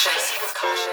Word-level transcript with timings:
caution. 0.00 0.12
Proceed 0.12 0.40
with 0.40 0.54
caution. 0.54 0.92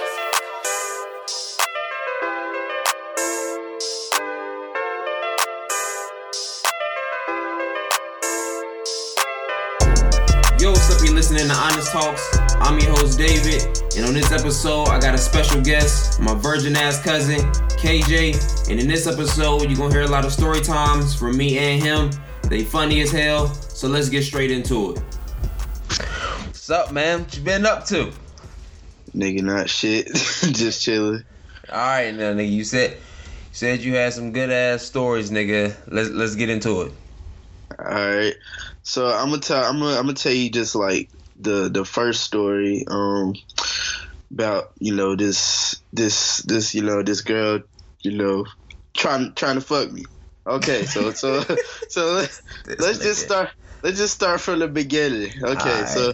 Yo, 10.60 10.72
what's 10.72 10.90
up? 10.94 11.06
You're 11.06 11.14
listening 11.14 11.48
to 11.48 11.54
Honest 11.54 11.92
Talks. 11.92 12.38
I'm 12.60 12.80
your 12.80 12.90
host, 12.92 13.18
David, 13.18 13.62
and 13.96 14.06
on 14.06 14.14
this 14.14 14.32
episode, 14.32 14.88
I 14.90 15.00
got 15.00 15.14
a 15.14 15.18
special 15.18 15.62
guest, 15.62 16.20
my 16.20 16.34
virgin 16.34 16.76
ass 16.76 17.02
cousin, 17.02 17.40
KJ. 17.78 18.70
And 18.70 18.80
in 18.80 18.88
this 18.88 19.08
episode, 19.08 19.64
you're 19.64 19.78
gonna 19.78 19.94
hear 19.94 20.04
a 20.04 20.08
lot 20.08 20.26
of 20.26 20.34
story 20.34 20.62
times 20.62 21.16
from 21.16 21.38
me 21.38 21.58
and 21.58 21.82
him. 21.82 22.10
They 22.44 22.64
funny 22.64 23.02
as 23.02 23.12
hell, 23.12 23.54
so 23.54 23.88
let's 23.88 24.10
get 24.10 24.24
straight 24.24 24.52
into 24.52 24.94
it. 24.94 25.00
What's 26.48 26.70
up, 26.70 26.92
man? 26.92 27.22
What 27.22 27.38
you 27.38 27.44
been 27.44 27.66
up 27.66 27.86
to? 27.86 28.12
Nigga, 29.18 29.42
not 29.42 29.68
shit. 29.68 30.08
Just 30.14 30.84
chilling. 30.84 31.24
All 31.70 31.76
right, 31.78 32.14
now, 32.14 32.34
nigga. 32.34 32.52
You 32.52 32.64
said 32.64 32.92
you 32.92 32.98
said 33.52 33.80
you 33.80 33.96
had 33.96 34.14
some 34.14 34.32
good 34.32 34.52
ass 34.52 34.84
stories, 34.84 35.32
nigga. 35.32 35.76
Let's 35.88 36.10
let's 36.10 36.36
get 36.36 36.52
into 36.52 36.84
it. 36.84 36.94
All 37.80 37.86
right. 37.86 38.36
So 38.84 39.08
I'm 39.08 39.30
gonna 39.30 39.42
tell. 39.42 39.64
I'm 39.64 39.80
gonna. 39.80 39.98
I'm 39.98 40.04
gonna 40.04 40.14
tell 40.14 40.32
you 40.32 40.52
just 40.52 40.76
like 40.76 41.10
the 41.36 41.68
the 41.68 41.84
first 41.84 42.24
story. 42.24 42.86
Um, 42.88 43.34
about 44.32 44.72
you 44.78 44.94
know 44.94 45.16
this 45.16 45.82
this 45.92 46.38
this 46.44 46.76
you 46.76 46.84
know 46.84 47.02
this 47.02 47.22
girl 47.22 47.62
you 48.02 48.12
know 48.12 48.46
trying 48.96 49.34
trying 49.34 49.56
to 49.56 49.62
fuck 49.62 49.92
me. 49.92 50.06
Okay. 50.46 50.86
So 50.86 51.12
so 51.14 51.42
so 51.90 52.14
let's, 52.14 52.42
let's 52.68 53.00
just 53.00 53.24
start. 53.24 53.50
Let's 53.82 53.98
just 53.98 54.14
start 54.14 54.42
from 54.42 54.60
the 54.60 54.68
beginning. 54.68 55.32
Okay. 55.44 55.86
So 55.88 56.14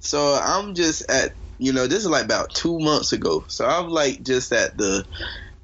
so 0.00 0.38
I'm 0.42 0.74
just 0.74 1.08
at 1.08 1.32
you 1.58 1.72
know 1.72 1.86
this 1.86 2.00
is 2.04 2.10
like 2.10 2.24
about 2.24 2.50
two 2.54 2.78
months 2.78 3.12
ago. 3.12 3.44
So 3.48 3.66
I'm 3.66 3.88
like 3.88 4.22
just 4.22 4.52
at 4.52 4.76
the 4.76 5.04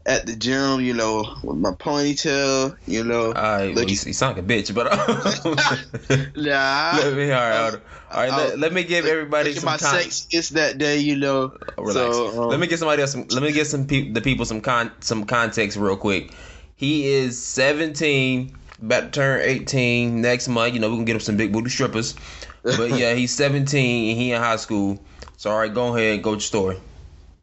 at 0.07 0.25
the 0.27 0.35
gym, 0.35 0.81
you 0.81 0.95
know, 0.95 1.37
with 1.43 1.59
my 1.59 1.73
ponytail, 1.73 2.77
you 2.87 3.05
know. 3.05 3.27
All 3.27 3.33
right, 3.33 3.75
well, 3.75 3.85
you, 3.85 3.91
you 3.91 4.13
sound 4.15 4.37
like 4.37 4.45
a 4.45 4.49
bitch, 4.49 4.75
but 4.75 4.87
Nah. 6.37 6.93
let 7.03 7.15
me 7.15 7.31
all 7.31 7.41
right, 7.41 7.57
all 7.61 7.71
right. 7.71 7.81
All 8.13 8.21
right 8.23 8.33
I'll- 8.33 8.49
let, 8.49 8.59
let 8.59 8.73
me 8.73 8.83
give 8.85 9.07
everybody 9.07 9.53
some 9.55 9.65
my 9.67 9.77
con- 9.77 10.01
sex 10.01 10.27
it's 10.31 10.49
that 10.51 10.79
day, 10.79 10.99
you 10.99 11.17
know. 11.17 11.53
Relax. 11.77 11.95
So, 11.95 12.43
um, 12.45 12.49
let 12.49 12.61
me 12.61 12.67
get 12.67 12.79
somebody 12.79 13.03
else. 13.03 13.13
Some, 13.13 13.27
let 13.29 13.43
me 13.43 13.53
get 13.53 13.67
some 13.67 13.87
peop 13.87 14.15
the 14.15 14.21
people 14.21 14.45
some 14.47 14.61
con 14.61 14.91
some 15.01 15.25
context 15.27 15.77
real 15.77 15.97
quick. 15.97 16.33
He 16.77 17.07
is 17.07 17.39
17, 17.41 18.57
about 18.83 19.01
to 19.01 19.11
turn 19.11 19.41
18 19.43 20.23
next 20.23 20.49
month. 20.49 20.73
You 20.73 20.81
know, 20.81 20.89
we 20.89 20.97
can 20.97 21.05
get 21.05 21.15
him 21.15 21.21
some 21.21 21.37
big 21.37 21.53
booty 21.53 21.69
strippers. 21.69 22.15
But 22.63 22.91
yeah, 22.99 23.13
he's 23.15 23.35
17 23.35 24.11
and 24.11 24.19
he 24.19 24.33
in 24.33 24.41
high 24.41 24.57
school. 24.57 24.99
So 25.41 25.51
all 25.51 25.57
right, 25.57 25.73
go 25.73 25.97
ahead, 25.97 26.23
go 26.23 26.33
to 26.33 26.35
your 26.35 26.41
story. 26.41 26.77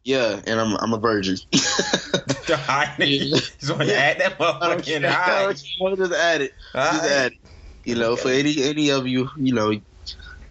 Yeah, 0.04 0.40
and 0.46 0.60
I'm 0.60 0.76
I'm 0.76 0.92
a 0.92 0.98
virgin. 0.98 1.36
You 1.52 3.32
just 3.32 3.70
want 3.70 3.88
to 3.88 3.96
add 3.96 4.20
that 4.20 4.38
motherfucker 4.38 4.88
in. 4.96 5.04
I'm 5.04 5.12
Alright. 5.12 5.56
just 5.98 6.12
add 6.14 6.42
it. 6.42 6.52
Just 6.72 7.04
add 7.04 7.32
it. 7.32 7.38
You 7.84 7.96
know, 7.96 8.14
for 8.14 8.28
any 8.28 8.62
any 8.62 8.90
of 8.90 9.08
you, 9.08 9.28
you 9.36 9.52
know, 9.52 9.72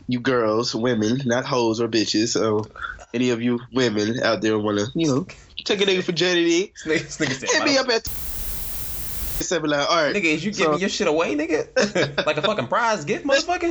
you 0.09 0.19
girls, 0.19 0.75
women, 0.75 1.21
not 1.23 1.45
hoes 1.45 1.79
or 1.79 1.87
bitches. 1.87 2.33
So 2.33 2.65
any 3.13 3.29
of 3.29 3.41
you 3.41 3.61
women 3.71 4.21
out 4.21 4.41
there 4.41 4.59
want 4.59 4.79
to, 4.79 4.91
you 4.93 5.07
know, 5.07 5.27
take 5.63 5.79
a 5.79 5.85
nigga 5.85 6.03
virginity, 6.03 6.73
This 6.83 7.01
nigga, 7.01 7.03
this 7.05 7.17
nigga 7.17 7.33
said, 7.33 7.49
hit 7.49 7.63
me 7.63 7.77
up 7.77 7.87
at. 7.87 8.09
Say 9.39 9.59
be 9.59 9.67
like, 9.67 9.89
all 9.89 9.95
right, 9.95 10.15
Nigga, 10.15 10.23
is 10.25 10.43
you 10.43 10.51
So- 10.51 10.65
giving 10.65 10.79
your 10.79 10.89
shit 10.89 11.07
away, 11.07 11.35
nigga? 11.35 12.25
like 12.25 12.37
a 12.37 12.41
fucking 12.41 12.67
prize 12.67 13.05
gift, 13.05 13.25
motherfucker? 13.25 13.69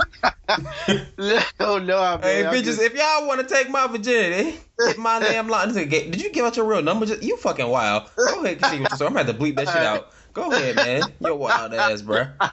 no, 1.18 1.40
oh, 1.60 1.78
no, 1.78 1.98
I 2.00 2.12
mean, 2.12 2.22
Hey, 2.22 2.42
bitches, 2.44 2.64
just- 2.64 2.80
if 2.82 2.94
y'all 2.94 3.26
want 3.26 3.46
to 3.46 3.54
take 3.54 3.68
my 3.68 3.86
virginity, 3.86 4.58
my 4.98 5.18
damn 5.20 5.48
line. 5.48 5.72
Did 5.72 6.20
you 6.22 6.30
give 6.30 6.46
out 6.46 6.56
your 6.56 6.66
real 6.66 6.82
number? 6.82 7.06
Just, 7.06 7.22
you 7.22 7.36
fucking 7.36 7.68
wild. 7.68 8.10
Go 8.16 8.44
ahead, 8.44 8.58
continue 8.60 8.82
with 8.84 8.90
your 8.92 8.96
story. 8.96 9.08
I'm 9.08 9.14
gonna 9.14 9.26
have 9.26 9.38
to 9.38 9.42
bleep 9.42 9.56
that 9.56 9.68
shit 9.68 9.76
out. 9.82 10.12
Go 10.32 10.50
ahead, 10.52 10.76
man. 10.76 11.02
You're 11.20 11.34
wild 11.34 11.74
ass, 11.74 12.02
bro. 12.02 12.26
all 12.40 12.50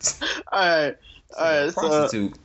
right, 0.54 0.96
all 1.38 1.66
right, 1.66 1.74
so. 1.74 1.82
Prostitute. 1.82 2.38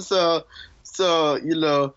so 0.00 0.44
so 0.82 1.36
you 1.36 1.58
know 1.58 1.94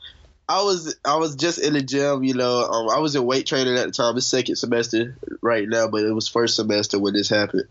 i 0.51 0.63
was 0.63 0.95
i 1.05 1.15
was 1.15 1.35
just 1.35 1.59
in 1.59 1.73
the 1.73 1.81
gym 1.81 2.23
you 2.23 2.33
know 2.33 2.61
um, 2.63 2.89
i 2.89 2.99
was 2.99 3.15
in 3.15 3.25
weight 3.25 3.45
training 3.45 3.77
at 3.77 3.85
the 3.85 3.91
time 3.91 4.17
it's 4.17 4.27
second 4.27 4.55
semester 4.55 5.17
right 5.41 5.67
now 5.67 5.87
but 5.87 6.03
it 6.03 6.13
was 6.13 6.27
first 6.27 6.55
semester 6.55 6.99
when 6.99 7.13
this 7.13 7.29
happened 7.29 7.63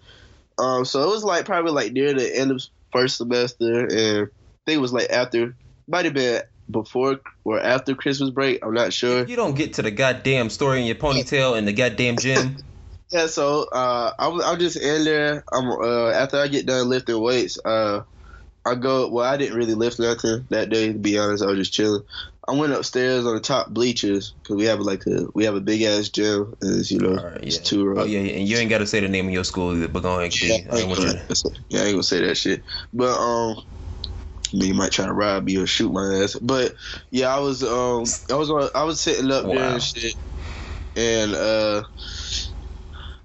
um 0.59 0.85
so 0.85 1.03
it 1.03 1.13
was 1.13 1.25
like 1.25 1.45
probably 1.45 1.73
like 1.73 1.93
near 1.93 2.15
the 2.15 2.39
end 2.39 2.51
of 2.51 2.63
first 2.93 3.17
semester 3.17 3.87
and 3.87 4.29
i 4.29 4.61
think 4.67 4.77
it 4.79 4.81
was 4.81 4.93
like 4.93 5.11
after 5.11 5.55
might 5.87 6.05
have 6.05 6.15
been 6.15 6.43
before 6.71 7.21
or 7.45 7.61
after 7.61 7.95
christmas 7.95 8.31
break 8.31 8.65
i'm 8.65 8.75
not 8.75 8.93
sure 8.93 9.27
you 9.27 9.37
don't 9.37 9.57
get 9.57 9.75
to 9.75 9.83
the 9.83 9.91
goddamn 9.91 10.49
story 10.49 10.81
in 10.81 10.87
your 10.87 10.97
ponytail 10.97 11.59
in 11.59 11.65
the 11.65 11.73
goddamn 11.73 12.17
gym, 12.17 12.57
Yeah, 13.13 13.27
so 13.27 13.67
uh, 13.73 14.13
I'm 14.19 14.41
I'm 14.41 14.59
just 14.61 14.77
in 14.77 15.05
there. 15.05 15.43
I'm 15.53 15.69
uh, 15.69 16.11
after 16.11 16.39
I 16.39 16.47
get 16.47 16.67
done 16.67 16.89
lifting 16.89 17.21
weights, 17.21 17.59
uh, 17.65 18.05
I 18.65 18.75
go. 18.77 19.09
Well, 19.09 19.25
I 19.25 19.37
didn't 19.37 19.57
really 19.57 19.75
lift 19.75 19.99
nothing 19.99 20.47
that 20.51 20.71
day. 20.71 20.93
To 20.93 20.99
be 20.99 21.19
honest, 21.19 21.43
I 21.43 21.47
was 21.47 21.59
just 21.59 21.73
chilling. 21.73 22.05
I 22.49 22.53
went 22.53 22.73
upstairs 22.73 23.27
on 23.27 23.35
the 23.35 23.41
top 23.41 23.69
bleachers 23.69 24.35
because 24.43 24.57
we 24.57 24.65
have 24.65 24.81
like 24.81 25.07
a 25.07 25.27
we 25.35 25.45
have 25.45 25.55
a 25.55 25.61
big 25.61 25.83
ass 25.83 26.09
gym. 26.09 26.55
And 26.61 26.81
it's, 26.81 26.91
you 26.91 26.99
know, 26.99 27.15
right, 27.15 27.39
it's 27.43 27.57
yeah. 27.57 27.63
two 27.63 27.85
rows. 27.85 27.99
oh 27.99 28.05
yeah, 28.05 28.21
yeah, 28.21 28.39
and 28.39 28.49
you 28.49 28.57
ain't 28.57 28.71
got 28.71 28.79
to 28.79 28.87
say 28.87 29.01
the 29.01 29.09
name 29.09 29.27
of 29.27 29.33
your 29.33 29.45
school 29.45 29.77
either, 29.77 29.89
but 29.89 30.03
go 30.03 30.19
ahead, 30.19 30.35
Yeah. 30.41 30.57
I 30.73 30.79
ain't 30.79 30.97
to- 30.97 31.53
yeah, 31.69 31.81
I 31.81 31.85
ain't 31.85 31.93
gonna 31.93 32.03
say 32.03 32.21
that 32.23 32.37
shit. 32.37 32.63
But 32.93 33.17
um, 33.19 33.63
you 34.53 34.75
might 34.75 34.93
try 34.93 35.07
to 35.07 35.13
rob 35.13 35.45
me 35.45 35.57
or 35.59 35.67
shoot 35.67 35.93
my 35.93 36.23
ass. 36.23 36.37
But 36.41 36.75
yeah, 37.11 37.35
I 37.35 37.41
was 37.41 37.63
um, 37.63 38.05
I 38.31 38.35
was 38.35 38.51
on, 38.51 38.69
I 38.75 38.85
was 38.85 39.01
sitting 39.01 39.31
up 39.31 39.45
there 39.45 39.73
and 39.73 39.83
shit, 39.83 40.15
and 40.97 41.35
uh, 41.35 41.83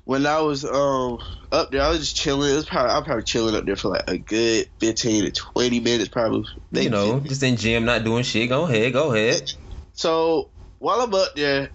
when 0.04 0.26
I 0.26 0.42
was 0.42 0.66
um 0.66 1.20
up 1.56 1.72
there, 1.72 1.82
I 1.82 1.90
was 1.90 2.00
just 2.00 2.16
chilling. 2.16 2.52
It 2.52 2.56
was 2.56 2.66
probably 2.66 2.92
I'm 2.92 3.04
probably 3.04 3.24
chilling 3.24 3.56
up 3.56 3.66
there 3.66 3.76
for 3.76 3.90
like 3.90 4.04
a 4.08 4.18
good 4.18 4.70
fifteen 4.80 5.24
to 5.24 5.32
twenty 5.32 5.80
minutes, 5.80 6.10
probably. 6.10 6.46
You 6.72 6.90
know, 6.90 7.20
just 7.22 7.42
in 7.44 7.56
gym, 7.56 7.86
not 7.86 8.04
doing 8.04 8.24
shit. 8.24 8.50
Go 8.50 8.66
ahead, 8.66 8.94
go 8.94 9.14
ahead. 9.14 9.52
So 9.94 10.52
while 10.80 11.02
I'm 11.02 11.14
up 11.14 11.30
there, 11.36 11.72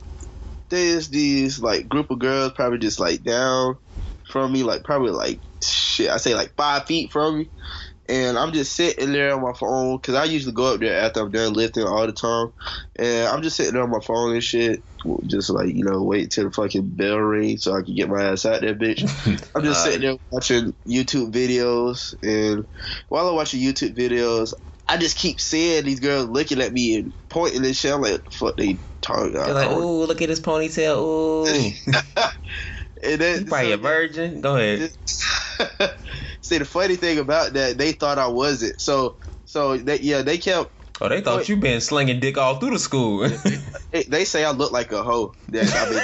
there's 0.68 1.08
these 1.08 1.58
like 1.58 1.88
group 1.88 2.10
of 2.10 2.18
girls 2.18 2.52
probably 2.52 2.78
just 2.78 3.00
like 3.00 3.22
down 3.22 3.78
from 4.30 4.52
me, 4.52 4.62
like 4.62 4.84
probably 4.84 5.10
like 5.10 5.40
shit. 5.62 6.10
I 6.10 6.18
say 6.18 6.34
like 6.34 6.54
five 6.56 6.86
feet 6.86 7.10
from 7.10 7.38
me, 7.38 7.50
and 8.10 8.36
I'm 8.36 8.52
just 8.52 8.74
sitting 8.74 9.12
there 9.12 9.34
on 9.34 9.42
my 9.42 9.52
phone 9.52 9.96
because 9.96 10.16
I 10.16 10.24
usually 10.24 10.52
go 10.52 10.74
up 10.74 10.80
there 10.80 11.00
after 11.00 11.20
I'm 11.20 11.30
done 11.30 11.52
lifting 11.52 11.86
all 11.86 12.06
the 12.06 12.12
time, 12.12 12.52
and 12.96 13.28
I'm 13.28 13.42
just 13.42 13.56
sitting 13.56 13.74
there 13.74 13.84
on 13.84 13.90
my 13.90 14.00
phone 14.00 14.32
and 14.32 14.42
shit, 14.42 14.82
just 15.26 15.48
like 15.50 15.68
you 15.68 15.84
know 15.84 16.02
wait 16.02 16.32
till 16.32 16.44
the 16.44 16.50
fucking 16.50 16.90
bell 16.90 17.18
rings 17.18 17.62
so 17.62 17.72
I 17.72 17.82
can 17.82 17.94
get 17.94 18.08
my 18.08 18.24
ass 18.24 18.44
out 18.44 18.62
there, 18.62 18.74
bitch. 18.74 19.02
I'm 19.54 19.62
just 19.62 19.84
sitting 19.84 20.00
there 20.00 20.16
watching 20.30 20.74
YouTube 20.86 21.32
videos, 21.32 22.14
and 22.22 22.66
while 23.08 23.28
I'm 23.28 23.36
watching 23.36 23.60
YouTube 23.60 23.96
videos, 23.96 24.54
I 24.88 24.96
just 24.96 25.16
keep 25.16 25.40
seeing 25.40 25.84
these 25.84 26.00
girls 26.00 26.28
looking 26.28 26.60
at 26.60 26.72
me 26.72 26.96
and 26.96 27.14
pointing 27.28 27.64
and 27.64 27.76
shit. 27.76 27.94
I'm 27.94 28.02
like, 28.02 28.24
the 28.24 28.30
fuck 28.32 28.56
they 28.56 28.80
talking? 29.02 29.34
You're 29.34 29.52
like, 29.52 29.70
ooh, 29.70 30.04
look 30.04 30.20
at 30.20 30.28
his 30.28 30.40
ponytail. 30.40 30.96
Ooh, 30.98 31.46
and 33.04 33.20
then, 33.20 33.40
you 33.40 33.46
probably 33.46 33.72
a 33.72 33.76
virgin. 33.76 34.40
Go 34.40 34.56
ahead. 34.56 34.90
See, 36.42 36.58
the 36.58 36.64
funny 36.64 36.96
thing 36.96 37.18
about 37.18 37.52
that, 37.54 37.78
they 37.78 37.92
thought 37.92 38.18
I 38.18 38.28
wasn't. 38.28 38.80
So, 38.80 39.18
so 39.44 39.76
they, 39.76 39.98
yeah, 40.00 40.22
they 40.22 40.38
kept. 40.38 40.72
Oh, 41.00 41.08
they 41.08 41.20
thought 41.20 41.48
you 41.48 41.56
been 41.56 41.80
slinging 41.80 42.20
dick 42.20 42.36
all 42.38 42.56
through 42.56 42.70
the 42.70 42.78
school. 42.78 43.28
They, 43.92 44.04
they 44.04 44.24
say 44.24 44.44
I 44.44 44.52
look 44.52 44.70
like 44.70 44.92
a 44.92 45.02
hoe. 45.02 45.34
That, 45.48 45.66
I 45.74 45.90
mean, 45.90 46.00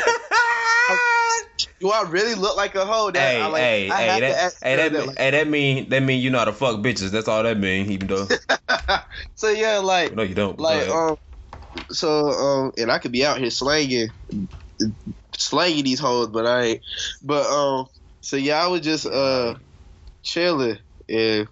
do 1.80 1.90
I 1.90 2.02
really 2.10 2.34
look 2.34 2.56
like 2.56 2.74
a 2.74 2.84
hoe? 2.84 3.12
That 3.12 3.20
hey, 3.20 3.40
I, 3.40 3.46
like, 3.46 3.62
hey, 3.62 3.90
I 3.92 3.96
hey, 4.02 4.06
that, 4.20 4.54
hey, 4.60 4.76
that, 4.76 4.92
that, 4.92 5.06
like- 5.06 5.18
hey, 5.18 5.30
that 5.30 5.48
mean 5.48 5.88
that 5.90 6.02
mean 6.02 6.20
you 6.20 6.30
know 6.30 6.38
how 6.38 6.46
to 6.46 6.52
fuck 6.52 6.78
bitches. 6.78 7.10
That's 7.10 7.28
all 7.28 7.44
that 7.44 7.58
mean. 7.58 7.92
Even 7.92 8.08
though 8.08 8.26
so 9.36 9.50
yeah, 9.50 9.78
like, 9.78 10.14
no, 10.16 10.24
you 10.24 10.34
don't. 10.34 10.58
Like 10.58 10.88
um 10.88 11.16
so 11.90 12.30
um 12.30 12.72
and 12.76 12.90
I 12.90 12.98
could 12.98 13.12
be 13.12 13.24
out 13.24 13.38
here 13.38 13.50
slanging 13.50 14.08
slanging 15.36 15.84
these 15.84 16.00
hoes 16.00 16.28
but 16.28 16.46
I 16.46 16.62
ain't 16.62 16.82
but 17.22 17.46
um 17.46 17.86
so 18.20 18.36
yeah 18.36 18.62
I 18.62 18.66
was 18.68 18.80
just 18.80 19.06
uh 19.06 19.54
chilling 20.26 20.78
and 21.08 21.48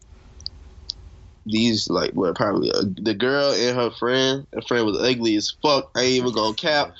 these 1.46 1.88
like 1.88 2.12
what 2.12 2.34
probably 2.34 2.70
uh, 2.72 2.82
the 2.96 3.14
girl 3.14 3.52
and 3.52 3.76
her 3.76 3.90
friend 3.90 4.46
her 4.54 4.62
friend 4.62 4.84
was 4.86 4.98
ugly 5.00 5.36
as 5.36 5.54
fuck 5.62 5.90
I 5.94 6.00
ain't 6.02 6.14
even 6.14 6.32
gonna 6.32 6.54
cap 6.54 6.94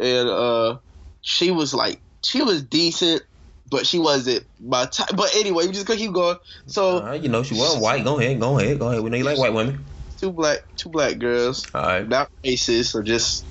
and 0.00 0.28
uh 0.28 0.78
she 1.20 1.50
was 1.50 1.74
like 1.74 2.00
she 2.24 2.42
was 2.42 2.62
decent 2.62 3.22
but 3.70 3.86
she 3.86 3.98
wasn't 3.98 4.46
my 4.60 4.86
type 4.86 5.08
but 5.16 5.34
anyway 5.36 5.66
we 5.66 5.72
just 5.72 5.86
gonna 5.86 5.98
keep 5.98 6.12
going 6.12 6.36
so 6.66 6.98
Uh, 6.98 7.12
you 7.12 7.28
know 7.28 7.42
she 7.42 7.54
wasn't 7.54 7.82
white. 7.82 8.04
Go 8.04 8.18
ahead, 8.18 8.40
go 8.40 8.58
ahead, 8.58 8.78
go 8.78 8.88
ahead. 8.88 9.02
We 9.02 9.10
know 9.10 9.16
you 9.18 9.24
like 9.24 9.38
white 9.38 9.52
women. 9.52 9.84
two 10.18 10.32
black 10.32 10.58
two 10.76 10.88
black 10.88 11.18
girls 11.18 11.66
All 11.74 11.82
right, 11.82 12.08
not 12.08 12.30
racist 12.46 12.94
or 12.94 13.02
just 13.02 13.46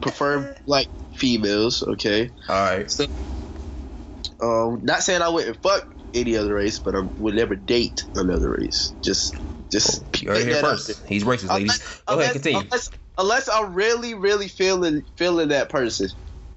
prefer 0.00 0.54
like 0.66 0.88
females, 1.12 1.82
okay? 1.82 2.30
all 2.48 2.76
right. 2.76 2.90
So, 2.90 3.06
um, 4.40 4.80
not 4.84 5.02
saying 5.02 5.22
I 5.22 5.28
wouldn't 5.28 5.60
fuck 5.62 5.84
any 6.14 6.36
other 6.36 6.54
race, 6.54 6.80
but 6.80 6.94
I 6.94 7.02
would 7.16 7.34
never 7.34 7.54
date 7.56 8.06
another 8.14 8.50
race. 8.58 8.94
Just, 9.04 9.34
just 9.70 10.22
You 10.22 10.30
heard 10.30 10.46
here 10.46 10.56
first. 10.56 11.02
He's 11.06 11.24
racist, 11.24 11.48
ladies. 11.52 11.80
Unless- 11.80 12.02
Go 12.06 12.20
ahead, 12.20 12.32
continue. 12.32 12.60
Unless, 12.60 12.90
unless 13.18 13.48
I'm 13.48 13.74
really, 13.74 14.14
really 14.14 14.48
feeling 14.48 15.02
feeling 15.16 15.48
that 15.48 15.68
person. 15.68 16.08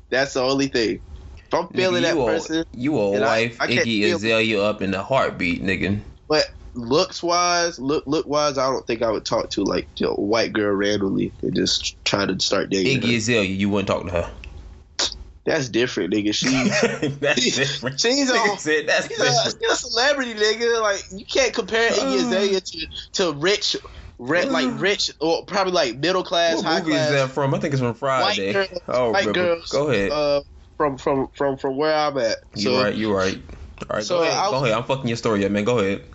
That's 0.09 0.33
the 0.33 0.41
only 0.41 0.67
thing. 0.67 1.01
If 1.37 1.53
I'm 1.53 1.67
feeling 1.69 2.03
nigga, 2.03 2.07
that 2.07 2.15
you 2.15 2.25
person, 2.25 2.57
a, 2.61 2.77
you 2.77 2.97
a 2.99 3.11
and 3.11 3.23
I- 3.25 3.27
wife 3.27 3.57
I 3.59 3.67
Iggy 3.67 4.13
Azalea 4.13 4.61
up 4.61 4.81
in 4.81 4.91
the 4.91 5.03
heartbeat, 5.03 5.61
nigga. 5.63 6.01
but 6.29 6.45
looks 6.73 7.21
wise, 7.21 7.77
look 7.79 8.05
look 8.07 8.25
wise, 8.27 8.57
I 8.57 8.69
don't 8.71 8.85
think 8.87 9.01
I 9.01 9.11
would 9.11 9.25
talk 9.25 9.49
to 9.51 9.63
like 9.63 9.89
you 9.97 10.05
know, 10.07 10.13
a 10.13 10.21
white 10.21 10.53
girl 10.53 10.73
randomly 10.73 11.35
and 11.41 11.53
just 11.53 11.97
try 12.05 12.25
to 12.25 12.39
start 12.39 12.69
dating. 12.69 13.01
Iggy 13.01 13.11
her. 13.11 13.17
Azalea, 13.17 13.43
you 13.43 13.69
wouldn't 13.69 13.87
talk 13.89 14.05
to 14.05 14.11
her. 14.11 14.31
That's 15.51 15.67
different, 15.67 16.13
nigga. 16.13 16.33
She 16.33 16.47
that's 17.19 17.55
different. 17.55 17.99
She's 17.99 18.29
a- 18.29 18.57
said 18.57 18.87
that's 18.87 19.07
she's 19.09 19.19
a, 19.19 19.43
she's 19.51 19.69
a 19.69 19.75
celebrity, 19.75 20.33
nigga. 20.33 20.81
Like 20.81 21.03
you 21.11 21.25
can't 21.25 21.53
compare 21.53 21.91
Iggy 21.91 22.15
Azalea 22.15 22.61
to 22.61 22.87
to 23.15 23.33
rich, 23.33 23.75
re, 24.17 24.45
like 24.45 24.79
rich 24.79 25.11
or 25.19 25.43
probably 25.45 25.73
like 25.73 25.97
middle 25.97 26.23
class, 26.23 26.55
What 26.55 26.65
high 26.65 26.79
movie 26.79 26.91
class. 26.91 27.09
is 27.09 27.15
that 27.15 27.29
from? 27.31 27.53
I 27.53 27.59
think 27.59 27.73
it's 27.73 27.81
from 27.81 27.93
Friday. 27.95 28.53
White 28.53 28.69
girls, 28.69 28.81
oh, 28.87 29.11
white 29.11 29.25
remember. 29.25 29.55
girls. 29.55 29.67
Go 29.69 29.89
ahead. 29.89 30.11
Uh, 30.11 30.41
from 30.77 30.97
from 30.97 31.27
from 31.35 31.57
from 31.57 31.75
where 31.75 31.93
I'm 31.93 32.17
at. 32.17 32.37
you 32.55 32.61
So 32.61 32.81
right. 32.81 32.95
You 32.95 33.13
right. 33.13 33.37
All 33.89 33.97
right. 33.97 34.03
So 34.05 34.19
go 34.19 34.23
ahead. 34.23 34.37
I- 34.37 34.49
go 34.51 34.63
ahead. 34.63 34.77
I'm 34.77 34.83
fucking 34.85 35.07
your 35.09 35.17
story 35.17 35.43
up, 35.43 35.51
man. 35.51 35.65
Go 35.65 35.79
ahead. 35.79 36.05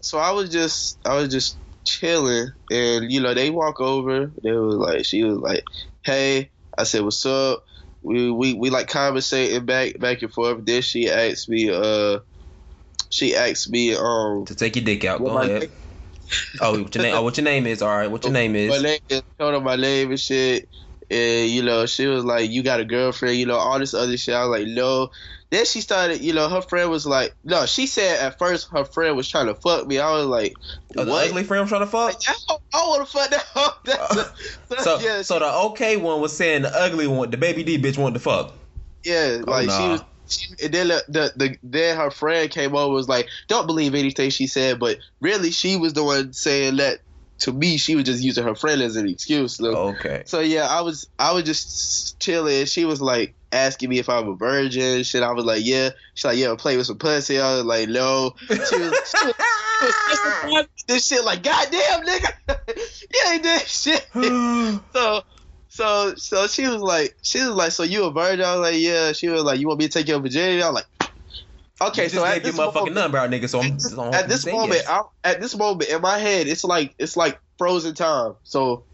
so 0.00 0.16
I 0.16 0.30
was 0.30 0.48
just 0.48 0.98
I 1.04 1.16
was 1.16 1.28
just 1.28 1.58
chilling, 1.84 2.48
and 2.70 3.12
you 3.12 3.20
know 3.20 3.34
they 3.34 3.50
walk 3.50 3.78
over. 3.78 4.32
They 4.42 4.52
was 4.52 4.76
like, 4.76 5.04
she 5.04 5.22
was 5.22 5.36
like, 5.36 5.64
"Hey," 6.02 6.50
I 6.78 6.84
said, 6.84 7.02
"What's 7.02 7.26
up?" 7.26 7.62
We 8.06 8.30
we 8.30 8.54
we 8.54 8.70
like 8.70 8.86
conversating 8.86 9.66
back 9.66 9.98
back 9.98 10.22
and 10.22 10.32
forth. 10.32 10.64
Then 10.64 10.80
she 10.80 11.10
asked 11.10 11.48
me, 11.48 11.70
uh, 11.70 12.20
she 13.10 13.34
asked 13.34 13.68
me, 13.68 13.94
um, 13.96 14.44
To 14.46 14.54
take 14.54 14.76
your 14.76 14.84
dick 14.84 15.04
out. 15.04 15.18
Go 15.18 15.36
ahead. 15.36 15.60
name- 15.62 15.70
Oh, 16.60 16.82
what 16.82 16.94
your 16.94 17.02
name? 17.02 17.14
Oh, 17.14 17.22
what 17.22 17.36
your 17.36 17.44
name 17.44 17.66
is? 17.66 17.82
All 17.82 17.88
right. 17.96 18.10
What 18.10 18.24
your 18.24 18.32
name 18.32 18.56
is? 18.56 18.70
my 18.70 18.78
name 18.82 18.98
is, 19.08 19.22
told 19.38 19.54
her 19.54 19.60
my 19.60 19.76
name 19.76 20.10
and 20.10 20.18
shit. 20.20 20.68
And 21.10 21.48
you 21.48 21.62
know, 21.62 21.86
she 21.86 22.06
was 22.06 22.24
like, 22.24 22.50
"You 22.50 22.62
got 22.64 22.80
a 22.80 22.84
girlfriend?" 22.84 23.36
You 23.36 23.46
know, 23.46 23.56
all 23.56 23.78
this 23.78 23.94
other 23.94 24.16
shit. 24.16 24.34
I 24.34 24.44
was 24.44 24.58
like, 24.60 24.68
"No." 24.68 25.08
Then 25.50 25.64
she 25.64 25.80
started, 25.80 26.20
you 26.22 26.32
know, 26.32 26.48
her 26.48 26.60
friend 26.60 26.90
was 26.90 27.06
like, 27.06 27.32
"No." 27.44 27.66
She 27.66 27.86
said 27.86 28.20
at 28.20 28.38
first 28.38 28.68
her 28.72 28.84
friend 28.84 29.16
was 29.16 29.28
trying 29.28 29.46
to 29.46 29.54
fuck 29.54 29.86
me. 29.86 29.98
I 29.98 30.10
was 30.12 30.26
like, 30.26 30.54
Oh, 30.96 31.04
the 31.04 31.10
"What?" 31.10 31.28
ugly 31.28 31.44
friend 31.44 31.62
I'm 31.62 31.68
trying 31.68 31.82
to 31.82 31.86
fuck. 31.86 32.14
Like, 32.14 32.58
I 32.74 32.78
want 32.78 33.06
to 33.06 33.12
fuck 33.12 33.30
that. 33.30 33.44
hoe. 33.54 33.70
That's 33.84 34.16
uh, 34.16 34.82
So, 34.82 34.98
yeah, 35.00 35.22
so 35.22 35.38
the 35.38 35.52
okay 35.70 35.96
one 35.96 36.20
was 36.20 36.36
saying 36.36 36.62
the 36.62 36.74
ugly 36.76 37.06
one, 37.06 37.30
the 37.30 37.36
baby 37.36 37.62
D 37.62 37.78
bitch 37.78 37.96
wanted 37.96 38.14
to 38.14 38.20
fuck. 38.20 38.52
yeah, 39.04 39.38
Oh, 39.46 39.50
like 39.50 39.70
she 39.70 39.88
was. 39.88 40.02
She, 40.28 40.52
and 40.64 40.74
then 40.74 40.88
the, 40.88 41.04
the 41.06 41.32
the 41.36 41.56
then 41.62 41.96
her 41.96 42.10
friend 42.10 42.50
came 42.50 42.74
over 42.74 42.92
was 42.92 43.08
like, 43.08 43.28
"Don't 43.46 43.68
believe 43.68 43.94
anything 43.94 44.30
she 44.30 44.48
said," 44.48 44.80
but 44.80 44.98
really 45.20 45.52
she 45.52 45.76
was 45.76 45.92
the 45.92 46.02
one 46.02 46.32
saying 46.32 46.78
that 46.78 46.98
to 47.38 47.52
me. 47.52 47.76
She 47.76 47.94
was 47.94 48.06
just 48.06 48.24
using 48.24 48.42
her 48.42 48.56
friend 48.56 48.82
as 48.82 48.96
an 48.96 49.08
excuse. 49.08 49.58
So, 49.58 49.76
Okay. 49.76 50.24
so 50.26 50.40
yeah, 50.40 50.66
I 50.66 50.80
was 50.80 51.06
I 51.20 51.32
was 51.32 51.44
just 51.44 52.18
chilling. 52.18 52.64
She 52.66 52.84
was 52.84 53.00
like 53.00 53.35
asking 53.52 53.90
me 53.90 53.98
if 53.98 54.08
I'm 54.08 54.28
a 54.28 54.36
virgin. 54.36 55.02
Shit, 55.02 55.22
I 55.22 55.32
was 55.32 55.44
like, 55.44 55.62
yeah. 55.64 55.90
She's 56.14 56.24
like, 56.24 56.38
yeah, 56.38 56.54
play 56.56 56.76
with 56.76 56.86
some 56.86 56.98
pussy. 56.98 57.38
I 57.38 57.56
was 57.56 57.64
like, 57.64 57.88
no. 57.88 58.34
She 58.48 58.54
was, 58.54 58.68
she 58.68 58.78
was, 58.78 59.34
she 59.82 60.48
was 60.48 60.66
this 60.86 61.06
shit 61.06 61.24
like, 61.24 61.42
goddamn, 61.42 62.06
nigga, 62.06 62.32
you 63.12 63.32
ain't 63.32 63.42
did 63.42 63.62
shit. 63.62 64.06
so 64.92 65.22
so 65.68 66.14
so 66.14 66.46
she 66.46 66.66
was 66.66 66.80
like 66.80 67.14
she 67.20 67.38
was 67.38 67.50
like 67.50 67.70
so 67.70 67.82
you 67.82 68.04
a 68.04 68.10
virgin 68.10 68.42
i 68.42 68.52
was 68.52 68.60
like 68.62 68.80
yeah 68.80 69.12
she 69.12 69.28
was 69.28 69.42
like 69.44 69.60
you 69.60 69.68
want 69.68 69.78
me 69.78 69.86
to 69.86 69.92
take 69.92 70.08
your 70.08 70.18
virginity 70.20 70.62
i 70.62 70.70
was 70.70 70.82
like 71.00 71.10
okay 71.82 72.04
you 72.04 72.08
so 72.08 72.24
at 72.24 72.42
this, 72.42 72.56
motherfucking 72.56 72.74
moment, 72.74 72.94
number 72.94 73.18
out, 73.18 73.30
nigga. 73.30 73.46
So 73.46 73.60
I'm, 73.60 73.78
so 73.78 74.04
I'm 74.04 74.14
at 74.14 74.26
this 74.26 74.46
moment 74.46 74.80
yes. 74.86 74.88
I, 74.88 75.02
at 75.22 75.40
this 75.40 75.54
moment 75.54 75.90
in 75.90 76.00
my 76.00 76.18
head 76.18 76.46
it's 76.46 76.64
like 76.64 76.94
it's 76.98 77.14
like 77.14 77.38
frozen 77.58 77.94
time 77.94 78.36
so 78.42 78.84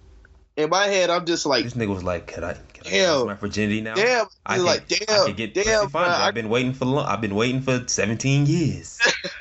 in 0.56 0.70
my 0.70 0.86
head 0.86 1.08
i'm 1.08 1.24
just 1.24 1.46
like 1.46 1.62
this 1.62 1.74
nigga 1.74 1.94
was 1.94 2.02
like, 2.02 2.26
can 2.26 2.42
I 2.42 2.56
Damn. 2.90 3.26
my 3.26 3.34
virginity 3.34 3.80
now?" 3.80 3.94
damn 3.94 4.26
I 4.46 4.56
can, 4.56 4.64
like 4.64 4.82
I 4.92 5.04
damn 5.06 5.26
can 5.26 5.34
get 5.36 5.54
damn 5.54 5.88
bruh, 5.88 6.06
I 6.06 6.28
I've 6.28 6.34
been 6.34 6.48
waiting 6.48 6.72
for 6.72 6.84
long. 6.84 7.06
I've 7.06 7.20
been 7.20 7.34
waiting 7.34 7.60
for 7.62 7.84
17 7.86 8.46
years. 8.46 8.98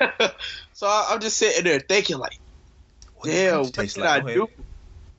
so 0.72 0.86
I, 0.86 1.08
I'm 1.10 1.20
just 1.20 1.38
sitting 1.38 1.64
there 1.64 1.80
thinking 1.80 2.18
like, 2.18 2.38
What 3.16 3.26
damn, 3.26 3.58
what 3.62 3.90
should 3.90 3.96
like? 3.98 4.24
I 4.24 4.34
do? 4.34 4.48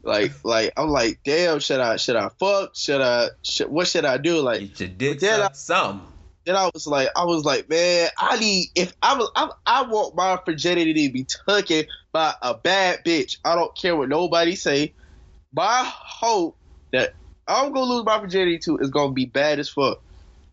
Like, 0.03 0.31
like 0.43 0.73
I'm 0.75 0.89
like, 0.89 1.19
damn, 1.23 1.59
should 1.59 1.79
I, 1.79 1.95
should 1.97 2.15
I 2.17 2.29
fuck? 2.39 2.75
Should 2.75 3.01
I, 3.01 3.29
should, 3.41 3.69
what 3.69 3.87
should 3.87 4.05
I 4.05 4.17
do? 4.17 4.39
Like, 4.41 4.79
your 4.79 4.89
dick 4.89 5.19
then 5.19 5.39
I- 5.39 5.43
sucked 5.43 5.55
some. 5.57 6.07
then 6.45 6.55
I 6.57 6.69
was 6.73 6.85
like, 6.87 7.07
I 7.15 7.23
was 7.23 7.45
like, 7.45 7.69
man, 7.69 8.09
I 8.17 8.37
need 8.37 8.67
if 8.75 8.93
I 9.01 9.17
was, 9.17 9.31
I, 9.35 9.49
I 9.65 9.83
want 9.83 10.15
my 10.15 10.37
virginity 10.45 11.07
to 11.07 11.13
be 11.13 11.25
taken 11.47 11.85
by 12.11 12.33
a 12.41 12.53
bad 12.53 13.05
bitch. 13.05 13.37
I 13.45 13.55
don't 13.55 13.73
care 13.77 13.95
what 13.95 14.09
nobody 14.09 14.55
say. 14.55 14.93
My 15.53 15.83
hope 15.85 16.57
that 16.91 17.13
I'm 17.47 17.71
gonna 17.73 17.85
lose 17.91 18.05
my 18.05 18.17
virginity 18.19 18.59
to 18.59 18.77
is 18.77 18.89
gonna 18.89 19.13
be 19.13 19.25
bad 19.25 19.59
as 19.59 19.69
fuck. 19.69 20.01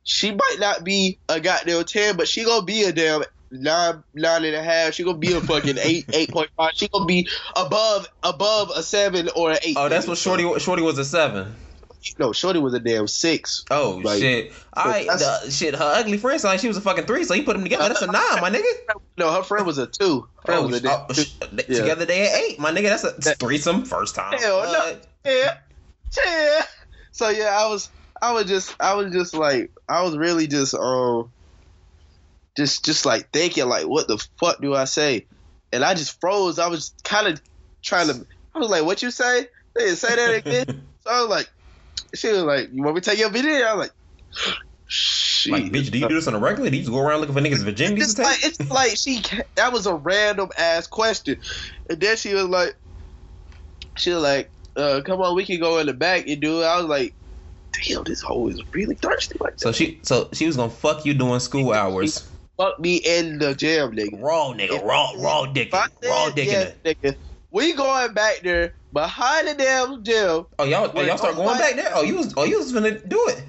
She 0.03 0.31
might 0.33 0.57
not 0.59 0.83
be 0.85 1.19
a 1.29 1.41
goddamn 1.41 1.85
ten, 1.85 2.17
but 2.17 2.27
she 2.29 2.45
gonna 2.45 2.65
be 2.65 2.85
a 2.85 2.93
damn 2.93 3.23
nine, 3.51 4.03
nine 4.15 4.45
and 4.45 4.57
a 4.57 4.63
half. 4.63 4.95
She 4.95 5.05
gonna 5.05 5.19
be 5.19 5.33
a 5.35 5.41
fucking 5.41 5.77
eight, 5.83 6.07
eight 6.13 6.31
point 6.31 6.51
five. 6.57 6.73
She 6.75 6.89
gonna 6.89 7.05
be 7.05 7.29
above, 7.55 8.09
above 8.23 8.71
a 8.75 8.83
seven 8.83 9.29
or 9.37 9.53
an 9.53 9.59
eight. 9.63 9.77
Oh, 9.79 9.89
that's 9.89 10.07
what 10.07 10.19
Shorty. 10.19 10.59
Shorty 10.59 10.83
was 10.83 10.99
a 10.99 11.05
seven. 11.05 11.55
No, 12.19 12.33
Shorty 12.33 12.59
was 12.61 12.73
a 12.73 12.81
damn 12.81 13.07
six. 13.07 13.63
Oh 13.71 14.01
Like, 14.03 14.21
shit! 14.21 14.53
All 14.73 14.87
right, 14.87 15.07
that's- 15.07 15.45
the, 15.45 15.51
shit. 15.51 15.75
Her 15.75 15.85
ugly 15.97 16.17
friend 16.17 16.41
sounded 16.41 16.55
like 16.55 16.61
she 16.61 16.69
was 16.69 16.79
a 16.79 16.81
fucking 16.81 17.05
three, 17.05 17.25
so 17.25 17.35
you 17.35 17.43
put 17.43 17.53
them 17.53 17.63
together. 17.63 17.89
That's 17.89 18.01
a 18.01 18.07
nine, 18.11 18.41
my 18.41 18.51
nigga. 18.51 18.63
No, 19.19 19.31
her 19.31 19.43
friend 19.43 19.67
was 19.67 19.77
a 19.77 19.87
two. 19.87 20.27
Friend 20.47 20.65
Oh, 20.65 20.67
was 20.67 20.83
a 20.83 20.91
oh, 20.91 21.07
two. 21.13 21.25
Together 21.75 22.07
they 22.07 22.21
had 22.21 22.41
eight, 22.43 22.59
my 22.59 22.71
nigga. 22.73 22.85
That's 22.85 23.05
a 23.05 23.11
That- 23.21 23.39
threesome 23.39 23.85
first 23.85 24.15
time. 24.15 24.33
Hell 24.39 24.63
no. 24.63 24.97
Yeah, 25.27 25.59
yeah. 26.25 26.63
So 27.13 27.29
yeah, 27.29 27.57
I 27.59 27.69
was, 27.69 27.91
I 28.21 28.33
was 28.33 28.45
just, 28.45 28.75
I 28.81 28.95
was 28.95 29.13
just 29.13 29.35
like, 29.35 29.71
I 29.89 30.03
was 30.03 30.17
really 30.17 30.47
just, 30.47 30.75
um, 30.75 31.31
just, 32.57 32.85
just 32.85 33.07
like 33.07 33.31
thinking, 33.31 33.67
like, 33.67 33.87
what 33.87 34.09
the 34.09 34.25
fuck 34.39 34.61
do 34.61 34.75
I 34.75 34.85
say? 34.85 35.27
And 35.73 35.85
I 35.85 35.95
just 35.95 36.21
froze. 36.21 36.59
I 36.59 36.69
was 36.69 36.93
kind 37.05 37.29
of 37.29 37.41
trying 37.83 38.09
to. 38.09 38.27
I 38.55 38.59
was 38.59 38.71
like, 38.71 38.85
what 38.85 39.03
you 39.03 39.11
say? 39.11 39.47
They 39.75 39.85
didn't 39.85 39.97
say 39.97 40.17
that 40.17 40.35
again. 40.35 40.67
so 41.01 41.11
I 41.11 41.21
was 41.21 41.31
like, 41.31 41.49
she 42.15 42.29
was 42.29 42.43
like, 42.43 42.71
you 42.73 42.83
want 42.83 42.97
me 42.97 43.01
to 43.01 43.11
take 43.11 43.19
your 43.19 43.31
video? 43.31 43.67
I 43.67 43.75
was 43.75 43.87
like, 43.87 44.57
shit. 44.87 45.53
Like, 45.53 45.65
bitch, 45.65 45.91
do 45.91 45.99
you 45.99 46.09
do 46.09 46.15
this 46.15 46.27
on 46.27 46.35
a 46.35 46.39
regular? 46.39 46.71
Do 46.71 46.77
you 46.77 46.83
just 46.83 46.93
go 46.93 46.99
around 46.99 47.21
looking 47.21 47.35
for 47.35 47.41
niggas' 47.41 47.65
virginities 47.65 47.99
It's 48.03 48.15
to 48.15 48.23
like, 48.23 48.41
take? 48.41 48.47
it's 48.61 48.71
like 48.71 48.97
she 48.97 49.23
that 49.55 49.73
was 49.73 49.87
a 49.87 49.95
random 49.95 50.51
ass 50.59 50.87
question, 50.87 51.41
and 51.89 52.01
then 52.01 52.17
she 52.17 52.35
was 52.35 52.47
like, 52.47 52.75
she 53.97 54.11
was 54.11 54.23
like, 54.23 54.51
uh, 54.77 55.01
"Come 55.05 55.21
on, 55.21 55.35
we 55.35 55.45
can 55.45 55.61
go 55.61 55.79
in 55.79 55.87
the 55.87 55.95
back 55.95 56.27
and 56.27 56.41
do 56.41 56.63
it." 56.63 56.65
I 56.65 56.77
was 56.77 56.87
like, 56.87 57.15
"Damn, 57.87 58.05
this 58.05 58.21
hoe 58.21 58.49
is 58.49 58.63
really 58.73 58.95
thirsty 58.95 59.37
like 59.41 59.53
that." 59.53 59.61
So 59.61 59.73
she, 59.73 60.01
so 60.03 60.29
she 60.33 60.47
was 60.47 60.57
gonna 60.57 60.71
fuck 60.71 61.05
you 61.05 61.15
during 61.15 61.41
school 61.41 61.73
hours. 61.73 62.29
Fuck 62.57 62.79
me 62.79 62.97
in 62.97 63.39
the 63.39 63.55
gym, 63.55 63.93
nigga. 63.93 64.23
Raw 64.23 64.53
nigga, 64.53 64.85
raw, 64.85 65.13
raw 65.19 65.47
dick, 65.47 65.69
If 65.69 65.75
I 65.75 65.87
raw 66.05 66.27
said 66.27 66.35
dick 66.35 66.47
yes, 66.47 66.75
nigga, 66.85 67.17
we 67.51 67.73
going 67.73 68.13
back 68.13 68.41
there 68.43 68.75
behind 68.93 69.49
the 69.49 69.55
damn 69.55 70.05
gym. 70.05 70.47
Oh 70.59 70.65
y'all, 70.65 70.91
oh, 70.95 71.01
y'all 71.01 71.19
start 71.19 71.37
going 71.37 71.59
back 71.59 71.77
there? 71.77 71.91
Oh 71.95 72.03
you 72.03 72.17
was, 72.17 72.35
oh 72.37 72.45
you 72.45 72.59
was 72.59 72.73
gonna 72.73 72.99
do 72.99 73.27
it. 73.29 73.43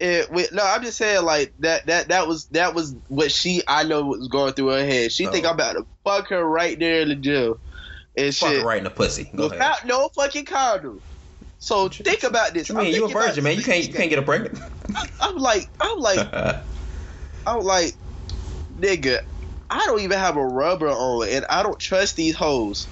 And 0.00 0.26
with, 0.30 0.52
no, 0.52 0.62
I'm 0.64 0.82
just 0.84 0.96
saying 0.96 1.24
like 1.24 1.52
that. 1.58 1.86
That 1.86 2.08
that 2.08 2.28
was 2.28 2.46
that 2.48 2.74
was 2.74 2.94
what 3.08 3.32
she 3.32 3.62
I 3.66 3.82
know 3.82 4.04
was 4.04 4.28
going 4.28 4.52
through 4.52 4.68
her 4.68 4.84
head. 4.84 5.10
She 5.10 5.26
think 5.26 5.44
Oh. 5.44 5.48
I'm 5.48 5.54
about 5.54 5.72
to 5.72 5.86
fuck 6.04 6.28
her 6.28 6.44
right 6.44 6.78
there 6.78 7.00
in 7.02 7.08
the 7.08 7.16
gym 7.16 7.54
and 8.18 8.34
Fuck 8.34 8.50
shit. 8.50 8.64
right 8.64 8.78
in 8.78 8.84
the 8.84 8.90
pussy. 8.90 9.30
Go 9.34 9.44
ahead. 9.44 9.52
without 9.52 9.86
no 9.86 10.08
fucking 10.14 10.44
condom. 10.44 11.00
So 11.58 11.88
think 11.88 12.22
about 12.22 12.54
this. 12.54 12.68
You 12.68 12.76
mean? 12.76 12.94
You 12.94 13.04
a 13.06 13.08
virgin, 13.08 13.44
man. 13.44 13.56
You 13.56 13.62
can't, 13.62 13.84
you 13.86 13.92
can't 13.92 14.10
get 14.10 14.18
a 14.18 14.22
pregnant. 14.22 14.58
I'm 15.20 15.36
like, 15.36 15.68
I'm 15.80 15.98
like, 15.98 16.34
I'm 17.46 17.60
like, 17.62 17.94
nigga, 18.76 19.18
I 19.70 19.78
don't 19.86 20.00
even 20.00 20.18
have 20.18 20.36
a 20.36 20.46
rubber 20.46 20.88
on, 20.88 21.28
and 21.28 21.44
I 21.48 21.62
don't 21.62 21.78
trust 21.78 22.16
these 22.16 22.34
hoes. 22.34 22.86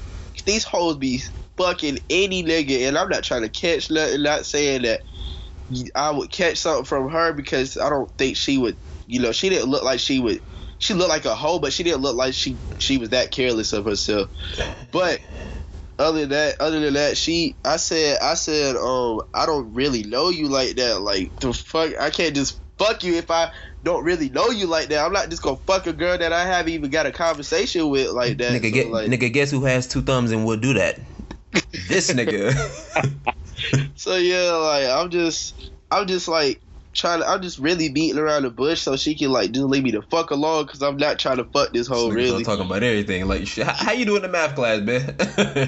These 0.45 0.65
hoes 0.65 0.97
be 0.97 1.23
fucking 1.57 1.99
any 2.11 2.43
nigga, 2.43 2.89
and 2.89 2.99
I'm 2.99 3.09
not 3.09 3.25
trying 3.25 3.43
to 3.43 3.49
catch 3.49 3.91
nothing. 3.91 4.23
Not 4.23 4.47
saying 4.47 4.83
that 4.83 5.01
I 5.95 6.11
would 6.11 6.31
catch 6.31 6.59
something 6.59 6.85
from 6.85 7.11
her 7.11 7.33
because 7.33 7.77
I 7.77 7.89
don't 7.89 8.11
think 8.19 8.37
she 8.37 8.59
would. 8.59 8.77
You 9.07 9.21
know, 9.21 9.33
she 9.33 9.49
didn't 9.49 9.71
look 9.71 9.85
like 9.85 10.01
she 10.01 10.19
would. 10.19 10.41
She 10.79 10.95
looked 10.95 11.09
like 11.09 11.25
a 11.25 11.35
hoe, 11.35 11.59
but 11.59 11.73
she 11.73 11.83
didn't 11.83 12.03
look 12.03 12.17
like 12.17 12.35
she 12.35 12.59
she 12.79 12.99
was 12.99 13.11
that 13.11 13.31
careless 13.31 13.73
of 13.73 13.85
herself. 13.85 14.29
But 14.93 15.21
other 15.99 16.21
than 16.21 16.29
that, 16.31 16.61
other 16.61 16.81
than 16.81 16.95
that, 16.95 17.17
she, 17.17 17.57
I 17.65 17.77
said, 17.77 18.19
I 18.21 18.35
said, 18.35 18.77
um, 18.77 19.23
I 19.33 19.47
don't 19.47 19.73
really 19.73 20.03
know 20.03 20.29
you 20.29 20.49
like 20.49 20.77
that. 20.77 21.01
Like 21.01 21.39
the 21.41 21.53
fuck, 21.53 21.93
I 21.99 22.11
can't 22.11 22.35
just 22.35 22.61
fuck 22.79 23.03
you 23.03 23.15
if 23.15 23.31
I 23.31 23.51
don't 23.83 24.05
really 24.05 24.29
know 24.29 24.49
you 24.51 24.67
like 24.67 24.89
that. 24.89 25.05
I'm 25.05 25.13
not 25.13 25.31
just 25.31 25.43
gonna 25.43 25.57
fuck 25.67 25.87
a 25.87 25.93
girl 25.93 26.19
that 26.19 26.33
I 26.33 26.45
haven't 26.45 26.73
even 26.73 26.91
got 26.91 27.07
a 27.07 27.13
conversation 27.13 27.89
with 27.89 28.11
like 28.11 28.39
that. 28.39 28.61
nigga, 28.61 28.65
So, 28.69 28.71
get, 28.71 28.87
like, 28.89 29.09
nigga, 29.09 29.33
guess 29.33 29.51
who 29.51 29.65
has 29.65 29.87
two 29.89 30.03
thumbs 30.03 30.33
and 30.33 30.45
will 30.45 30.57
do 30.59 30.75
that? 30.75 31.01
this 31.89 32.13
nigga. 32.13 32.53
so 33.95 34.17
yeah, 34.17 34.51
like 34.53 34.89
I'm 34.89 35.11
just, 35.11 35.71
I'm 35.91 36.07
just 36.07 36.29
like 36.29 36.61
trying 36.97 37.21
to, 37.21 37.29
I'm 37.29 37.43
just 37.43 37.59
really 37.59 37.89
beating 37.89 38.19
around 38.19 38.43
the 38.43 38.51
bush 38.51 38.81
so 38.81 38.97
she 38.97 39.15
can 39.15 39.31
like 39.31 39.53
just 39.53 39.67
leave 39.67 39.83
me 39.85 39.91
the 39.93 40.03
fuck 40.03 40.31
alone 40.31 40.65
because 40.67 40.83
I'm 40.83 40.97
not 40.97 41.19
trying 41.19 41.37
to 41.37 41.45
fuck 41.45 41.73
this 41.73 41.87
whole 41.87 42.11
Niggas 42.11 42.15
really. 42.15 42.45
talking 42.45 42.67
about 42.67 42.83
everything. 42.83 43.27
Like, 43.29 43.47
how, 43.49 43.73
how 43.73 43.93
you 43.93 44.05
doing 44.05 44.25
in 44.25 44.31
math 44.31 44.55
class, 44.55 44.81
man? 44.81 45.15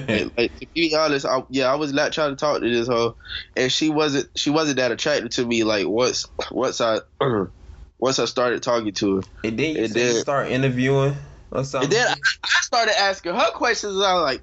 And, 0.09 0.31
like, 0.37 0.59
to 0.61 0.67
be 0.75 0.95
honest, 0.97 1.27
I, 1.27 1.43
yeah, 1.51 1.71
I 1.73 1.77
was 1.77 1.93
not 1.93 2.13
trying 2.13 2.31
to 2.31 2.37
talk 2.37 2.61
to 2.61 2.69
this 2.69 2.89
hoe, 2.89 3.15
and 3.57 3.71
she 3.71 3.91
wasn't. 3.91 4.29
She 4.37 4.51
wasn't 4.51 4.77
that 4.79 4.91
attractive 4.93 5.31
to 5.31 5.47
me. 5.47 5.65
Like 5.65 5.87
once, 5.87 6.27
once 6.51 6.81
I, 6.81 6.99
once 7.99 8.19
I 8.19 8.25
started 8.25 8.63
talking 8.63 8.93
to 8.95 9.17
her, 9.17 9.23
and 9.45 9.59
then 9.59 9.77
you 9.77 9.85
And 9.85 9.93
then- 9.93 10.15
start 10.17 10.49
interviewing 10.49 11.17
or 11.51 11.65
something. 11.65 11.91
and 11.91 11.93
then 11.93 12.07
I, 12.09 12.15
I 12.45 12.49
started 12.63 13.01
asking 13.01 13.35
her 13.35 13.51
questions. 13.53 13.95
And 13.95 14.05
I 14.05 14.15
was 14.15 14.23
like, 14.23 14.43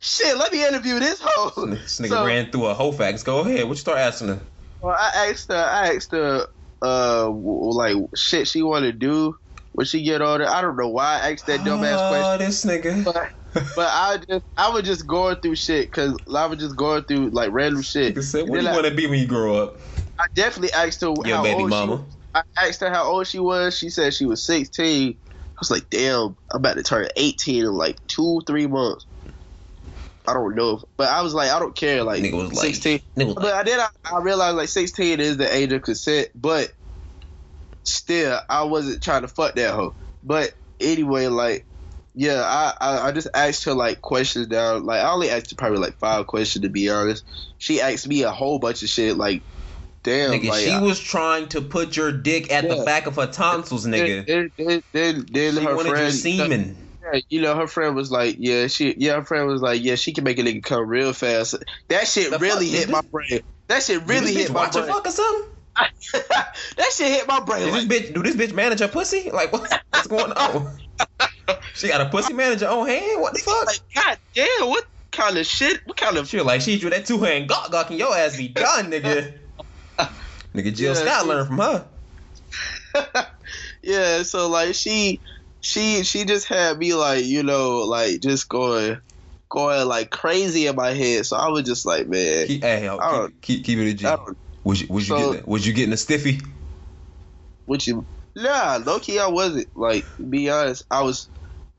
"Shit, 0.00 0.36
let 0.36 0.52
me 0.52 0.66
interview 0.66 0.98
this 0.98 1.20
hoe." 1.22 1.66
this 1.66 2.00
nigga 2.00 2.08
So- 2.08 2.26
ran 2.26 2.50
through 2.50 2.66
a 2.66 2.74
whole 2.74 2.92
facts. 2.92 3.22
Go 3.22 3.40
ahead. 3.40 3.64
What 3.64 3.70
you 3.70 3.76
start 3.76 3.98
asking 3.98 4.28
her? 4.28 4.40
Well, 4.82 4.96
I 4.98 5.28
asked 5.30 5.48
her. 5.48 5.56
I 5.56 5.94
asked 5.94 6.10
her, 6.12 6.46
uh, 6.82 7.30
like 7.30 7.96
shit 8.16 8.48
she 8.48 8.62
want 8.62 8.84
to 8.84 8.92
do 8.92 9.36
when 9.72 9.86
she 9.86 10.02
get 10.02 10.20
older. 10.20 10.48
I 10.48 10.60
don't 10.60 10.76
know 10.76 10.88
why 10.88 11.20
I 11.20 11.30
asked 11.30 11.46
that 11.46 11.60
dumbass 11.60 12.08
question. 12.08 12.24
Oh, 12.24 12.38
this 12.38 12.64
nigga. 12.64 13.04
But, 13.04 13.30
but 13.76 13.88
I 13.88 14.18
just 14.28 14.44
I 14.56 14.70
was 14.70 14.82
just 14.82 15.06
going 15.06 15.36
through 15.36 15.54
shit 15.56 15.86
because 15.86 16.18
I 16.34 16.46
was 16.46 16.58
just 16.58 16.76
going 16.76 17.04
through 17.04 17.30
like 17.30 17.50
random 17.52 17.82
shit. 17.82 18.14
Nigga 18.16 18.22
said, 18.22 18.48
what 18.48 18.60
do 18.60 18.66
you 18.66 18.72
want 18.72 18.86
to 18.86 18.94
be 18.94 19.06
when 19.06 19.20
you 19.20 19.26
grow 19.26 19.54
up? 19.54 19.78
I 20.18 20.26
definitely 20.34 20.72
asked 20.72 21.00
her 21.02 21.08
Your 21.24 21.36
how 21.36 21.42
baby 21.42 21.62
old 21.62 21.70
mama. 21.70 22.04
she. 22.08 22.16
I 22.34 22.42
asked 22.66 22.80
her 22.80 22.90
how 22.90 23.04
old 23.04 23.26
she 23.26 23.38
was. 23.38 23.76
She 23.76 23.90
said 23.90 24.14
she 24.14 24.26
was 24.26 24.44
16. 24.46 25.10
I 25.12 25.14
was 25.60 25.70
like, 25.70 25.88
damn, 25.90 26.36
I'm 26.52 26.58
about 26.58 26.76
to 26.76 26.82
turn 26.82 27.08
18 27.16 27.64
in 27.64 27.72
like 27.72 27.98
two, 28.08 28.40
three 28.46 28.66
months. 28.66 29.06
I 30.26 30.34
don't 30.34 30.54
know, 30.54 30.82
but 30.96 31.08
I 31.08 31.22
was 31.22 31.34
like, 31.34 31.50
I 31.50 31.58
don't 31.58 31.74
care. 31.74 32.04
Like 32.04 32.22
Nigga 32.22 32.36
was 32.36 32.52
like, 32.52 32.66
16. 32.66 33.00
nigga 33.16 33.26
was 33.26 33.34
But 33.34 33.44
like, 33.44 33.54
I 33.54 33.62
did. 33.64 33.78
I, 33.78 33.88
I 34.04 34.20
realized 34.20 34.56
like 34.56 34.68
16 34.68 35.20
is 35.20 35.36
the 35.36 35.52
age 35.52 35.72
of 35.72 35.82
consent, 35.82 36.28
but 36.34 36.72
still, 37.84 38.40
I 38.48 38.62
wasn't 38.64 39.02
trying 39.02 39.22
to 39.22 39.28
fuck 39.28 39.54
that 39.56 39.74
hoe. 39.74 39.94
But 40.22 40.54
anyway, 40.80 41.26
like, 41.26 41.64
yeah, 42.14 42.42
I, 42.42 42.74
I 42.80 43.08
I 43.08 43.12
just 43.12 43.28
asked 43.34 43.64
her 43.64 43.74
like 43.74 44.02
questions 44.02 44.46
down. 44.46 44.84
Like, 44.84 45.00
I 45.00 45.10
only 45.10 45.30
asked 45.30 45.50
her 45.50 45.56
probably 45.56 45.78
like 45.78 45.98
five 45.98 46.26
questions 46.26 46.62
to 46.62 46.68
be 46.68 46.88
honest. 46.88 47.24
She 47.58 47.80
asked 47.80 48.06
me 48.06 48.22
a 48.22 48.30
whole 48.30 48.58
bunch 48.58 48.82
of 48.82 48.88
shit. 48.88 49.16
Like, 49.16 49.42
damn, 50.02 50.32
nigga, 50.32 50.48
like, 50.48 50.64
she 50.64 50.70
I- 50.72 50.80
was 50.80 51.00
trying 51.00 51.48
to 51.48 51.60
put 51.60 51.96
your 51.96 52.12
dick 52.12 52.52
at 52.52 52.68
the 52.68 52.84
back 52.84 53.06
of 53.06 53.16
her 53.16 53.26
tonsils, 53.26 53.86
nigga. 53.86 54.26
Then, 54.26 54.52
then, 54.56 54.82
then, 54.92 55.26
then 55.30 55.54
She 55.54 55.64
her 55.64 55.74
wanted 55.74 55.88
your 55.88 55.96
friend, 55.96 56.14
semen. 56.14 56.81
Yeah, 57.02 57.20
you 57.28 57.40
know, 57.40 57.56
her 57.56 57.66
friend 57.66 57.96
was 57.96 58.10
like, 58.12 58.36
yeah, 58.38 58.68
she, 58.68 58.94
yeah, 58.96 59.14
her 59.16 59.24
friend 59.24 59.46
was 59.48 59.60
like, 59.60 59.82
yeah, 59.82 59.96
she 59.96 60.12
can 60.12 60.24
make 60.24 60.38
a 60.38 60.42
nigga 60.42 60.62
come 60.62 60.86
real 60.86 61.12
fast. 61.12 61.56
That 61.88 62.06
shit 62.06 62.30
The 62.30 62.38
really 62.38 62.68
fuck, 62.70 62.78
hit 62.78 62.90
my 62.90 63.00
brain. 63.10 63.40
That 63.68 63.82
shit 63.82 64.06
really 64.06 64.32
hit 64.32 64.52
my 64.52 64.68
brain. 64.70 64.86
fuck 64.86 65.06
or 65.06 65.10
something? 65.10 65.48
that 66.76 66.92
shit 66.94 67.08
hit 67.08 67.26
my 67.26 67.40
brain. 67.40 67.70
Like, 67.70 67.88
this 67.88 68.10
bitch 68.10 68.14
do 68.14 68.22
this 68.22 68.36
bitch 68.36 68.54
manage 68.54 68.80
her 68.80 68.88
pussy? 68.88 69.30
Like 69.30 69.52
what, 69.52 69.72
what's 69.90 70.06
going 70.06 70.32
on? 70.32 70.78
she 71.74 71.88
got 71.88 72.02
a 72.02 72.08
pussy 72.10 72.34
manager 72.34 72.68
on 72.68 72.86
hand? 72.86 73.20
What 73.20 73.32
the 73.32 73.40
fuck? 73.40 73.66
like, 73.66 73.80
God 73.94 74.18
damn, 74.34 74.68
what 74.68 74.84
kind 75.10 75.38
of 75.38 75.46
shit? 75.46 75.80
What 75.86 75.96
kind 75.96 76.16
of 76.18 76.28
She 76.28 76.40
like 76.40 76.60
she 76.60 76.78
drew 76.78 76.90
that 76.90 77.06
two 77.06 77.18
hand 77.18 77.48
gawk 77.48 77.70
gawk 77.72 77.90
and 77.90 77.98
your 77.98 78.14
ass 78.16 78.36
be 78.36 78.48
done, 78.48 78.90
nigga. 78.90 79.38
nigga 80.54 80.74
Jill 80.76 80.94
Yeah, 80.94 81.00
Scott 81.00 81.26
learned 81.26 81.48
from 81.48 81.58
her. 81.58 81.88
yeah? 83.82 84.22
So 84.22 84.48
like, 84.50 84.74
she, 84.74 85.20
she, 85.62 86.02
she 86.02 86.24
just 86.26 86.46
had 86.46 86.78
me 86.78 86.92
like, 86.94 87.24
you 87.24 87.42
know, 87.42 87.78
like 87.80 88.20
just 88.20 88.48
going, 88.48 88.98
going 89.48 89.88
like 89.88 90.10
crazy 90.10 90.66
in 90.66 90.76
my 90.76 90.90
head. 90.90 91.24
So 91.24 91.36
I 91.36 91.48
was 91.48 91.62
just 91.62 91.86
like, 91.86 92.06
man, 92.08 92.46
Keep, 92.46 92.62
hey, 92.62 92.84
yo, 92.84 92.98
keep, 93.28 93.40
keep, 93.40 93.64
keep 93.64 93.78
it 93.78 93.90
a 93.90 93.94
G. 93.94 94.06
Was 94.64 94.80
you 94.82 94.86
was 94.90 95.08
you 95.08 95.16
So- 95.16 95.32
getting 95.32 95.50
was 95.50 95.66
you 95.66 95.72
getting 95.72 95.92
a 95.92 95.96
stiffy? 95.96 96.40
What 97.66 97.86
you? 97.86 98.04
Nah, 98.34 98.78
low 98.84 98.98
key, 98.98 99.18
I 99.18 99.26
wasn't. 99.28 99.74
Like, 99.76 100.04
be 100.30 100.50
honest, 100.50 100.84
I 100.90 101.02
was, 101.02 101.28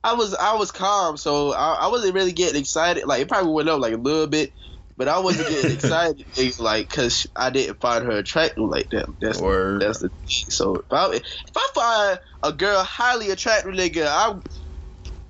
I 0.02 0.14
was, 0.14 0.34
I 0.34 0.54
was 0.56 0.70
calm, 0.70 1.16
so 1.16 1.52
I, 1.52 1.74
I 1.82 1.86
wasn't 1.88 2.14
really 2.14 2.32
getting 2.32 2.60
excited. 2.60 3.06
Like, 3.06 3.22
it 3.22 3.28
probably 3.28 3.52
went 3.52 3.68
up 3.68 3.80
like 3.80 3.92
a 3.92 3.96
little 3.98 4.26
bit, 4.26 4.52
but 4.96 5.08
I 5.08 5.18
wasn't 5.18 5.48
getting 5.48 5.72
excited, 5.72 6.26
like, 6.58 6.88
cause 6.88 7.26
I 7.34 7.50
didn't 7.50 7.80
find 7.80 8.04
her 8.04 8.12
attractive 8.12 8.64
like 8.64 8.90
that. 8.90 9.06
That's 9.20 9.40
Word. 9.40 9.82
that's 9.82 10.00
the 10.00 10.08
thing. 10.08 10.50
So 10.50 10.76
if 10.76 10.84
I 10.90 11.14
if 11.14 11.22
I 11.56 11.68
find 11.74 12.20
a 12.42 12.52
girl 12.56 12.82
highly 12.82 13.30
attractive, 13.30 13.72
nigga, 13.72 14.06
I'm 14.08 14.42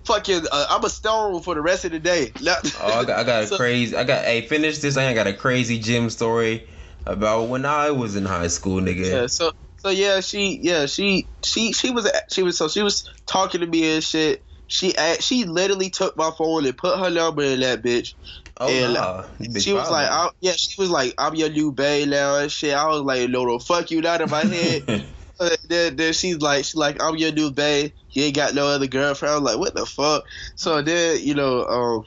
fucking, 0.05 0.43
uh, 0.51 0.67
I'm 0.71 0.85
a 0.85 0.91
stone 0.91 1.43
for 1.43 1.55
the 1.55 1.63
rest 1.63 1.85
of 1.85 1.93
the 1.93 2.01
day. 2.01 2.33
Oh, 2.81 3.01
I 3.01 3.05
got, 3.05 3.19
I 3.19 3.25
got 3.25 3.53
a 3.53 3.57
crazy. 3.57 3.97
I 3.97 4.05
got. 4.05 4.25
Hey, 4.25 4.47
finish 4.47 4.79
this. 4.79 4.97
I 4.97 5.15
got 5.15 5.27
a 5.27 5.33
crazy 5.33 5.79
gym 5.79 6.11
story 6.11 6.67
about 7.07 7.49
when 7.49 7.65
I 7.65 7.91
was 7.91 8.17
in 8.17 8.25
high 8.25 8.49
school, 8.49 8.81
nigga. 8.81 9.07
Yeah, 9.07 9.27
so 9.27 9.53
so 9.79 9.91
yeah, 9.91 10.21
she 10.21 10.61
yeah 10.63 10.87
she 10.87 11.29
she 11.45 11.73
she 11.73 11.91
was 11.91 12.11
she 12.31 12.43
was 12.43 12.57
so 12.57 12.69
she 12.69 12.83
was 12.83 13.09
talking 13.27 13.61
to 13.61 13.67
me 13.67 13.95
and 13.95 14.05
shit. 14.05 14.45
She 14.67 14.95
she 15.21 15.45
literally 15.45 15.91
took 15.91 16.17
my 16.17 16.31
phone 16.37 16.65
and 16.67 16.77
put 16.77 16.99
her 16.99 17.11
number 17.11 17.43
in 17.43 17.61
that 17.61 17.83
bitch. 17.83 18.15
Oh 18.61 18.69
and 18.69 18.95
nah. 18.95 19.25
She 19.61 19.73
was 19.73 19.91
like, 19.91 20.09
i 20.09 20.31
yeah, 20.41 20.53
she 20.53 20.81
was 20.81 20.91
like, 20.91 21.15
I'm 21.19 21.35
your 21.35 21.51
new 21.51 21.73
bae 21.73 22.05
now 22.05 22.39
and 22.39 22.51
shit. 22.51 22.75
I 22.75 22.87
was 22.87 23.03
like, 23.03 23.29
no, 23.29 23.45
no, 23.45 23.59
fuck 23.59 23.91
you, 23.91 24.01
not 24.01 24.21
in 24.21 24.31
my 24.31 24.45
head. 24.45 25.11
Uh, 25.41 25.51
then, 25.69 25.97
then 25.97 26.13
she's 26.13 26.39
like, 26.39 26.65
she's 26.65 26.77
like, 26.77 27.03
I'm 27.03 27.17
your 27.17 27.33
new 27.33 27.51
bae. 27.51 27.93
You 28.11 28.23
ain't 28.23 28.37
got 28.37 28.55
no 28.55 28.69
other 28.69 28.87
girlfriend. 28.87 29.33
I 29.33 29.35
was 29.35 29.43
like, 29.43 29.59
what 29.59 29.75
the 29.75 29.85
fuck? 29.85 30.23
So 30.55 30.81
then, 30.81 31.21
you 31.23 31.35
know, 31.35 31.65
um, 31.65 32.05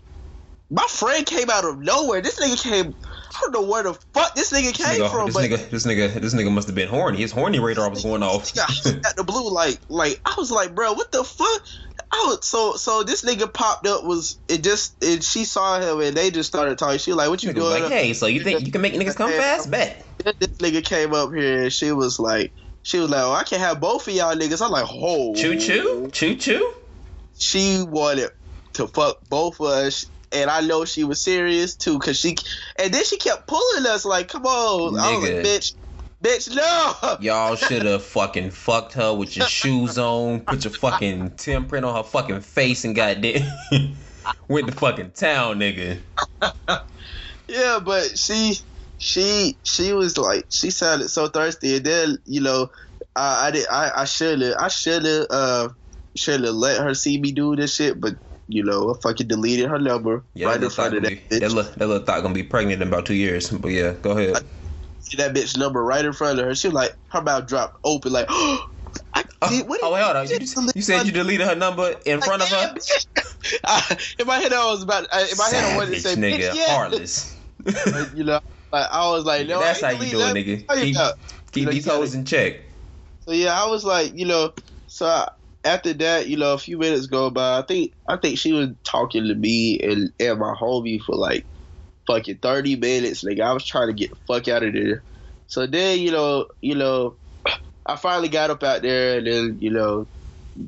my 0.69 0.85
friend 0.87 1.25
came 1.25 1.49
out 1.49 1.65
of 1.65 1.77
nowhere. 1.79 2.21
This 2.21 2.39
nigga 2.39 2.63
came. 2.63 2.95
I 3.37 3.41
don't 3.41 3.51
know 3.51 3.69
where 3.69 3.83
the 3.83 3.93
fuck 4.13 4.33
this 4.33 4.51
nigga 4.51 4.75
This 4.75 4.77
came 4.77 5.01
nigga, 5.01 5.11
from, 5.11 5.27
this 5.27 5.35
but 5.35 5.43
nigga, 5.43 5.69
this 5.69 5.85
nigga, 5.85 6.13
this 6.15 6.33
nigga 6.33 6.51
must 6.51 6.67
have 6.67 6.75
been 6.75 6.87
horny. 6.87 7.19
His 7.19 7.31
horny 7.31 7.59
radar 7.59 7.89
was 7.89 8.01
going 8.03 8.23
off. 8.23 8.51
Yeah, 8.55 8.65
the 9.15 9.23
blue, 9.23 9.51
like, 9.51 9.79
like 9.89 10.19
I 10.25 10.33
was 10.37 10.49
like, 10.49 10.73
bro, 10.73 10.93
what 10.93 11.11
the 11.11 11.23
fuck? 11.23 11.61
I 12.11 12.25
was 12.27 12.47
so 12.47 12.75
so. 12.77 13.03
This 13.03 13.23
nigga 13.23 13.51
popped 13.51 13.85
up 13.85 14.03
was 14.03 14.39
it 14.47 14.63
just 14.63 15.03
and 15.03 15.23
she 15.23 15.45
saw 15.45 15.79
him 15.79 16.01
and 16.01 16.17
they 16.17 16.31
just 16.31 16.47
started 16.47 16.77
talking. 16.77 16.97
She 16.99 17.13
like, 17.13 17.29
what 17.29 17.43
you 17.43 17.51
Nigga 17.51 17.55
doing? 17.55 17.83
like, 17.83 17.91
hey, 17.91 18.13
so 18.13 18.25
you 18.25 18.41
think 18.41 18.65
you 18.65 18.71
can 18.71 18.81
make 18.81 18.93
niggas 18.93 19.15
come 19.15 19.31
fast? 19.31 19.69
Bet. 19.69 20.05
This 20.23 20.57
nigga 20.57 20.83
came 20.83 21.13
up 21.13 21.33
here 21.33 21.63
and 21.63 21.73
she 21.73 21.91
was 21.91 22.19
like, 22.19 22.53
she 22.81 22.99
was 22.99 23.09
like, 23.09 23.21
oh, 23.21 23.33
I 23.33 23.43
can 23.43 23.59
have 23.59 23.79
both 23.79 24.07
of 24.07 24.13
y'all 24.13 24.35
niggas. 24.35 24.65
I'm 24.65 24.71
like, 24.71 24.87
oh, 24.89 25.35
Choo 25.35 25.59
choo, 25.59 26.09
choo 26.11 26.35
choo. 26.35 26.73
She 27.37 27.83
wanted 27.87 28.29
to 28.73 28.87
fuck 28.87 29.17
both 29.29 29.59
of 29.59 29.67
us. 29.67 30.05
And 30.31 30.49
I 30.49 30.61
know 30.61 30.85
she 30.85 31.03
was 31.03 31.21
serious 31.21 31.75
too, 31.75 31.99
cause 31.99 32.19
she, 32.19 32.35
and 32.77 32.93
then 32.93 33.03
she 33.05 33.17
kept 33.17 33.47
pulling 33.47 33.85
us 33.85 34.03
like, 34.05 34.27
"Come 34.27 34.45
on!" 34.45 34.99
I 34.99 35.15
was 35.15 35.23
like, 35.23 35.33
"Bitch, 35.33 35.73
bitch, 36.23 36.55
no!" 36.55 37.17
Y'all 37.21 37.55
should 37.67 37.85
have 37.85 38.03
fucking 38.03 38.51
fucked 38.51 38.93
her 38.93 39.13
with 39.13 39.37
your 39.37 39.47
shoes 39.47 39.97
on, 39.97 40.41
put 40.41 40.65
your 40.65 40.73
fucking 40.73 41.31
Tim 41.37 41.65
print 41.65 41.85
on 41.85 41.95
her 41.95 42.03
fucking 42.03 42.41
face, 42.41 42.83
and 42.83 42.95
goddamn 42.95 43.49
went 44.49 44.67
to 44.67 44.73
fucking 44.73 45.11
town, 45.11 45.59
nigga. 45.59 45.99
Yeah, 47.47 47.79
but 47.83 48.17
she 48.17 48.55
she 48.97 49.57
she 49.63 49.93
was 49.93 50.17
like 50.17 50.45
she 50.49 50.69
sounded 50.69 51.09
so 51.09 51.27
thirsty 51.27 51.77
and 51.77 51.85
then, 51.85 52.17
you 52.25 52.41
know, 52.41 52.69
I 53.15 53.47
I 53.47 53.51
did 53.51 53.67
I, 53.69 53.91
I 53.95 54.05
should 54.05 54.41
have 54.41 54.55
I 54.59 54.67
should 54.67 55.05
have 55.05 55.27
uh 55.29 55.69
should 56.15 56.43
have 56.43 56.55
let 56.55 56.81
her 56.81 56.93
see 56.93 57.19
me 57.19 57.31
do 57.31 57.55
this 57.55 57.75
shit, 57.75 57.99
but 58.01 58.15
you 58.47 58.63
know, 58.63 58.93
I 58.93 59.01
fucking 59.01 59.27
deleted 59.27 59.69
her 59.69 59.79
number 59.79 60.23
Yeah, 60.33 60.47
right 60.47 60.61
in 60.61 60.69
front 60.69 60.95
of 60.95 61.03
that 61.03 61.09
be, 61.09 61.15
that, 61.15 61.41
bitch. 61.41 61.53
little, 61.53 61.71
that 61.73 61.87
little 61.87 62.05
thought 62.05 62.21
gonna 62.21 62.33
be 62.33 62.43
pregnant 62.43 62.81
in 62.81 62.87
about 62.87 63.05
two 63.05 63.13
years. 63.15 63.49
But 63.49 63.69
yeah, 63.71 63.93
go 64.01 64.11
ahead. 64.11 64.45
that 65.17 65.33
bitch 65.33 65.57
number 65.57 65.83
right 65.83 66.03
in 66.05 66.13
front 66.13 66.39
of 66.39 66.45
her. 66.45 66.55
She 66.55 66.67
was 66.67 66.75
like 66.75 66.95
her 67.09 67.21
mouth 67.21 67.47
dropped 67.47 67.77
open 67.83 68.11
like 68.11 68.27
I, 69.13 69.23
Oh, 69.41 69.49
did- 69.49 69.67
what 69.67 69.79
oh, 69.83 69.87
did 69.87 69.93
wait, 69.93 70.03
hold 70.03 70.15
on. 70.17 70.23
You, 70.23 70.39
delete 70.39 70.75
you 70.75 70.81
said 70.81 71.05
you 71.05 71.11
deleted 71.11 71.47
her 71.47 71.55
number 71.55 71.95
in 72.05 72.21
front 72.21 72.41
of 72.41 72.49
her? 72.49 72.75
I, 73.65 73.97
in 74.19 74.27
my 74.27 74.37
head, 74.37 74.51
I 74.53 74.65
was 74.71 74.83
about. 74.83 75.07
I, 75.11 75.21
in 75.23 75.37
my 75.37 75.49
head, 75.49 75.63
I 75.63 75.75
wanted 75.75 75.93
to 75.93 75.99
say, 75.99 76.15
nigga, 76.15 76.39
"Bitch, 76.39 76.55
yeah." 76.55 76.75
heartless. 76.75 77.35
But, 77.63 78.17
you 78.17 78.23
know, 78.23 78.39
like 78.71 78.87
I 78.91 79.09
was 79.09 79.25
like, 79.25 79.47
no, 79.47 79.59
That's 79.59 79.83
I 79.83 79.93
how 79.93 80.01
you 80.01 80.11
do 80.11 80.21
it, 80.21 80.33
nigga. 80.33 80.65
Oh, 80.69 80.75
Keep, 80.75 80.95
keep 81.51 81.65
know, 81.65 81.71
these 81.71 81.85
you 81.85 81.91
hoes 81.91 82.15
in 82.15 82.25
check. 82.25 82.55
So 83.21 83.31
yeah, 83.31 83.61
I 83.61 83.67
was 83.67 83.83
like, 83.85 84.17
you 84.17 84.25
know, 84.25 84.53
so 84.87 85.05
I, 85.05 85.27
after 85.67 85.93
that, 85.93 86.27
you 86.27 86.37
know, 86.37 86.53
a 86.53 86.57
few 86.57 86.77
minutes 86.77 87.07
go 87.07 87.29
by. 87.29 87.59
I 87.59 87.61
think 87.61 87.93
I 88.07 88.17
think 88.17 88.39
she 88.39 88.53
was 88.53 88.69
talking 88.83 89.25
to 89.27 89.35
me 89.35 89.79
and, 89.79 90.11
and 90.19 90.39
my 90.39 90.53
homie 90.53 91.01
for 91.01 91.15
like 91.15 91.45
fucking 92.07 92.37
thirty 92.37 92.75
minutes. 92.75 93.23
Like 93.23 93.39
I 93.39 93.51
was 93.53 93.65
trying 93.65 93.87
to 93.87 93.93
get 93.93 94.11
the 94.11 94.17
fuck 94.27 94.47
out 94.47 94.63
of 94.63 94.73
there. 94.73 95.03
So 95.47 95.67
then, 95.67 95.99
you 95.99 96.11
know, 96.11 96.47
you 96.61 96.75
know, 96.75 97.17
I 97.85 97.95
finally 97.97 98.29
got 98.29 98.49
up 98.49 98.63
out 98.63 98.81
there, 98.81 99.17
and 99.17 99.27
then 99.27 99.57
you 99.59 99.71
know, 99.71 100.07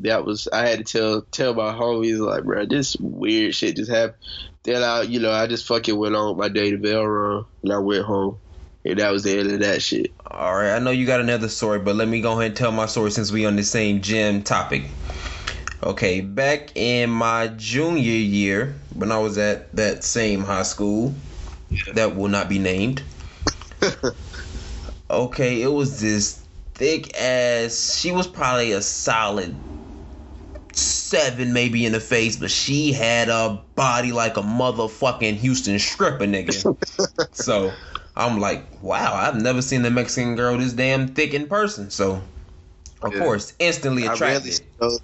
that 0.01 0.25
was 0.25 0.47
I 0.51 0.67
had 0.67 0.79
to 0.79 0.83
tell 0.83 1.21
tell 1.31 1.53
my 1.53 1.73
homies 1.73 2.19
like, 2.19 2.43
bro, 2.43 2.65
this 2.65 2.95
weird 2.99 3.55
shit 3.55 3.77
just 3.77 3.91
happened. 3.91 4.19
Then 4.63 4.83
I, 4.83 5.03
you 5.03 5.19
know, 5.19 5.31
I 5.31 5.47
just 5.47 5.65
fucking 5.65 5.97
went 5.97 6.15
on 6.15 6.37
my 6.37 6.49
day 6.49 6.71
to 6.71 6.77
Bell 6.77 7.05
Run, 7.05 7.45
and 7.63 7.73
I 7.73 7.79
went 7.79 8.05
home, 8.05 8.39
and 8.85 8.99
that 8.99 9.11
was 9.11 9.23
the 9.23 9.39
end 9.39 9.51
of 9.51 9.59
that 9.59 9.81
shit. 9.81 10.13
All 10.29 10.55
right, 10.55 10.75
I 10.75 10.79
know 10.79 10.91
you 10.91 11.05
got 11.05 11.21
another 11.21 11.49
story, 11.49 11.79
but 11.79 11.95
let 11.95 12.07
me 12.07 12.21
go 12.21 12.33
ahead 12.33 12.47
and 12.47 12.55
tell 12.55 12.71
my 12.71 12.85
story 12.85 13.11
since 13.11 13.31
we 13.31 13.45
on 13.45 13.55
the 13.55 13.63
same 13.63 14.01
gym 14.01 14.43
topic. 14.43 14.83
Okay, 15.83 16.21
back 16.21 16.75
in 16.75 17.09
my 17.09 17.47
junior 17.49 18.11
year, 18.11 18.75
when 18.95 19.11
I 19.11 19.19
was 19.19 19.37
at 19.37 19.73
that 19.75 20.03
same 20.03 20.43
high 20.43 20.63
school 20.63 21.13
that 21.93 22.15
will 22.15 22.27
not 22.27 22.49
be 22.49 22.59
named, 22.59 23.01
Okay, 25.11 25.63
it 25.63 25.71
was 25.71 25.99
this 25.99 26.43
thick 26.75 27.19
ass. 27.19 27.97
She 27.97 28.11
was 28.11 28.27
probably 28.27 28.73
a 28.73 28.81
solid 28.81 29.55
seven, 30.73 31.51
maybe 31.51 31.85
in 31.85 31.93
the 31.93 31.99
face, 31.99 32.35
but 32.35 32.51
she 32.51 32.93
had 32.93 33.27
a 33.27 33.59
body 33.75 34.11
like 34.11 34.37
a 34.37 34.41
motherfucking 34.41 35.35
Houston 35.37 35.79
stripper 35.79 36.25
nigga. 36.25 36.77
so 37.33 37.71
I'm 38.15 38.39
like, 38.39 38.81
wow, 38.81 39.13
I've 39.13 39.41
never 39.41 39.61
seen 39.61 39.85
a 39.85 39.89
Mexican 39.89 40.35
girl 40.35 40.57
this 40.57 40.73
damn 40.73 41.07
thick 41.09 41.33
in 41.33 41.47
person. 41.47 41.89
So 41.89 42.21
of 43.01 43.13
Yeah. 43.13 43.19
course, 43.19 43.53
instantly 43.59 44.03
I 44.07 44.13
attracted. 44.13 44.21
rarely 44.21 44.51
see 44.51 44.63
those, 44.79 44.99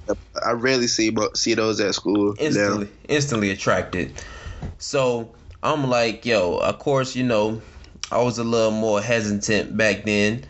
I 0.46 0.52
rarely 0.52 0.88
see 0.88 1.12
mo- 1.12 1.30
see 1.34 1.54
those 1.54 1.80
at 1.80 1.96
school. 1.96 2.34
now. 2.34 2.42
instantly 2.44 2.90
instantly 3.08 3.50
attracted. 3.52 4.22
So 4.78 5.34
I'm 5.64 5.90
like, 5.90 6.26
yo, 6.26 6.58
of 6.58 6.80
course, 6.80 7.16
you 7.16 7.24
know, 7.24 7.62
I 8.12 8.22
was 8.22 8.38
a 8.38 8.44
little 8.44 8.72
more 8.72 9.02
hesitant 9.02 9.76
back 9.78 10.04
then. 10.06 10.44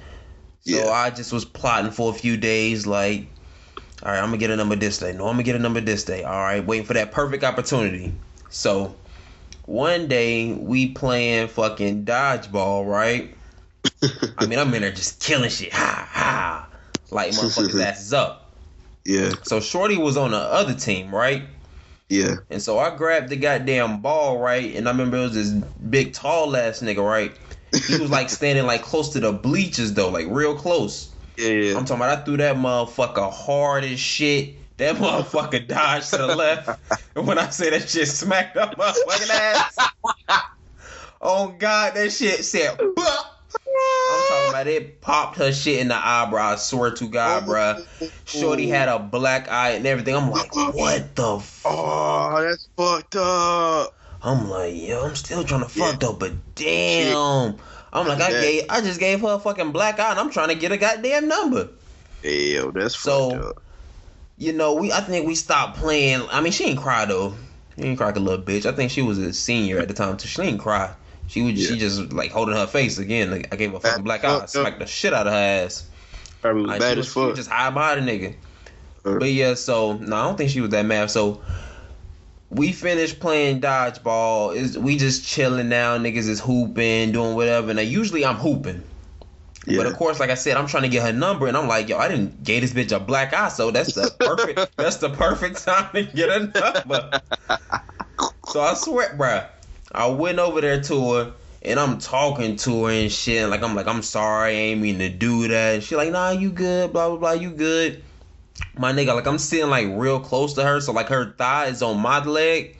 So 0.62 0.78
Yeah. 0.78 0.90
I 0.90 1.12
just 1.12 1.32
was 1.32 1.46
plotting 1.46 1.92
for 1.92 2.10
a 2.10 2.14
few 2.14 2.38
days, 2.38 2.88
like, 2.88 3.28
all 4.04 4.12
right, 4.12 4.18
I'm 4.20 4.26
gonna 4.26 4.38
get 4.38 4.50
a 4.50 4.56
number 4.56 4.76
this 4.76 4.98
day. 4.98 5.14
No, 5.14 5.28
I'm 5.28 5.34
gonna 5.34 5.44
get 5.44 5.56
a 5.56 5.60
number 5.60 5.80
this 5.82 6.04
day. 6.04 6.24
All 6.24 6.32
right, 6.42 6.66
waiting 6.66 6.86
for 6.86 6.94
that 6.96 7.12
perfect 7.12 7.44
opportunity. 7.44 8.14
So 8.50 8.96
one 9.66 10.08
day 10.08 10.54
we 10.54 10.92
playing 10.94 11.48
fucking 11.48 12.06
dodgeball, 12.06 12.88
right? 12.88 13.36
I 14.38 14.46
mean, 14.46 14.60
I'm 14.60 14.74
in 14.74 14.82
there 14.82 14.92
just 14.92 15.22
killing 15.22 15.50
shit, 15.50 15.74
ha 15.74 16.08
ha, 16.12 16.70
like 17.12 17.32
motherfuckers 17.32 17.80
asses 17.84 18.14
up. 18.14 18.56
Yeah, 19.06 19.36
So 19.44 19.60
Shorty 19.60 19.98
was 19.98 20.18
on 20.18 20.32
the 20.32 20.38
other 20.38 20.74
team, 20.74 21.14
right? 21.14 21.44
yeah, 22.10 22.36
And 22.50 22.62
so 22.62 22.78
I 22.80 22.96
grabbed 22.96 23.30
the 23.30 23.36
goddamn 23.38 24.02
ball, 24.02 24.40
right? 24.40 24.76
And 24.76 24.88
I 24.88 24.92
remember 24.92 25.18
it 25.18 25.22
was 25.22 25.34
this 25.34 25.50
big, 25.52 26.14
tall 26.14 26.56
ass 26.56 26.82
nigga, 26.82 27.04
right? 27.04 27.38
He 27.88 27.96
was 27.96 28.10
like 28.12 28.30
standing 28.32 28.66
like 28.66 28.84
close 28.84 29.10
to 29.14 29.20
the 29.20 29.32
bleachers 29.34 29.94
though, 29.94 30.10
like 30.10 30.28
real 30.30 30.56
close. 30.56 31.16
yeah, 31.38 31.50
yeah. 31.50 31.78
I'm 31.78 31.86
talking 31.86 32.04
about 32.04 32.20
I 32.20 32.22
threw 32.24 32.38
that 32.38 32.56
motherfucker 32.56 33.32
hard 33.32 33.84
as 33.84 34.00
shit. 34.00 34.65
That 34.78 34.96
motherfucker 34.98 35.68
dodged 35.68 36.10
to 36.12 36.18
the 36.18 36.36
left. 36.36 36.80
And 37.16 37.26
when 37.26 37.38
I 37.38 37.50
say 37.50 37.70
that 37.70 37.90
shit 37.90 38.08
smacked 38.08 38.58
up 38.58 38.76
motherfucking 38.78 39.30
ass. 39.30 39.78
oh 41.22 41.56
god, 41.58 41.94
that 41.96 42.12
shit 42.12 42.44
said 42.44 42.78
"Buh." 42.78 43.24
I'm 44.12 44.28
talking 44.28 44.50
about 44.50 44.68
it 44.68 45.02
popped 45.02 45.38
her 45.38 45.52
shit 45.52 45.80
in 45.80 45.88
the 45.88 45.96
eyebrow. 45.96 46.54
I 46.54 46.56
swear 46.56 46.92
to 46.92 47.08
God, 47.08 47.44
bruh. 47.46 47.86
Shorty 48.26 48.68
had 48.68 48.90
a 48.90 49.00
black 49.00 49.50
eye 49.50 49.72
and 49.72 49.86
everything. 49.86 50.16
I'm 50.16 50.30
like, 50.30 50.54
what 50.56 51.16
the 51.16 51.24
oh, 51.24 51.40
fuck? 51.40 51.72
Oh, 51.74 52.42
that's 52.42 52.68
fucked 52.78 53.16
up. 53.16 53.96
I'm 54.22 54.50
like, 54.50 54.76
yo, 54.76 55.06
I'm 55.06 55.16
still 55.16 55.44
trying 55.44 55.62
to 55.62 55.70
fuck 55.70 56.00
though, 56.00 56.14
but 56.14 56.34
damn. 56.56 57.58
I'm 57.94 58.08
like, 58.08 58.22
I 58.22 58.32
Yeah. 58.32 58.42
gave, 58.42 58.64
I 58.70 58.82
just 58.82 59.00
gave 59.00 59.22
her 59.22 59.34
a 59.36 59.40
fucking 59.40 59.72
black 59.72 60.00
eye, 60.00 60.12
and 60.12 60.20
I'm 60.20 60.30
trying 60.30 60.50
to 60.50 60.56
get 60.56 60.72
a 60.72 60.78
goddamn 60.78 61.28
number. 61.28 61.70
Damn, 62.22 62.72
that's 62.74 62.98
So- 63.00 63.32
fucked 63.32 63.46
up. 63.46 63.64
You 64.38 64.54
know, 64.54 64.74
we, 64.74 64.92
I 64.92 65.00
think 65.02 65.28
we 65.28 65.36
stopped 65.36 65.78
playing. 65.78 66.22
I 66.32 66.42
mean, 66.42 66.52
she 66.52 66.66
didn't 66.66 66.82
cry 66.82 67.06
though. 67.06 67.34
She 67.76 67.82
didn't 67.82 67.98
cry 67.98 68.08
like 68.08 68.16
a 68.18 68.20
little 68.20 68.44
bitch. 68.44 68.66
I 68.66 68.72
think 68.74 68.92
she 68.92 69.02
was 69.02 69.18
a 69.18 69.34
senior 69.34 69.80
at 69.80 69.88
the 69.88 69.94
time 69.94 70.18
too. 70.18 70.28
She 70.28 70.42
didn't 70.42 70.60
cry. 70.60 70.94
She 71.28 71.42
was, 71.42 71.60
she 71.60 71.78
just 71.78 72.14
like 72.14 72.32
holding 72.32 72.56
her 72.56 72.68
face 72.68 72.98
again. 73.00 73.32
Like, 73.32 73.52
I 73.52 73.56
gave 73.56 73.72
her 73.72 73.78
a 73.78 73.80
fucking 73.80 74.04
black 74.04 74.24
eye, 74.24 74.46
smacked 74.46 74.80
the 74.80 74.86
shit 74.86 75.14
out 75.14 75.26
of 75.28 75.34
her 75.34 75.40
ass. 75.40 75.86
Probably 76.42 76.62
was 76.62 76.70
Like, 76.70 76.80
bad 76.82 76.98
was, 76.98 77.08
as 77.08 77.14
she 77.14 77.20
was 77.20 77.28
fuck. 77.30 77.36
just 77.36 77.50
high 77.50 77.70
by 77.72 77.96
the 77.96 78.02
nigga. 78.02 78.36
Uh. 79.04 79.20
But 79.20 79.32
yeah, 79.32 79.54
so 79.56 79.94
no, 79.94 80.16
I 80.16 80.24
don't 80.24 80.38
think 80.38 80.52
she 80.52 80.62
was 80.62 80.70
that 80.72 80.86
mad. 80.86 81.10
So 81.10 81.42
we 82.50 82.72
finished 82.72 83.20
playing 83.20 83.62
dodgeball. 83.62 84.56
Is 84.56 84.78
we 84.78 84.98
just 84.98 85.26
chilling 85.26 85.70
now. 85.70 85.98
Niggas 85.98 86.30
is 86.30 86.40
hooping, 86.40 87.12
doing 87.14 87.36
whatever. 87.36 87.74
Now 87.74 87.82
usually 87.82 88.26
I'm 88.26 88.36
hooping. 88.36 88.84
Yeah. 89.66 89.78
But 89.78 89.88
of 89.88 89.96
course, 89.96 90.20
like 90.20 90.30
I 90.30 90.36
said, 90.36 90.58
I'm 90.58 90.68
trying 90.68 90.84
to 90.84 90.90
get 90.90 91.04
her 91.04 91.14
number, 91.14 91.48
and 91.48 91.58
I'm 91.58 91.68
like, 91.68 91.90
yo, 91.90 91.98
I 91.98 92.08
didn't 92.08 92.44
gave 92.44 92.62
this 92.62 92.74
bitch 92.74 92.96
a 92.96 93.00
black 93.00 93.34
eye, 93.34 93.50
so 93.50 93.72
that's 93.72 93.94
the 93.94 94.14
perfect, 94.20 94.78
that's 94.78 94.98
the 94.98 95.10
perfect 95.10 95.64
time 95.64 95.90
to 95.94 96.04
get 96.04 96.30
a 96.30 96.40
number. 96.86 97.22
so 98.48 98.62
I 98.62 98.74
swear, 98.76 99.16
bruh, 99.18 99.48
I 99.92 100.08
went 100.08 100.40
over 100.40 100.62
there 100.62 100.82
to 100.82 101.14
her, 101.14 101.34
and 101.64 101.80
I'm 101.80 101.98
talking 101.98 102.58
to 102.58 102.86
her 102.86 102.92
and 102.92 103.12
shit. 103.12 103.42
and 103.42 103.52
Like 103.52 103.64
I'm 103.64 103.76
like, 103.76 103.88
I'm 103.88 104.04
sorry, 104.04 104.52
I 104.52 104.60
ain't 104.60 104.82
mean 104.82 105.00
to 105.00 105.10
do 105.10 105.48
that. 105.48 105.76
And 105.76 105.84
she 105.84 105.96
like, 105.96 106.12
nah, 106.12 106.30
you 106.32 106.52
good, 106.52 106.94
blah 106.94 107.10
blah 107.10 107.18
blah, 107.18 107.32
you 107.32 107.50
good. 107.52 108.04
My 108.78 108.94
nigga, 108.94 109.16
like 109.16 109.26
I'm 109.28 109.38
sitting 109.40 109.70
like 109.70 109.88
real 109.92 110.20
close 110.20 110.54
to 110.54 110.64
her, 110.64 110.80
so 110.80 110.92
like 110.92 111.08
her 111.08 111.32
thigh 111.32 111.68
is 111.68 111.82
on 111.82 112.00
my 112.00 112.24
leg. 112.24 112.78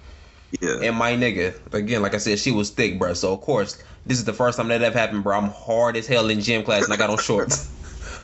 yeah. 0.62 0.80
And 0.84 0.96
my 0.96 1.14
nigga, 1.14 1.56
again, 1.74 2.02
like 2.02 2.14
I 2.14 2.18
said, 2.18 2.38
she 2.40 2.52
was 2.52 2.70
thick, 2.70 3.00
bro. 3.00 3.14
So 3.14 3.34
of 3.34 3.42
course, 3.42 3.82
this 4.06 4.18
is 4.18 4.26
the 4.26 4.34
first 4.34 4.58
time 4.58 4.68
that 4.70 4.82
ever 4.82 4.98
happened, 4.98 5.24
bro. 5.24 5.38
I'm 5.38 5.50
hard 5.50 5.98
as 5.98 6.08
hell 6.08 6.30
in 6.30 6.42
gym 6.42 6.64
class, 6.64 6.84
and 6.86 6.94
I 6.94 6.98
got 6.98 7.10
on 7.10 7.18
shorts. 7.18 7.72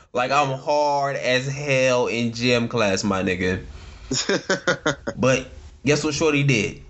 like 0.12 0.30
I'm 0.30 0.58
hard 0.58 1.16
as 1.16 1.46
hell 1.48 2.06
in 2.06 2.32
gym 2.32 2.68
class, 2.68 3.04
my 3.04 3.22
nigga. 3.22 3.64
But 5.16 5.48
guess 5.84 6.04
what 6.04 6.14
Shorty 6.14 6.42
did? 6.42 6.82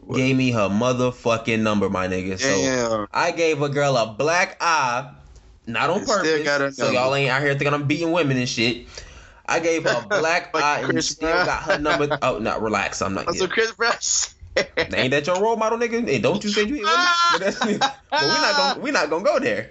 What? 0.00 0.16
Gave 0.16 0.36
me 0.36 0.50
her 0.52 0.68
motherfucking 0.68 1.60
number, 1.60 1.88
my 1.88 2.08
nigga. 2.08 2.38
So 2.38 2.48
Damn. 2.48 3.06
I 3.12 3.30
gave 3.30 3.62
a 3.62 3.68
girl 3.68 3.96
a 3.96 4.12
black 4.12 4.56
eye, 4.60 5.10
not 5.66 5.90
on 5.90 5.98
And 5.98 6.08
still 6.08 6.44
purpose. 6.44 6.76
So 6.76 6.90
y'all 6.90 7.14
ain't 7.14 7.30
out 7.30 7.42
here 7.42 7.52
thinking 7.52 7.72
I'm 7.72 7.86
beating 7.86 8.12
women 8.12 8.36
and 8.36 8.48
shit. 8.48 8.86
I 9.46 9.60
gave 9.60 9.84
her 9.84 10.02
a 10.04 10.06
black 10.20 10.52
Like 10.54 10.64
eye 10.64 10.78
and 10.80 10.90
Chris 10.90 11.08
still 11.08 11.30
Brown. 11.30 11.46
got 11.46 11.62
her 11.62 11.78
number. 11.78 12.18
Oh, 12.22 12.38
no, 12.38 12.58
relax. 12.58 13.00
I'm 13.02 13.14
not. 13.14 13.22
Oh, 13.28 13.32
That's 13.32 13.40
yeah. 13.40 13.46
Chris 13.48 13.72
Brown. 13.72 13.94
Ain't 14.56 15.10
that 15.10 15.26
your 15.26 15.40
role 15.40 15.56
model, 15.56 15.78
nigga? 15.78 16.12
And 16.12 16.22
don't 16.22 16.42
you 16.44 16.50
say 16.50 16.64
you? 16.64 16.84
But, 17.32 17.40
that's, 17.40 17.58
but 17.58 17.68
we 17.68 17.78
not 18.18 18.56
gonna 18.56 18.80
we 18.80 18.90
not 18.90 19.10
gonna 19.10 19.24
go 19.24 19.38
there. 19.38 19.70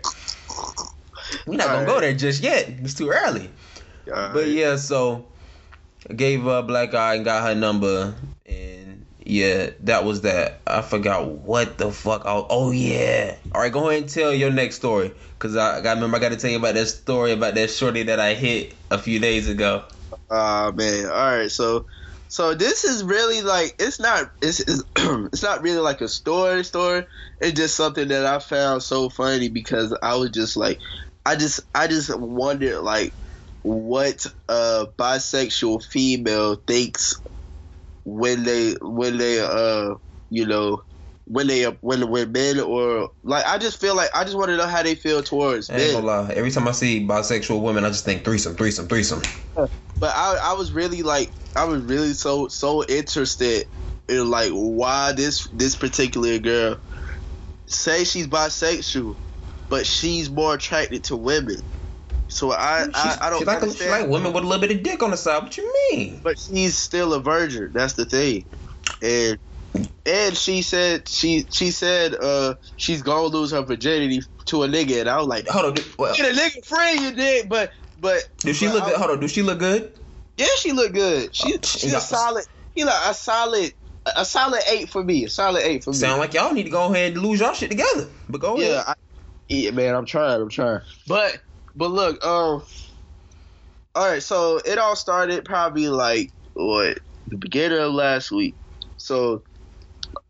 We're 1.45 1.57
not 1.57 1.67
gonna 1.67 1.85
go 1.85 1.99
there 1.99 2.13
just 2.13 2.43
yet. 2.43 2.67
It's 2.69 2.93
too 2.93 3.09
early. 3.09 3.49
But 4.05 4.47
yeah, 4.47 4.75
so 4.75 5.25
I 6.09 6.13
gave 6.13 6.45
a 6.45 6.63
black 6.63 6.93
eye 6.93 7.15
and 7.15 7.25
got 7.25 7.43
her 7.47 7.55
number, 7.55 8.15
and 8.45 9.05
yeah, 9.25 9.69
that 9.81 10.03
was 10.03 10.21
that. 10.21 10.59
I 10.67 10.81
forgot 10.81 11.27
what 11.27 11.77
the 11.77 11.91
fuck. 11.91 12.25
I, 12.25 12.43
oh 12.49 12.71
yeah. 12.71 13.35
All 13.53 13.61
right, 13.61 13.71
go 13.71 13.89
ahead 13.89 14.03
and 14.03 14.11
tell 14.11 14.33
your 14.33 14.51
next 14.51 14.75
story, 14.75 15.13
cause 15.39 15.55
I, 15.55 15.77
I 15.77 15.81
got 15.81 15.95
remember 15.95 16.17
I 16.17 16.19
got 16.19 16.29
to 16.29 16.37
tell 16.37 16.51
you 16.51 16.57
about 16.57 16.75
that 16.75 16.87
story 16.87 17.31
about 17.31 17.55
that 17.55 17.69
shorty 17.69 18.03
that 18.03 18.19
I 18.19 18.33
hit 18.33 18.75
a 18.91 18.97
few 18.97 19.19
days 19.19 19.47
ago. 19.47 19.85
Oh 20.29 20.71
man. 20.71 21.05
All 21.05 21.37
right. 21.37 21.51
So, 21.51 21.85
so 22.33 22.55
this 22.55 22.83
is 22.83 23.03
really 23.03 23.43
like 23.43 23.75
it's 23.77 23.99
not 23.99 24.31
it's 24.41 24.59
it's, 24.59 24.81
it's 24.97 25.43
not 25.43 25.61
really 25.61 25.81
like 25.81 26.01
a 26.01 26.07
story 26.07 26.63
story. 26.63 27.05
It's 27.39 27.53
just 27.53 27.75
something 27.75 28.07
that 28.07 28.25
I 28.25 28.39
found 28.39 28.81
so 28.81 29.09
funny 29.09 29.49
because 29.49 29.95
I 30.01 30.15
was 30.15 30.31
just 30.31 30.57
like, 30.57 30.79
I 31.27 31.35
just 31.35 31.59
I 31.75 31.85
just 31.85 32.09
wondered 32.17 32.81
like 32.81 33.13
what 33.61 34.25
a 34.49 34.87
bisexual 34.97 35.85
female 35.85 36.55
thinks 36.55 37.21
when 38.03 38.41
they 38.45 38.77
when 38.81 39.17
they 39.17 39.39
uh 39.39 39.93
you 40.31 40.47
know 40.47 40.81
when 41.25 41.45
they 41.45 41.65
when 41.81 42.09
when 42.09 42.31
men 42.31 42.59
or 42.59 43.09
like 43.21 43.45
I 43.45 43.59
just 43.59 43.79
feel 43.79 43.95
like 43.95 44.09
I 44.15 44.23
just 44.23 44.35
want 44.35 44.47
to 44.47 44.57
know 44.57 44.65
how 44.65 44.81
they 44.81 44.95
feel 44.95 45.21
towards 45.21 45.69
I 45.69 45.73
ain't 45.73 45.83
men. 45.83 45.93
gonna 45.93 46.07
lie. 46.07 46.33
Every 46.33 46.49
time 46.49 46.67
I 46.67 46.71
see 46.71 47.05
bisexual 47.05 47.61
women, 47.61 47.85
I 47.85 47.89
just 47.89 48.05
think 48.05 48.25
threesome, 48.25 48.55
threesome, 48.55 48.87
threesome. 48.87 49.21
but 49.55 50.15
I, 50.15 50.39
I 50.41 50.53
was 50.53 50.71
really 50.71 51.03
like 51.03 51.31
I 51.55 51.65
was 51.65 51.83
really 51.83 52.13
so 52.13 52.47
so 52.47 52.83
interested 52.83 53.65
in 54.07 54.29
like 54.29 54.51
why 54.51 55.13
this 55.13 55.47
this 55.53 55.75
particular 55.75 56.39
girl 56.39 56.79
say 57.67 58.03
she's 58.03 58.27
bisexual, 58.27 59.15
but 59.69 59.85
she's 59.85 60.29
more 60.29 60.55
attracted 60.55 61.05
to 61.05 61.15
women. 61.15 61.61
So 62.27 62.51
I 62.51 62.87
I, 62.93 63.17
I 63.21 63.29
don't 63.29 63.39
she 63.39 63.45
like, 63.45 63.61
a, 63.61 63.71
she 63.71 63.89
like 63.89 64.07
women 64.07 64.33
with 64.33 64.43
a 64.43 64.47
little 64.47 64.61
bit 64.61 64.75
of 64.75 64.83
dick 64.83 65.03
on 65.03 65.11
the 65.11 65.17
side. 65.17 65.43
What 65.43 65.57
you 65.57 65.73
mean? 65.91 66.21
but 66.23 66.39
she's 66.39 66.77
still 66.77 67.13
a 67.13 67.21
virgin. 67.21 67.71
That's 67.73 67.93
the 67.93 68.05
thing, 68.05 68.45
and 69.01 69.37
and 70.05 70.35
she 70.37 70.61
said 70.63 71.07
she 71.07 71.47
she 71.51 71.71
said 71.71 72.15
uh 72.15 72.55
she's 72.75 73.01
gonna 73.03 73.27
lose 73.27 73.51
her 73.51 73.61
virginity 73.61 74.21
to 74.45 74.63
a 74.63 74.67
nigga, 74.67 75.01
and 75.01 75.09
I 75.09 75.17
was 75.17 75.27
like, 75.27 75.47
Hold 75.47 75.77
on. 75.77 75.85
Well, 75.99 76.15
get 76.15 76.35
a 76.35 76.39
nigga 76.39 76.65
free, 76.65 76.93
you 77.03 77.13
did, 77.13 77.49
but 77.49 77.71
but 77.97 78.23
do 78.39 78.53
she 78.53 78.65
but 78.65 78.73
look 78.75 78.83
I- 78.83 78.89
good? 78.89 78.97
Hold 78.97 79.11
on. 79.11 79.19
Do 79.19 79.27
she 79.27 79.41
look 79.41 79.59
good? 79.59 79.93
Yeah, 80.37 80.47
she 80.57 80.71
look 80.71 80.93
good. 80.93 81.35
She 81.35 81.53
Oh, 81.53 81.59
she's 81.63 81.93
a 81.93 81.99
solid. 81.99 82.45
He 82.73 82.83
like 82.83 83.09
a 83.09 83.13
solid 83.13 83.73
a 84.17 84.25
solid 84.25 84.61
eight 84.69 84.89
for 84.89 85.03
me. 85.03 85.25
A 85.25 85.29
solid 85.29 85.61
eight 85.63 85.83
for 85.83 85.91
me. 85.91 85.97
Sound 85.97 86.19
like 86.19 86.33
y'all 86.33 86.53
need 86.53 86.63
to 86.63 86.69
go 86.69 86.91
ahead 86.91 87.13
and 87.13 87.21
lose 87.21 87.39
y'all 87.39 87.53
shit 87.53 87.69
together. 87.69 88.07
But 88.27 88.41
go 88.41 88.57
yeah, 88.57 88.71
ahead. 88.71 88.83
I, 88.87 88.93
yeah, 89.47 89.71
man. 89.71 89.95
I'm 89.95 90.05
trying. 90.05 90.41
I'm 90.41 90.49
trying. 90.49 90.81
But 91.07 91.37
but 91.75 91.91
look, 91.91 92.23
um, 92.25 92.63
all 93.95 94.09
right. 94.09 94.23
So 94.23 94.59
it 94.65 94.77
all 94.77 94.95
started 94.95 95.45
probably 95.45 95.89
like 95.89 96.31
what 96.53 96.99
the 97.27 97.37
beginning 97.37 97.79
of 97.79 97.93
last 97.93 98.31
week. 98.31 98.55
So 98.97 99.43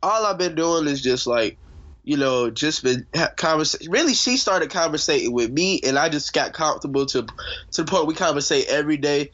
all 0.02 0.26
I've 0.26 0.38
been 0.38 0.56
doing 0.56 0.88
is 0.88 1.02
just 1.02 1.28
like. 1.28 1.58
You 2.06 2.18
know, 2.18 2.50
just 2.50 2.84
been 2.84 3.08
conversation. 3.38 3.90
Really, 3.90 4.14
she 4.14 4.36
started 4.36 4.70
conversating 4.70 5.32
with 5.32 5.50
me, 5.50 5.80
and 5.86 5.98
I 5.98 6.10
just 6.10 6.34
got 6.34 6.52
comfortable 6.52 7.06
to 7.06 7.26
to 7.72 7.84
the 7.84 7.90
point 7.90 8.08
we 8.08 8.14
conversate 8.14 8.66
every 8.68 8.98
day. 8.98 9.32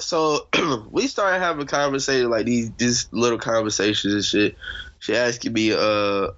So 0.00 0.48
we 0.90 1.06
started 1.06 1.38
having 1.38 1.66
conversations 1.66 2.30
like 2.30 2.46
these, 2.46 2.72
these 2.76 3.08
little 3.12 3.38
conversations 3.38 4.14
and 4.14 4.24
shit. 4.24 4.56
She 4.98 5.14
asking 5.16 5.52
me, 5.52 5.72
uh, 5.72 6.28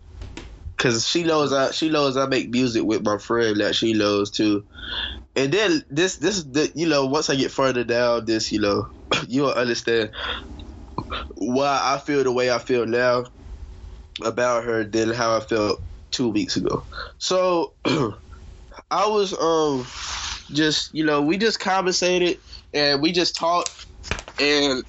cause 0.79 1.07
she 1.07 1.25
knows 1.25 1.53
I 1.53 1.73
she 1.73 1.90
knows 1.90 2.16
I 2.16 2.27
make 2.27 2.51
music 2.51 2.85
with 2.85 3.05
my 3.05 3.18
friend 3.18 3.61
that 3.61 3.75
she 3.75 3.92
knows 3.92 4.31
too. 4.31 4.64
And 5.37 5.53
then 5.53 5.83
this 5.90 6.16
this 6.16 6.42
the, 6.44 6.73
you 6.75 6.88
know 6.88 7.07
once 7.07 7.31
I 7.31 7.37
get 7.37 7.51
further 7.53 7.85
down 7.85 8.25
this 8.25 8.51
you 8.51 8.61
know 8.61 8.88
you'll 9.29 9.51
understand 9.51 10.11
why 11.37 11.81
I 11.83 11.99
feel 11.99 12.25
the 12.25 12.33
way 12.33 12.51
I 12.51 12.59
feel 12.59 12.87
now 12.87 13.25
about 14.25 14.64
her 14.64 14.85
than 14.85 15.11
how 15.11 15.37
I 15.37 15.40
felt 15.40 15.81
two 16.11 16.29
weeks 16.29 16.57
ago. 16.57 16.87
So 17.18 17.75
I 17.85 19.07
was 19.07 19.33
um 19.38 19.87
just 20.55 20.94
you 20.94 21.05
know 21.05 21.23
we 21.23 21.37
just 21.37 21.61
conversated 21.61 22.38
and 22.72 23.02
we 23.02 23.12
just 23.12 23.37
talked 23.37 23.87
and 24.38 24.85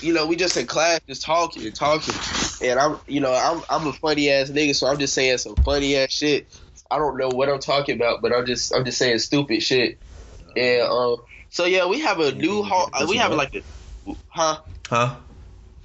you 0.00 0.12
know 0.12 0.26
we 0.26 0.36
just 0.36 0.56
in 0.56 0.66
class 0.66 1.00
just 1.08 1.24
talking 1.24 1.64
and 1.64 1.74
talking 1.74 2.14
and 2.62 2.78
I'm 2.78 3.00
you 3.06 3.20
know 3.20 3.32
I'm 3.32 3.62
I'm 3.68 3.86
a 3.86 3.92
funny 3.92 4.30
ass 4.30 4.50
nigga 4.50 4.74
so 4.74 4.86
I'm 4.86 4.98
just 4.98 5.14
saying 5.14 5.38
some 5.38 5.56
funny 5.64 5.96
ass 5.96 6.12
shit. 6.12 6.48
I 6.90 6.98
don't 6.98 7.16
know 7.16 7.30
what 7.30 7.48
I'm 7.48 7.58
talking 7.58 7.96
about, 7.96 8.20
but 8.20 8.34
I'm 8.34 8.44
just 8.46 8.74
I'm 8.74 8.84
just 8.84 8.98
saying 8.98 9.18
stupid 9.18 9.62
shit. 9.62 9.98
And 10.56 10.82
um 10.82 11.16
so 11.50 11.64
yeah, 11.64 11.86
we 11.86 12.00
have 12.00 12.18
a 12.20 12.32
new 12.32 12.62
hall. 12.62 12.90
We 13.08 13.16
have 13.16 13.32
like 13.32 13.54
a 13.54 14.14
huh? 14.28 14.60
Huh? 14.88 15.16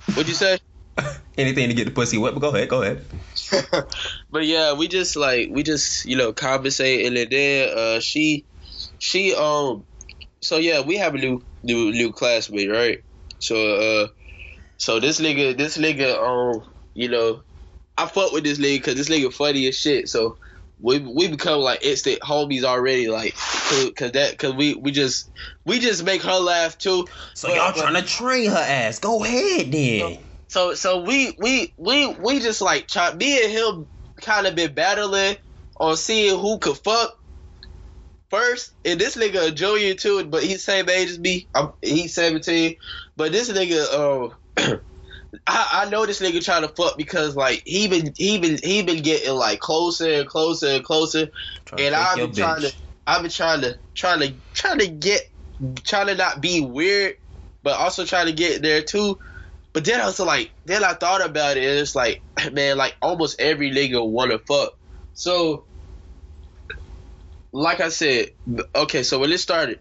What'd 0.08 0.28
you 0.28 0.36
say? 0.36 0.58
Anything 1.38 1.70
to 1.70 1.76
get 1.76 1.86
the 1.86 1.92
pussy 1.92 2.18
wet, 2.18 2.34
but 2.34 2.40
go 2.40 2.50
ahead, 2.50 2.70
go 2.70 2.82
ahead. 2.82 3.06
but 4.32 4.46
yeah, 4.46 4.74
we 4.74 4.88
just 4.88 5.16
like 5.16 5.50
we 5.52 5.64
just 5.64 6.06
you 6.06 6.16
know 6.16 6.34
conversate 6.34 7.06
and 7.06 7.32
then 7.32 7.78
uh 7.78 8.00
she 8.00 8.46
she 8.98 9.36
um 9.36 9.86
so 10.48 10.58
yeah 10.58 10.80
we 10.82 10.96
have 10.96 11.14
a 11.14 11.18
new 11.18 11.44
new 11.64 11.92
new 11.92 12.12
classmate 12.12 12.72
right 12.72 13.04
so 13.40 13.56
uh 13.76 14.08
so 14.78 15.00
this 15.00 15.20
nigga 15.20 15.58
this 15.58 15.78
nigga 15.78 16.18
um 16.18 16.64
you 16.94 17.10
know 17.10 17.42
I 17.98 18.06
fuck 18.06 18.32
with 18.32 18.44
this 18.44 18.58
nigga 18.60 18.78
because 18.78 18.96
this 18.96 19.10
nigga 19.10 19.34
funny 19.34 19.68
as 19.68 19.78
shit 19.78 20.08
so 20.08 20.38
we 20.80 21.00
we 21.00 21.28
become 21.28 21.60
like 21.60 21.84
instant 21.84 22.20
homies 22.22 22.64
already 22.64 23.08
like 23.10 23.34
cause, 23.36 23.92
cause 23.96 24.12
that 24.12 24.38
cause 24.38 24.54
we 24.54 24.76
we 24.76 24.92
just 24.92 25.30
we 25.66 25.80
just 25.80 26.04
make 26.06 26.22
her 26.22 26.40
laugh 26.40 26.78
too 26.78 27.06
So 27.34 27.48
But- 27.50 27.56
y'all 27.58 27.74
but- 27.74 27.82
trying 27.82 28.02
to 28.02 28.08
train 28.08 28.50
her 28.50 28.56
ass? 28.58 29.00
Go 29.00 29.24
ahead 29.24 29.72
then. 29.72 30.20
So 30.48 30.76
so 30.76 31.02
we 31.02 31.36
we 31.40 31.74
we 31.78 32.08
we 32.08 32.40
just 32.40 32.62
like 32.62 32.88
try 32.88 33.14
me 33.14 33.44
and 33.44 33.52
him 33.52 33.88
kind 34.22 34.48
of 34.48 34.56
been 34.56 34.74
battling 34.74 35.36
on 35.80 35.98
seeing 35.98 36.40
who 36.40 36.58
could 36.60 36.78
fuck 36.78 37.20
first. 38.30 38.72
And 38.86 39.00
this 39.00 39.16
nigga 39.16 39.48
a 39.48 39.52
junior 39.52 39.94
too, 39.94 40.26
but 40.26 40.44
he's 40.44 40.64
same 40.64 40.90
age 40.90 41.10
as 41.10 41.20
me. 41.20 41.48
I'm, 41.54 41.74
he's 41.82 42.14
seventeen, 42.14 42.76
but 43.16 43.32
this 43.32 43.50
nigga 43.52 43.94
um. 43.94 44.34
I, 45.46 45.84
I 45.86 45.90
know 45.90 46.06
this 46.06 46.22
nigga 46.22 46.44
trying 46.44 46.62
to 46.62 46.70
fuck 46.70 46.98
because 46.98 47.36
like 47.36 47.62
he 47.66 47.88
been 47.90 48.14
he 48.16 48.40
been 48.40 48.58
he 48.64 48.82
been 48.82 49.04
getting 49.04 49.34
like 49.34 49.60
closer 49.60 50.22
and 50.22 50.28
closer 50.28 50.68
and 50.68 50.86
closer 50.86 51.28
and 51.78 51.94
I've 51.94 52.16
been 52.16 52.34
trying 52.34 52.62
bitch. 52.62 52.72
to 52.72 52.78
I've 53.06 53.22
been 53.22 53.32
trying 53.32 53.62
to 53.62 53.78
trying 53.94 54.20
to 54.22 54.36
trying 54.54 54.80
to 54.80 54.88
get 54.88 55.22
trying 55.84 56.08
to 56.08 56.16
not 56.16 56.42
be 56.42 56.62
weird, 56.62 57.16
but 57.64 57.78
also 57.78 58.06
trying 58.06 58.28
to 58.28 58.34
get 58.34 58.62
there 58.62 58.82
too. 58.82 59.18
But 59.74 59.86
then 59.86 60.02
I 60.02 60.06
was 60.06 60.20
like, 60.20 60.52
then 60.66 60.84
I 60.84 60.94
thought 60.94 61.24
about 61.24 61.58
it, 61.58 61.64
and 61.64 61.80
it's 61.80 61.96
like, 61.96 62.24
man, 62.52 62.78
like 62.78 62.96
almost 63.02 63.40
every 63.40 63.72
nigga 63.72 64.08
wanna 64.08 64.40
fuck. 64.40 64.74
So, 65.14 65.68
like 67.52 67.80
I 67.80 67.90
said, 67.90 68.30
okay, 68.76 69.04
so 69.04 69.20
when 69.20 69.32
it 69.32 69.40
started, 69.40 69.80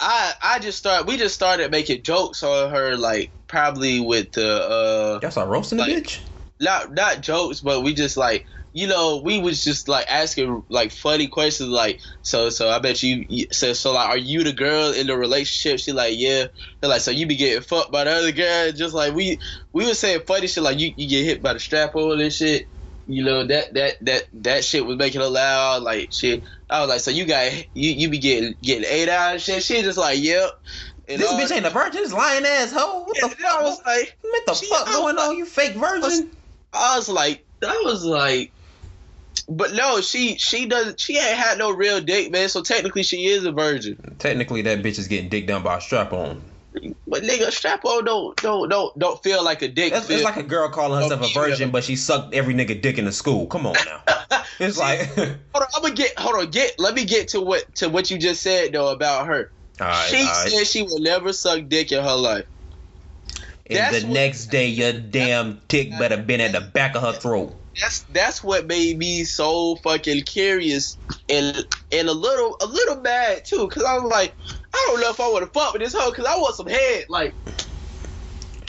I 0.00 0.32
I 0.42 0.58
just 0.58 0.78
started, 0.78 1.06
we 1.08 1.16
just 1.16 1.34
started 1.34 1.70
making 1.70 2.02
jokes 2.02 2.42
on 2.42 2.70
her, 2.70 2.96
like 2.96 3.32
probably 3.48 4.00
with 4.00 4.32
the 4.32 4.48
uh 4.62 5.18
Y'all 5.22 5.30
start 5.30 5.48
roasting 5.48 5.78
the 5.78 5.84
bitch? 5.84 6.20
not 6.60 6.92
not 6.92 7.20
jokes, 7.20 7.60
but 7.60 7.82
we 7.82 7.94
just 7.94 8.16
like 8.16 8.46
you 8.74 8.86
know 8.86 9.20
we 9.22 9.38
was 9.38 9.62
just 9.62 9.88
like 9.88 10.06
asking 10.10 10.62
like 10.70 10.92
funny 10.92 11.26
questions 11.28 11.68
like 11.68 12.00
so 12.22 12.48
so 12.50 12.70
I 12.70 12.78
bet 12.78 13.02
you 13.02 13.24
you- 13.28 13.46
so 13.52 13.72
so 13.74 13.92
like 13.92 14.08
are 14.08 14.16
you 14.16 14.42
the 14.44 14.52
girl 14.52 14.92
in 14.92 15.06
the 15.06 15.16
relationship? 15.16 15.78
She 15.80 15.92
like 15.92 16.14
yeah. 16.16 16.46
They're 16.80 16.90
like 16.90 17.02
so 17.02 17.10
you 17.10 17.26
be 17.26 17.36
getting 17.36 17.62
fucked 17.62 17.92
by 17.92 18.04
the 18.04 18.10
other 18.12 18.32
girl? 18.32 18.72
Just 18.72 18.94
like 18.94 19.14
we 19.14 19.38
we 19.72 19.86
was 19.86 19.98
saying 19.98 20.22
funny 20.26 20.46
shit 20.46 20.62
like 20.64 20.78
you, 20.78 20.92
you 20.96 21.08
get 21.08 21.24
hit 21.24 21.42
by 21.42 21.52
the 21.52 21.60
strap 21.60 21.94
on 21.94 22.20
and 22.20 22.32
shit. 22.32 22.68
You 23.06 23.24
know 23.24 23.44
that 23.46 23.74
that 23.74 23.94
that 24.02 24.22
that 24.32 24.64
shit 24.64 24.86
was 24.86 24.96
making 24.96 25.20
her 25.20 25.26
loud 25.28 25.82
like 25.82 26.12
shit. 26.12 26.42
I 26.72 26.80
was 26.80 26.88
like 26.88 27.00
so 27.00 27.10
you 27.10 27.24
got 27.26 27.52
you 27.74 27.92
you 27.92 28.08
be 28.08 28.18
getting 28.18 28.54
getting 28.62 28.84
eight 28.88 29.08
out 29.08 29.32
and 29.32 29.40
shit. 29.42 29.62
She 29.62 29.82
just 29.82 29.98
like 29.98 30.20
yep. 30.22 30.50
And 31.08 31.20
This 31.20 31.30
all- 31.30 31.38
bitch 31.38 31.54
ain't 31.54 31.66
a 31.66 31.70
virgin, 31.70 32.02
this 32.02 32.12
lying 32.12 32.44
ass 32.46 32.72
hoe. 32.72 33.04
What 33.04 33.16
the 33.20 33.26
and 33.36 33.46
I 33.46 33.62
was 33.62 33.80
like. 33.84 34.16
What 34.22 34.46
the 34.46 34.54
She- 34.54 34.66
fuck 34.66 34.86
going 34.86 35.16
was- 35.16 35.28
on, 35.28 35.36
you 35.36 35.44
fake 35.44 35.74
virgin? 35.74 36.30
I 36.72 36.96
was 36.96 37.08
like, 37.08 37.44
I 37.62 37.82
was 37.84 38.04
like, 38.04 38.52
but 39.48 39.74
no, 39.74 40.00
she 40.00 40.36
she 40.38 40.66
doesn't. 40.66 40.98
She 41.00 41.18
ain't 41.18 41.36
had 41.36 41.58
no 41.58 41.70
real 41.72 42.00
dick, 42.00 42.30
man. 42.30 42.48
So 42.48 42.62
technically, 42.62 43.02
she 43.02 43.26
is 43.26 43.44
a 43.44 43.52
virgin. 43.52 44.16
Technically, 44.18 44.62
that 44.62 44.82
bitch 44.82 44.98
is 44.98 45.08
getting 45.08 45.28
dick 45.28 45.46
down 45.46 45.62
by 45.62 45.76
a 45.78 45.80
strap 45.80 46.12
on. 46.12 46.40
But 47.06 47.22
nigga, 47.22 47.50
strap 47.50 47.84
on 47.84 48.04
don't 48.04 48.36
don't 48.38 48.68
don't 48.68 48.98
don't 48.98 49.22
feel 49.22 49.44
like 49.44 49.62
a 49.62 49.68
dick. 49.68 49.92
That's 49.92 50.08
it's 50.08 50.24
like 50.24 50.36
a 50.36 50.42
girl 50.42 50.68
calling 50.70 50.98
oh, 50.98 51.02
herself 51.02 51.20
a 51.22 51.38
Oh, 51.38 51.42
virgin, 51.42 51.70
but 51.70 51.84
she 51.84 51.96
sucked 51.96 52.34
every 52.34 52.54
nigga 52.54 52.80
dick 52.80 52.98
in 52.98 53.04
the 53.04 53.12
school. 53.12 53.46
Come 53.46 53.66
on 53.66 53.76
now. 53.84 54.02
It's 54.58 54.78
like, 54.78 55.00
hold 55.14 55.28
on, 55.56 55.66
I'm 55.74 55.82
gonna 55.82 55.94
get 55.94 56.16
hold 56.18 56.36
on. 56.36 56.50
Get 56.50 56.78
let 56.78 56.94
me 56.94 57.04
get 57.04 57.28
to 57.28 57.40
what 57.40 57.74
to 57.76 57.88
what 57.88 58.10
you 58.10 58.18
just 58.18 58.42
said 58.42 58.72
though 58.72 58.88
about 58.92 59.26
her. 59.26 59.50
right, 59.80 60.08
she 60.08 60.18
all 60.18 60.24
right. 60.24 60.48
said 60.48 60.66
she 60.66 60.82
will 60.82 61.00
never 61.00 61.32
suck 61.32 61.68
dick 61.68 61.90
in 61.90 62.02
her 62.02 62.14
life. 62.14 62.44
And 63.66 63.78
that's 63.78 64.02
the 64.02 64.08
what- 64.08 64.14
next 64.14 64.46
day, 64.46 64.68
your 64.68 64.92
damn 64.92 65.60
dick 65.68 65.90
better 65.90 66.16
been 66.16 66.40
at 66.40 66.52
the 66.52 66.60
back 66.60 66.94
of 66.94 67.02
her 67.02 67.12
throat. 67.12 67.56
That's 67.80 68.00
that's 68.12 68.44
what 68.44 68.66
made 68.66 68.98
me 68.98 69.24
so 69.24 69.76
fucking 69.76 70.24
curious 70.24 70.96
and 71.28 71.66
and 71.90 72.08
a 72.08 72.12
little 72.12 72.56
a 72.60 72.66
little 72.66 73.00
mad 73.00 73.44
too, 73.44 73.68
cause 73.68 73.82
I 73.82 73.98
was 73.98 74.10
like, 74.10 74.34
I 74.74 74.86
don't 74.88 75.00
know 75.00 75.10
if 75.10 75.20
I 75.20 75.28
want 75.28 75.44
to 75.44 75.50
fuck 75.50 75.72
with 75.72 75.82
this 75.82 75.94
hoe, 75.94 76.12
cause 76.12 76.24
I 76.24 76.36
want 76.36 76.56
some 76.56 76.66
head, 76.66 77.04
like. 77.08 77.34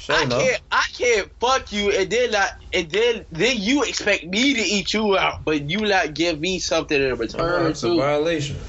Sure 0.04 0.18
I 0.18 0.24
enough. 0.24 0.42
can't 0.42 0.62
I 0.70 0.84
can't 0.98 1.32
fuck 1.40 1.72
you 1.72 1.92
and 1.92 2.10
then 2.10 2.32
not 2.32 2.50
and 2.74 2.92
then 2.92 3.26
then 3.32 3.56
you 3.58 3.84
expect 3.84 4.26
me 4.26 4.54
to 4.54 4.60
eat 4.60 4.94
you 4.94 5.18
out, 5.18 5.46
but 5.46 5.70
you 5.70 5.80
not 5.80 6.14
give 6.14 6.38
me 6.42 6.60
something 6.60 7.02
in 7.02 7.18
return 7.18 7.64
That's 7.64 7.84
a 7.84 7.96
violation. 7.96 8.60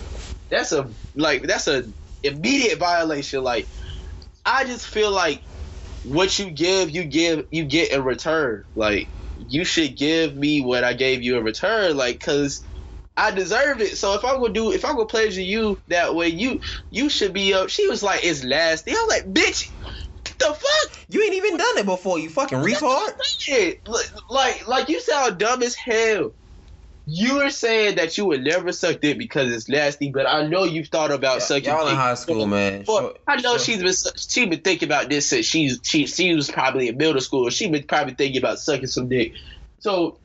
That's 0.48 0.70
a 0.70 0.94
like 1.16 1.42
that's 1.42 1.66
a 1.66 1.92
immediate 2.22 2.78
violation. 2.78 3.42
Like 3.42 3.68
I 4.46 4.64
just 4.64 4.86
feel 4.86 5.10
like 5.10 5.42
what 6.02 6.38
you 6.38 6.50
give, 6.52 6.90
you 6.90 7.04
give 7.04 7.46
you 7.50 7.64
get 7.64 7.90
in 7.90 8.04
return. 8.04 8.64
Like 8.76 9.10
you 9.36 9.64
should 9.64 9.96
give 9.96 10.36
me 10.36 10.60
what 10.60 10.84
I 10.84 10.92
gave 10.92 11.24
you 11.24 11.36
in 11.36 11.42
return, 11.42 11.96
like 11.96 12.20
cause 12.20 12.64
I 13.16 13.30
deserve 13.30 13.80
it. 13.80 13.96
So 13.96 14.14
if 14.14 14.24
I'm 14.24 14.40
gonna 14.40 14.52
do 14.52 14.72
if 14.72 14.84
I'm 14.84 14.94
gonna 14.94 15.06
pleasure 15.06 15.40
you 15.40 15.80
that 15.88 16.14
way, 16.14 16.28
you 16.28 16.60
you 16.90 17.08
should 17.08 17.32
be 17.32 17.54
up. 17.54 17.68
She 17.68 17.86
was 17.88 18.02
like, 18.02 18.24
it's 18.24 18.42
nasty. 18.42 18.90
I 18.90 18.94
was 18.94 19.08
like, 19.08 19.32
bitch, 19.32 19.70
the 20.38 20.46
fuck? 20.46 20.98
You 21.08 21.22
ain't 21.22 21.34
even 21.34 21.56
done 21.56 21.78
it 21.78 21.86
before, 21.86 22.18
you 22.18 22.28
fucking 22.28 22.58
retard. 22.58 23.10
Like, 24.30 24.66
like, 24.66 24.88
you 24.88 25.00
sound 25.00 25.38
dumb 25.38 25.62
as 25.62 25.74
hell. 25.74 26.32
You 27.06 27.36
were 27.36 27.50
saying 27.50 27.96
that 27.96 28.16
you 28.16 28.24
would 28.24 28.42
never 28.42 28.72
suck 28.72 29.02
dick 29.02 29.18
because 29.18 29.52
it's 29.52 29.68
nasty, 29.68 30.10
but 30.10 30.26
I 30.26 30.46
know 30.46 30.64
you've 30.64 30.88
thought 30.88 31.10
about 31.10 31.42
sucking 31.42 31.64
Y'all 31.64 31.86
in 31.86 31.96
high 31.96 32.14
school, 32.14 32.46
man. 32.46 32.84
Sure- 32.86 33.14
I 33.28 33.36
know 33.36 33.58
sure. 33.58 33.58
she's 33.58 33.82
been 33.82 34.12
she 34.16 34.46
been 34.46 34.62
thinking 34.62 34.88
about 34.88 35.10
this 35.10 35.28
since 35.28 35.44
she's 35.44 35.80
she 35.84 36.06
she 36.06 36.34
was 36.34 36.50
probably 36.50 36.88
in 36.88 36.96
middle 36.96 37.20
school. 37.20 37.50
She 37.50 37.68
been 37.68 37.82
probably 37.84 38.14
thinking 38.14 38.38
about 38.38 38.58
sucking 38.58 38.86
some 38.86 39.10
dick. 39.10 39.34
So 39.80 40.18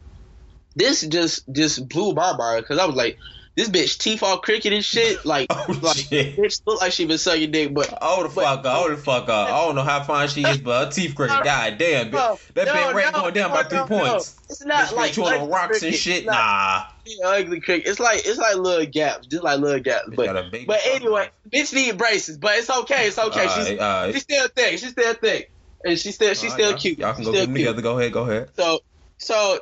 this 0.75 1.01
just 1.01 1.43
just 1.51 1.87
blew 1.89 2.13
my 2.13 2.35
mind 2.37 2.63
because 2.63 2.79
I 2.79 2.85
was 2.85 2.95
like, 2.95 3.17
this 3.55 3.67
bitch 3.69 3.97
teeth 3.97 4.23
all 4.23 4.37
crooked 4.37 4.71
and 4.71 4.85
shit. 4.85 5.25
Like 5.25 5.47
Oh, 5.49 5.79
like 5.81 5.97
shit. 5.97 6.37
bitch 6.37 6.61
look 6.65 6.79
like 6.81 6.91
she 6.93 7.05
been 7.05 7.17
sucking 7.17 7.51
dick, 7.51 7.73
but 7.73 7.97
Oh 8.01 8.23
the 8.23 8.29
fuck 8.29 8.59
up, 8.59 8.65
oh 8.65 8.89
the 8.89 8.95
fuck 8.97 9.23
up. 9.29 9.49
I 9.49 9.65
don't 9.65 9.75
know 9.75 9.81
how 9.83 10.01
fine 10.03 10.27
she 10.29 10.43
is, 10.43 10.57
but 10.59 10.85
her 10.85 10.91
teeth 10.91 11.15
crooked. 11.15 11.35
God 11.43 11.77
damn, 11.77 12.11
No, 12.11 12.17
bitch. 12.17 12.53
That 12.53 12.65
no, 12.67 12.73
bitch 12.73 12.93
rate 12.93 13.05
no, 13.13 13.21
going 13.21 13.33
down 13.33 13.49
by 13.51 13.63
three 13.63 13.79
no, 13.79 13.85
points. 13.87 14.35
no. 14.37 14.43
It's 14.51 14.65
not 14.65 14.87
Bitch 14.87 14.95
like 14.95 15.11
chewing 15.13 15.41
on 15.41 15.49
rocks 15.49 15.83
and 15.83 15.93
shit. 15.93 16.25
Not 16.25 16.87
Nah. 17.05 17.27
ugly 17.29 17.59
cricket. 17.59 17.87
It's 17.89 17.99
like 17.99 18.21
it's 18.25 18.37
like 18.39 18.55
little 18.55 18.85
gaps, 18.85 19.27
just 19.27 19.43
like 19.43 19.59
little 19.59 19.79
gaps. 19.81 20.09
But 20.15 20.25
got 20.27 20.37
a 20.37 20.49
baby 20.49 20.65
but 20.65 20.79
anyway, 20.85 21.29
bitch 21.51 21.73
need 21.73 21.97
braces, 21.97 22.37
but 22.37 22.57
it's 22.57 22.69
okay. 22.69 23.07
It's 23.07 23.17
okay. 23.19 23.41
she's 23.47 23.49
Alright, 23.49 23.79
alright. 23.81 24.13
she's 24.13 24.23
still 24.23 24.47
thick. 24.55 24.79
She's 24.79 24.89
still 24.91 25.13
thick, 25.15 25.51
and 25.83 25.99
she's 25.99 26.15
still 26.15 26.33
she's 26.33 26.53
still 26.53 26.69
y'all- 26.71 26.79
cute. 26.79 26.97
Y'all 26.99 27.13
can 27.13 27.23
She's 27.23 27.27
go 27.27 27.33
still 27.33 27.45
cute. 27.47 27.57
together. 27.57 27.81
Go 27.81 27.99
ahead, 27.99 28.13
go 28.13 28.23
ahead. 28.23 28.49
So 28.55 28.79
so 29.17 29.59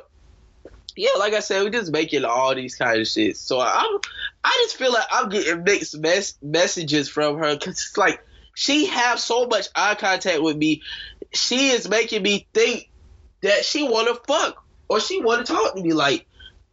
yeah, 0.98 1.10
like 1.16 1.32
I 1.32 1.38
said, 1.38 1.62
we 1.62 1.70
just 1.70 1.92
making 1.92 2.24
all 2.24 2.52
these 2.56 2.74
kind 2.74 3.00
of 3.00 3.06
shit. 3.06 3.36
So 3.36 3.60
I'm 3.60 4.00
I 4.42 4.64
just 4.64 4.76
feel 4.76 4.92
like 4.92 5.06
I'm 5.12 5.28
getting 5.28 5.62
mixed 5.62 5.96
mes- 5.96 6.36
messages 6.42 7.08
from 7.08 7.38
her 7.38 7.54
because 7.54 7.74
it's 7.74 7.96
like 7.96 8.20
she 8.54 8.86
have 8.86 9.20
so 9.20 9.46
much 9.46 9.68
eye 9.76 9.94
contact 9.94 10.42
with 10.42 10.56
me. 10.56 10.82
She 11.32 11.68
is 11.68 11.88
making 11.88 12.24
me 12.24 12.48
think 12.52 12.90
that 13.42 13.64
she 13.64 13.84
want 13.84 14.08
to 14.08 14.20
fuck 14.26 14.64
or 14.88 14.98
she 14.98 15.22
want 15.22 15.46
to 15.46 15.52
talk 15.52 15.76
to 15.76 15.80
me. 15.80 15.92
Like 15.92 16.26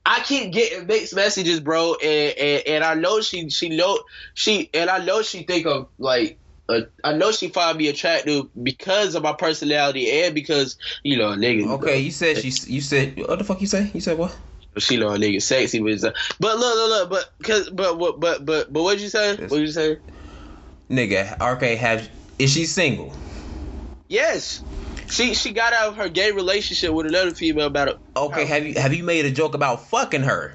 I 0.04 0.22
keep 0.22 0.52
getting 0.52 0.88
mixed 0.88 1.14
messages, 1.16 1.60
bro, 1.60 1.94
and, 1.94 2.38
and 2.38 2.68
and 2.68 2.84
I 2.84 2.96
know 2.96 3.22
she 3.22 3.52
she 3.52 3.70
know 3.70 4.00
she 4.34 4.72
and 4.74 4.90
I 4.90 5.06
know 5.06 5.22
she 5.22 5.44
think 5.44 5.68
of 5.68 5.90
like. 6.00 6.40
Uh, 6.68 6.82
I 7.04 7.14
know 7.14 7.32
she 7.32 7.48
find 7.48 7.78
me 7.78 7.88
attractive 7.90 8.48
because 8.64 9.14
of 9.14 9.22
my 9.22 9.34
personality 9.34 10.10
and 10.12 10.34
because 10.34 10.78
you 11.04 11.18
know, 11.18 11.32
a 11.32 11.36
nigga. 11.36 11.68
Okay, 11.74 12.00
you 12.00 12.12
said 12.12 12.38
she. 12.38 12.52
You 12.72 12.82
said 12.82 13.18
what 13.18 13.38
the 13.38 13.46
fuck 13.46 13.62
you 13.62 13.68
say? 13.68 13.92
You 13.94 14.02
said 14.02 14.18
what? 14.18 14.36
she 14.78 14.98
know 14.98 15.10
a 15.10 15.18
nigga 15.18 15.42
sexy, 15.42 15.80
but 15.80 16.04
uh, 16.04 16.12
but 16.40 16.58
look, 16.58 16.76
look, 16.76 16.90
look, 16.90 17.10
but 17.10 17.46
cause, 17.46 17.70
but 17.70 17.98
what, 17.98 18.20
but, 18.20 18.46
but, 18.46 18.72
but 18.72 18.84
what'd 18.84 19.02
you 19.02 19.10
say? 19.10 19.36
What'd 19.36 19.60
you 19.60 19.68
say? 19.68 19.98
Nigga, 20.90 21.40
RK 21.42 21.78
have 21.80 22.10
is 22.38 22.52
she 22.52 22.66
single? 22.66 23.14
Yes, 24.08 24.64
she 25.10 25.34
she 25.34 25.52
got 25.52 25.74
out 25.74 25.90
of 25.90 25.96
her 25.96 26.10
gay 26.10 26.32
relationship 26.32 26.92
with 26.92 27.08
another 27.08 27.32
female 27.32 27.68
about 27.68 27.88
it. 27.88 28.00
Okay, 28.16 28.46
have 28.46 28.66
you 28.66 28.74
have 28.76 28.94
you 28.94 29.04
made 29.04 29.26
a 29.26 29.32
joke 29.32 29.56
about 29.56 29.88
fucking 29.88 30.24
her? 30.24 30.54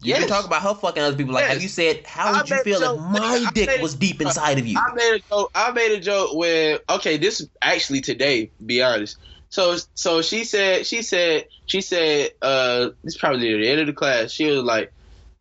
You 0.00 0.10
Yes. 0.10 0.20
can 0.20 0.28
talk 0.28 0.44
about 0.46 0.62
her 0.62 0.74
fucking 0.74 1.02
other 1.02 1.16
people. 1.16 1.34
Like, 1.34 1.46
have 1.46 1.60
you 1.62 1.68
said 1.68 2.06
how 2.06 2.28
I 2.32 2.38
would 2.38 2.48
you 2.50 2.58
feel 2.58 2.80
if 2.82 3.00
my 3.00 3.46
I 3.46 3.50
dick 3.52 3.66
made- 3.68 3.80
was 3.82 3.94
deep 3.96 4.22
inside 4.22 4.58
of 4.58 4.66
you? 4.66 4.78
I 4.78 4.94
made 4.94 5.14
a 5.16 5.20
joke. 5.28 5.50
I 5.54 5.72
made 5.72 5.92
a 5.92 6.00
joke 6.00 6.34
when 6.34 6.78
okay, 6.88 7.16
this 7.16 7.40
is 7.40 7.48
actually 7.60 8.00
today. 8.00 8.52
Be 8.64 8.80
honest. 8.82 9.16
So 9.50 9.76
so 9.94 10.22
she 10.22 10.44
said 10.44 10.86
she 10.86 11.02
said 11.02 11.46
she 11.66 11.80
said 11.80 12.30
uh 12.42 12.90
this 13.02 13.14
is 13.14 13.16
probably 13.18 13.40
near 13.40 13.58
the 13.58 13.68
end 13.68 13.80
of 13.80 13.86
the 13.86 13.92
class. 13.92 14.30
She 14.30 14.46
was 14.50 14.62
like, 14.62 14.92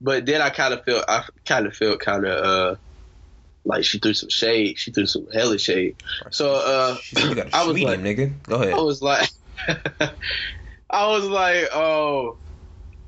but 0.02 0.26
then 0.26 0.42
I 0.42 0.50
kind 0.50 0.74
of 0.74 0.84
felt 0.86 1.06
I 1.08 1.24
kind 1.46 1.68
of 1.68 1.76
felt 1.76 2.00
kind 2.00 2.26
of 2.26 2.44
uh 2.44 2.76
like 3.64 3.84
she 3.84 4.00
threw 4.00 4.14
some 4.16 4.30
shade. 4.30 4.80
She 4.80 4.92
threw 4.92 5.06
some 5.06 5.28
hella 5.34 5.60
shade. 5.60 5.98
So 6.32 6.54
uh 6.56 6.96
She 6.96 7.16
said 7.18 7.30
you 7.30 7.36
got 7.36 7.54
I 7.54 7.64
a 7.64 7.68
was 7.68 7.76
medium, 7.76 8.04
nigga. 8.04 8.34
Go 8.44 8.56
ahead. 8.56 8.74
I 8.74 8.82
was 8.82 9.02
like, 9.04 9.30
I 10.90 11.08
was 11.08 11.26
like, 11.26 11.68
oh, 11.74 12.38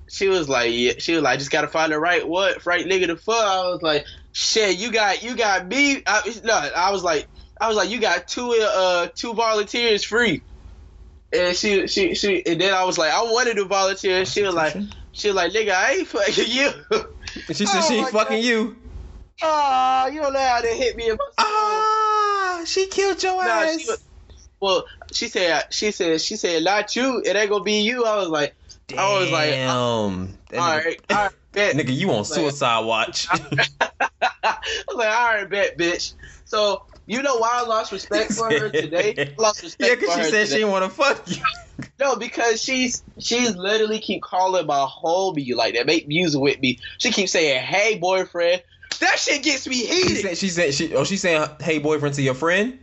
she 0.10 0.28
was 0.28 0.50
like, 0.50 0.72
yeah, 0.74 0.94
she 0.98 1.14
was 1.14 1.22
like, 1.24 1.40
just 1.40 1.52
gotta 1.52 1.68
find 1.68 1.92
the 1.92 2.00
right 2.00 2.28
what, 2.28 2.66
right 2.66 2.86
nigga 2.86 3.08
to 3.08 3.16
fuck. 3.18 3.36
I 3.36 3.68
was 3.70 3.82
like, 3.82 4.06
shit, 4.32 4.78
you 4.78 4.92
got, 4.92 5.24
you 5.24 5.36
got 5.36 5.68
me. 5.68 6.04
I, 6.06 6.40
no, 6.44 6.54
I 6.76 6.92
was 6.92 7.04
like, 7.04 7.28
I 7.62 7.68
was 7.68 7.78
like, 7.78 7.90
you 7.90 8.00
got 8.00 8.28
two, 8.28 8.58
uh, 8.62 9.08
two 9.16 9.34
volunteers 9.34 10.04
free. 10.04 10.42
And 11.32 11.56
she, 11.56 11.88
she, 11.88 12.16
she, 12.16 12.44
and 12.46 12.60
then 12.60 12.74
I 12.74 12.84
was 12.86 12.98
like, 12.98 13.12
I 13.14 13.22
wanted 13.24 13.56
to 13.58 13.66
volunteer. 13.66 14.26
She 14.26 14.42
was 14.42 14.56
like, 14.56 14.76
she 15.12 15.28
was 15.28 15.36
like, 15.36 15.52
nigga, 15.52 15.72
I 15.72 15.92
ain't 15.94 16.08
fucking 16.08 16.46
you. 16.48 16.72
And 17.48 17.56
she 17.58 17.66
said 17.66 17.84
Oh 17.84 17.88
she 17.88 17.96
ain't 17.96 18.10
fucking 18.10 18.38
God. 18.38 18.44
you. 18.44 18.76
Ah, 19.42 20.08
you 20.08 20.22
don't 20.22 20.34
know 20.34 20.40
how 20.40 20.62
to 20.62 20.68
hit 20.68 20.98
me 20.98 21.12
Ah, 21.38 22.64
she 22.66 22.88
killed 22.88 23.22
your 23.24 23.44
Nah, 23.44 23.62
ass. 23.62 23.80
she 23.80 23.88
was, 23.88 24.04
well, 24.62 24.86
she 25.14 25.28
said, 25.28 25.64
she 25.72 25.92
said, 25.92 26.20
she 26.20 26.36
said, 26.36 26.64
not 26.64 26.96
you. 26.96 27.22
It 27.24 27.36
ain't 27.36 27.50
gonna 27.50 27.64
be 27.64 27.82
you. 27.82 28.06
I 28.06 28.18
was 28.18 28.28
like, 28.30 28.56
I 28.98 29.20
was 29.20 29.32
like, 29.32 29.50
uh, 29.50 29.56
Damn. 29.56 29.70
all 29.72 30.28
That 30.50 30.60
right, 30.86 31.02
all 31.10 31.16
right, 31.18 31.32
bet. 31.54 31.76
nigga, 31.78 31.96
you 31.96 32.12
on 32.12 32.26
suicide 32.26 32.86
watch? 32.86 33.28
I 33.32 33.48
was 34.88 34.98
like, 34.98 35.10
all 35.18 35.34
right, 35.34 35.50
bet, 35.50 35.78
bitch. 35.78 36.14
So 36.46 36.84
you 37.06 37.22
know 37.22 37.38
why 37.38 37.50
I 37.54 37.68
lost 37.68 37.92
respect 37.92 38.32
for 38.34 38.46
her 38.50 38.70
today? 38.70 39.16
I 39.38 39.42
lost 39.42 39.64
respect 39.64 39.90
yeah, 39.90 39.96
because 39.96 40.16
she 40.26 40.32
said 40.32 40.48
she 40.48 40.54
didn't 40.56 40.72
want 40.72 40.86
to 40.86 40.90
fuck 40.92 41.28
you. 41.28 41.38
No, 42.00 42.16
because 42.16 42.62
she's 42.62 43.04
she's 43.20 43.56
literally 43.56 44.00
keep 44.00 44.22
calling 44.22 44.66
my 44.66 44.88
homie 45.04 45.56
like 45.56 45.76
that, 45.76 45.86
make 45.86 46.08
music 46.08 46.40
with 46.42 46.60
me. 46.60 46.80
She 46.98 47.12
keeps 47.12 47.32
saying, 47.32 47.64
"Hey, 47.64 47.98
boyfriend." 47.98 48.64
That 49.00 49.18
shit 49.18 49.44
gets 49.44 49.66
me 49.68 49.76
She 49.76 49.86
heated. 49.86 50.18
said 50.22 50.38
she 50.38 50.50
said 50.50 50.74
she 50.74 50.94
oh 50.96 51.04
she's 51.06 51.22
saying 51.22 51.48
hey 51.62 51.78
boyfriend 51.80 52.16
to 52.16 52.22
your 52.22 52.34
friend. 52.34 52.80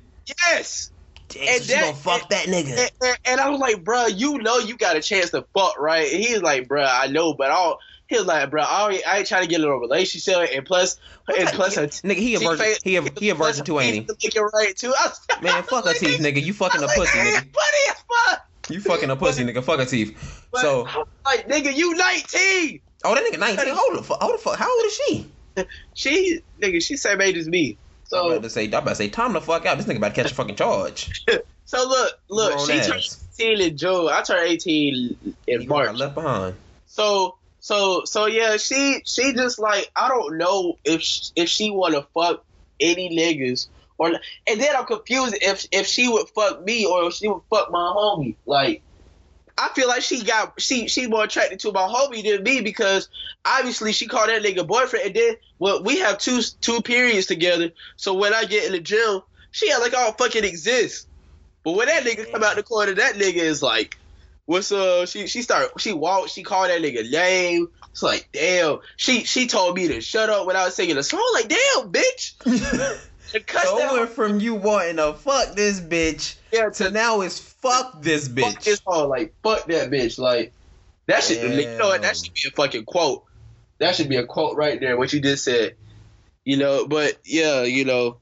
yes. 0.49 0.90
Damn, 1.38 1.49
And 1.49 1.62
so 1.62 1.64
she 1.64 1.72
that- 1.72 1.81
gonna 1.83 1.96
fuck 1.96 2.31
that 2.31 2.46
nigga. 2.46 2.70
And, 2.79 2.90
and, 3.03 3.18
and 3.25 3.40
I 3.40 3.49
was 3.51 3.61
like, 3.61 3.85
bruh, 3.85 4.12
you 4.16 4.38
know 4.38 4.59
you 4.59 4.77
got 4.77 4.96
a 4.96 5.01
chance 5.03 5.31
to 5.31 5.44
fuck, 5.55 5.79
right? 5.79 6.12
And 6.12 6.22
he 6.25 6.33
was 6.35 6.42
like, 6.42 6.68
bruh, 6.68 6.88
I 6.90 7.07
know, 7.09 7.35
but 7.35 7.51
I 7.51 7.55
don't. 7.55 7.79
He 8.09 8.16
was 8.16 8.27
like, 8.27 8.49
bruh, 8.51 8.61
I, 8.61 8.83
already, 8.83 9.05
I 9.05 9.18
ain't 9.18 9.27
trying 9.27 9.42
to 9.42 9.49
get 9.49 9.61
in 9.61 9.66
a 9.66 9.77
relationship, 9.77 10.51
and 10.55 10.64
plus, 10.64 10.96
and 11.37 11.49
plus, 11.49 11.75
her 11.75 11.87
nigga, 11.88 12.14
he 12.14 12.37
a 12.37 12.38
she 12.38 12.46
virgin. 12.46 12.64
fa- 12.75 12.81
He 12.85 12.96
a 12.96 13.03
he 13.18 13.31
a 13.31 13.35
virgin 13.35 13.64
too, 13.64 13.81
ain't 13.81 13.94
he? 13.94 14.01
Make 14.01 14.53
right 14.53 14.77
too. 14.77 14.94
I 14.96 15.09
was- 15.09 15.42
Man, 15.42 15.62
fuck 15.64 15.85
her 15.87 15.92
teeth, 15.94 16.20
nigga. 16.20 16.40
You 16.42 16.53
fucking 16.53 16.81
a 16.81 16.85
was 16.87 16.94
pussy, 16.94 17.18
nigga. 17.18 17.33
Funny 17.33 17.90
as 17.90 18.05
fuck. 18.29 18.46
You 18.70 18.81
fucking 18.81 19.11
a 19.11 19.16
pussy, 19.16 19.44
nigga. 19.44 19.62
Fuck 19.64 19.81
her 19.81 19.85
teeth. 19.87 20.46
But 20.53 20.61
So, 20.62 20.83
like, 21.25 21.49
nigga, 21.49 21.75
you 21.75 21.94
19. 21.96 22.81
oh, 23.05 23.14
that 23.14 23.25
nigga 23.25 23.38
19. 23.40 23.75
Hold 23.75 23.99
the 23.99 24.03
fuck. 24.05 24.20
Hold 24.22 24.35
the 24.35 24.38
fuck. 24.42 24.57
How 24.57 24.72
old 24.72 24.85
is 24.87 24.94
she? 25.09 25.31
She, 25.94 26.40
nigga, 26.62 26.83
she 26.83 26.96
same 26.96 27.20
age 27.20 27.37
as 27.37 27.49
me. 27.49 27.77
I'm 28.12 28.19
So, 28.19 28.31
about 28.31 28.42
to 28.45 28.51
say, 28.51 28.64
I'm 28.64 28.75
about 28.75 28.88
to 28.90 28.95
say, 28.97 29.09
time 29.09 29.33
the 29.33 29.40
fuck 29.40 29.66
out. 29.66 29.77
This 29.79 29.87
nigga 29.87 29.97
about 29.97 30.14
to 30.14 30.23
catch 30.23 30.33
a 30.33 30.35
fucking 30.35 30.57
charge. 30.57 31.25
so 31.64 31.88
look, 31.88 32.12
look, 32.29 32.53
Grown 32.55 32.66
she 32.66 32.73
ass. 32.75 32.87
turned 33.38 33.57
18 33.59 33.61
in 33.71 33.77
June. 33.77 34.09
I 34.11 34.23
turned 34.23 34.49
18 34.49 35.37
in 35.47 35.62
You 35.62 35.69
March. 35.69 35.97
left 35.97 36.14
behind. 36.14 36.55
So, 36.87 37.37
so, 37.61 38.03
so 38.05 38.27
yeah, 38.27 38.57
she, 38.59 39.03
she 39.05 39.33
just 39.33 39.59
like, 39.59 39.90
I 39.97 40.09
don't 40.09 40.38
know 40.38 40.79
if 40.85 41.03
she, 41.03 41.33
if 41.37 41.49
she 41.49 41.71
want 41.71 41.95
to 41.95 42.03
fuck 42.14 42.45
any 42.81 43.16
niggas 43.16 43.69
or, 43.99 44.09
and 44.47 44.61
then 44.61 44.77
I'm 44.77 44.85
confused 44.87 45.37
if 45.40 45.66
if 45.73 45.87
she 45.87 46.07
would 46.09 46.29
fuck 46.29 46.62
me 46.62 46.85
or 46.87 47.07
if 47.09 47.14
she 47.14 47.29
would 47.29 47.40
fuck 47.51 47.71
my 47.71 47.92
homie. 47.97 48.37
Like, 48.45 48.83
I 49.59 49.71
feel 49.71 49.88
like 49.88 50.03
she 50.03 50.23
got 50.23 50.61
she 50.61 50.88
she 50.88 51.07
more 51.07 51.25
attracted 51.25 51.61
to 51.61 51.73
my 51.73 51.81
homie 51.81 52.23
than 52.23 52.42
me 52.42 52.61
because 52.61 53.09
obviously 53.45 53.92
she 53.92 54.07
called 54.07 54.29
that 54.29 54.42
nigga 54.42 54.66
boyfriend, 54.66 55.07
and 55.07 55.14
then 55.14 55.37
well 55.59 55.83
we 55.83 55.99
have 56.01 56.19
two 56.19 56.42
two 56.61 56.83
periods 56.83 57.27
together. 57.27 57.71
So 57.97 58.14
when 58.14 58.35
I 58.35 58.45
get 58.45 58.66
in 58.66 58.73
the 58.73 58.81
gym, 58.81 59.23
she 59.51 59.71
had 59.71 59.79
like 59.79 59.95
I 59.95 60.05
don't 60.05 60.19
fucking 60.19 60.45
exist. 60.45 61.09
But 61.64 61.73
when 61.73 61.88
that 61.88 62.05
nigga 62.05 62.31
come 62.31 62.45
out 62.45 62.57
the 62.57 62.62
corner, 62.62 62.95
that 62.95 63.14
nigga 63.14 63.37
is 63.37 63.62
like, 63.62 63.97
what's 64.45 64.71
up? 64.73 65.09
She 65.09 65.27
she 65.27 65.40
start 65.42 65.71
she 65.79 65.92
walked, 65.92 66.31
she 66.31 66.42
called 66.42 66.69
that 66.69 66.83
nigga 66.83 67.11
name. 67.11 67.69
It's 67.92 68.03
like 68.03 68.29
damn. 68.33 68.81
She 68.97 69.25
she 69.25 69.47
told 69.47 69.75
me 69.75 69.88
to 69.88 70.03
shut 70.03 70.29
up 70.29 70.47
when 70.47 70.57
I 70.57 70.66
was 70.66 70.75
singing 70.75 70.99
a 70.99 71.03
song. 71.03 71.31
Like 71.35 71.49
damn, 71.49 71.90
bitch. 71.90 73.01
So 73.27 73.95
went 73.95 74.11
from 74.11 74.41
you 74.41 74.55
wanting 74.55 74.97
to 74.97 75.15
fuck 75.15 75.55
this 75.55 75.81
bitch 75.81 76.37
yeah, 76.53 76.71
to 76.71 76.91
now 76.91 77.21
it's 77.21 77.39
fuck 77.39 78.03
this 78.03 78.29
fuck 78.29 78.37
bitch. 78.37 78.65
this 78.65 78.81
hoe. 78.87 79.09
Like 79.09 79.35
fuck 79.43 79.67
that 79.67 79.91
bitch. 79.91 80.19
Like 80.19 80.53
that 81.07 81.23
should 81.23 81.43
you 81.43 81.79
know 81.79 81.89
what? 81.89 82.03
That 82.03 82.17
should 82.17 82.35
be 82.35 82.49
a 82.49 82.51
fucking 82.51 82.85
quote. 82.85 83.25
That 83.79 83.95
should 83.95 84.09
be 84.09 84.17
a 84.17 84.25
quote 84.25 84.57
right 84.57 84.81
there. 84.81 84.97
What 84.97 85.12
you 85.12 85.21
just 85.21 85.45
said. 85.45 85.77
You 86.45 86.57
know, 86.57 86.87
but 86.87 87.19
yeah, 87.25 87.62
you 87.62 87.85
know, 87.85 88.19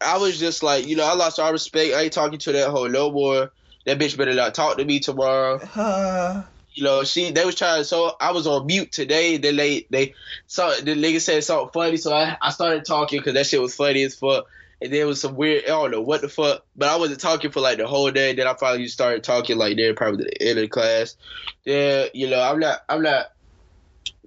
I 0.00 0.16
was 0.16 0.38
just 0.38 0.62
like, 0.62 0.86
you 0.86 0.96
know, 0.96 1.04
I 1.04 1.14
lost 1.14 1.38
all 1.38 1.52
respect. 1.52 1.94
I 1.94 2.02
ain't 2.02 2.12
talking 2.12 2.38
to 2.40 2.52
that 2.52 2.70
hoe 2.70 2.86
no 2.86 3.10
more. 3.10 3.52
That 3.84 3.98
bitch 3.98 4.16
better 4.16 4.34
not 4.34 4.54
talk 4.54 4.78
to 4.78 4.84
me 4.84 4.98
tomorrow. 4.98 5.60
Uh, 5.74 6.42
You 6.76 6.84
know, 6.84 7.04
she 7.04 7.30
they 7.30 7.46
was 7.46 7.54
trying. 7.54 7.84
So 7.84 8.14
I 8.20 8.32
was 8.32 8.46
on 8.46 8.66
mute 8.66 8.92
today. 8.92 9.38
Then 9.38 9.56
they 9.56 9.86
they 9.88 10.14
saw 10.46 10.68
the 10.74 10.94
nigga 10.94 11.22
said 11.22 11.42
something 11.42 11.70
funny, 11.72 11.96
so 11.96 12.12
I, 12.12 12.36
I 12.42 12.50
started 12.50 12.84
talking 12.84 13.18
because 13.18 13.32
that 13.32 13.46
shit 13.46 13.62
was 13.62 13.74
funny 13.74 14.02
as 14.02 14.14
fuck. 14.14 14.46
And 14.82 14.92
there 14.92 15.06
was 15.06 15.22
some 15.22 15.36
weird. 15.36 15.64
I 15.64 15.68
don't 15.68 15.90
know 15.90 16.02
what 16.02 16.20
the 16.20 16.28
fuck, 16.28 16.66
but 16.76 16.90
I 16.90 16.96
wasn't 16.96 17.20
talking 17.20 17.50
for 17.50 17.60
like 17.60 17.78
the 17.78 17.86
whole 17.86 18.10
day. 18.10 18.34
Then 18.34 18.46
I 18.46 18.52
finally 18.52 18.88
started 18.88 19.24
talking 19.24 19.56
like 19.56 19.78
there 19.78 19.94
probably 19.94 20.24
the 20.24 20.42
end 20.42 20.58
of 20.58 20.64
the 20.64 20.68
class. 20.68 21.16
Yeah, 21.64 22.04
you 22.12 22.28
know, 22.28 22.42
I'm 22.42 22.60
not, 22.60 22.80
I'm 22.90 23.00
not, 23.00 23.32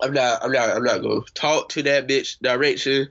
I'm 0.01 0.11
not, 0.11 0.43
I'm 0.43 0.51
not, 0.51 0.69
I'm 0.69 0.83
not 0.83 1.03
gonna 1.03 1.21
talk 1.35 1.69
to 1.69 1.83
that 1.83 2.07
bitch 2.07 2.39
direction. 2.39 3.09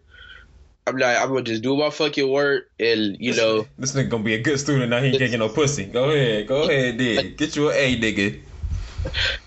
I'm 0.85 0.97
not. 0.97 1.17
I'm 1.17 1.29
gonna 1.29 1.43
just 1.43 1.63
do 1.63 1.77
my 1.77 1.91
fucking 1.91 2.29
work, 2.29 2.73
and 2.81 3.17
you 3.21 3.37
know. 3.37 3.69
this 3.79 3.95
nigga 3.95 4.09
gonna 4.09 4.25
be 4.25 4.35
a 4.35 4.43
good 4.43 4.59
student 4.59 4.91
now. 4.91 4.99
He 5.01 5.11
ain't 5.11 5.19
getting 5.19 5.39
no 5.39 5.49
pussy. 5.49 5.85
Go 5.85 6.11
ahead, 6.11 6.49
go 6.49 6.63
ahead, 6.63 6.99
dig. 6.99 7.37
Get 7.37 7.55
you 7.55 7.71
an 7.71 7.77
A, 7.77 8.01
nigga. 8.01 8.41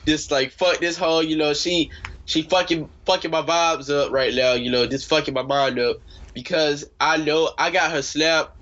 Just 0.06 0.32
like 0.32 0.52
fuck 0.52 0.80
this 0.80 0.98
whole, 0.98 1.24
you 1.24 1.36
know, 1.36 1.54
she 1.54 1.92
she 2.26 2.44
fucking 2.44 2.90
fucking 3.06 3.32
my 3.32 3.42
vibes 3.42 3.90
up 3.90 4.12
right 4.12 4.34
now, 4.34 4.54
you 4.54 4.72
know, 4.72 4.86
just 4.88 5.10
fucking 5.10 5.34
my 5.34 5.44
mind 5.44 5.80
up 5.80 5.98
because 6.34 6.86
I 7.00 7.18
know 7.18 7.52
I 7.58 7.72
got 7.72 7.92
her 7.92 8.02
slap 8.02 8.56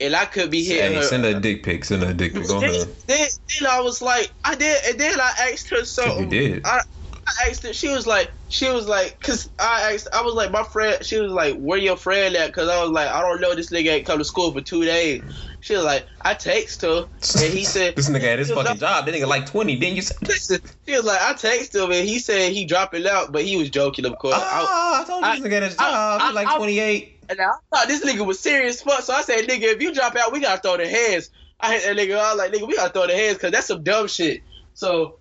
and 0.00 0.14
I 0.14 0.24
could 0.26 0.50
be 0.50 0.64
hitting 0.64 0.92
Hey, 0.92 0.98
her. 0.98 1.02
send 1.02 1.24
her 1.24 1.36
a 1.36 1.40
dick 1.40 1.62
pic. 1.62 1.84
Send 1.84 2.02
her 2.02 2.10
a 2.10 2.14
dick 2.14 2.34
pic. 2.34 2.46
Then, 2.46 2.60
then, 2.60 2.88
then 3.06 3.68
I 3.70 3.80
was 3.80 4.02
like, 4.02 4.30
I 4.44 4.54
did, 4.54 4.78
and 4.88 5.00
then 5.00 5.20
I 5.20 5.50
asked 5.52 5.70
her 5.70 5.84
something. 5.84 6.24
You 6.24 6.26
did. 6.26 6.66
I, 6.66 6.80
I 7.26 7.48
asked 7.50 7.62
her. 7.62 7.72
She 7.72 7.88
was 7.88 8.06
like, 8.06 8.32
she 8.48 8.70
was 8.70 8.86
like, 8.86 9.20
cause 9.20 9.48
I 9.58 9.92
asked, 9.92 10.08
I 10.12 10.22
was 10.22 10.34
like, 10.34 10.50
my 10.50 10.62
friend. 10.62 11.04
She 11.04 11.18
was 11.20 11.32
like, 11.32 11.56
where 11.56 11.78
your 11.78 11.96
friend 11.96 12.36
at? 12.36 12.52
Cause 12.52 12.68
I 12.68 12.82
was 12.82 12.90
like, 12.90 13.08
I 13.08 13.20
don't 13.22 13.40
know. 13.40 13.54
This 13.54 13.70
nigga 13.70 13.88
ain't 13.92 14.06
come 14.06 14.18
to 14.18 14.24
school 14.24 14.52
for 14.52 14.60
two 14.60 14.84
days. 14.84 15.22
She 15.60 15.74
was 15.74 15.84
like, 15.84 16.06
I 16.20 16.34
text 16.34 16.82
her, 16.82 17.06
and 17.42 17.52
he 17.54 17.64
said, 17.64 17.96
This 17.96 18.10
nigga 18.10 18.20
had 18.20 18.38
his 18.38 18.50
fucking 18.50 18.76
job. 18.76 19.06
That 19.06 19.14
nigga 19.14 19.26
like 19.26 19.46
20. 19.46 19.76
Didn't 19.76 19.96
you 19.96 20.02
say? 20.02 20.14
Listen, 20.26 20.60
he 20.84 20.92
was 20.92 21.04
like, 21.06 21.20
I 21.22 21.32
texted 21.32 21.82
him 21.82 21.90
and 21.90 22.06
he 22.06 22.18
said 22.18 22.52
he 22.52 22.66
dropping 22.66 23.06
out, 23.06 23.32
but 23.32 23.44
he 23.44 23.56
was 23.56 23.70
joking, 23.70 24.04
of 24.04 24.18
course. 24.18 24.34
I, 24.36 24.40
Ah, 24.42 25.00
I 25.02 25.04
told 25.06 25.24
you 25.24 25.30
I- 25.30 25.36
this 25.36 25.46
nigga 25.46 25.52
had 25.52 25.62
his 25.62 25.76
job. 25.76 26.20
I- 26.22 26.30
like 26.32 26.54
28. 26.54 27.20
and 27.30 27.40
I 27.40 27.44
thought 27.74 27.88
this 27.88 28.04
nigga 28.04 28.26
was 28.26 28.38
serious 28.40 28.82
fuck, 28.82 29.00
so 29.00 29.14
I 29.14 29.22
said, 29.22 29.46
nigga, 29.48 29.62
if 29.74 29.80
you 29.80 29.94
drop 29.94 30.14
out, 30.16 30.32
we 30.32 30.40
gotta 30.40 30.60
throw 30.60 30.76
the 30.76 30.86
hands. 30.86 31.30
I 31.60 31.72
hit 31.78 31.84
that 31.84 31.96
nigga, 31.96 32.18
I 32.18 32.34
was 32.34 32.38
like, 32.38 32.52
nigga, 32.52 32.68
we 32.68 32.76
gotta 32.76 32.92
throw 32.92 33.06
the 33.06 33.16
hands 33.16 33.38
because 33.38 33.52
that's 33.52 33.68
some 33.68 33.82
dumb 33.82 34.06
shit. 34.08 34.42
So, 34.74 35.18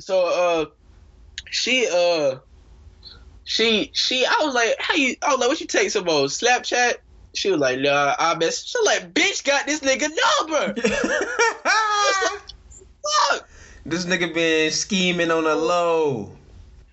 so, 0.00 0.26
uh, 0.26 0.64
she, 1.50 1.88
uh, 1.92 2.38
she, 3.44 3.90
she, 3.94 4.24
I 4.26 4.36
was 4.42 4.54
like, 4.54 4.76
how 4.78 4.94
you, 4.94 5.16
I 5.22 5.30
was 5.30 5.40
like, 5.40 5.48
what 5.48 5.60
you 5.60 5.66
take 5.66 5.90
some 5.90 6.04
more? 6.04 6.24
Snapchat? 6.24 6.94
She 7.34 7.50
was 7.50 7.60
like, 7.60 7.80
nah, 7.80 8.14
I 8.18 8.34
mess. 8.36 8.64
She 8.64 8.78
was 8.78 8.86
like, 8.86 9.12
bitch 9.12 9.44
got 9.44 9.66
this 9.66 9.80
nigga 9.80 10.08
number. 10.40 10.80
Fuck. 13.28 13.48
this 13.84 14.06
nigga 14.06 14.32
been 14.32 14.70
scheming 14.70 15.30
on 15.30 15.44
the 15.44 15.54
low. 15.54 16.32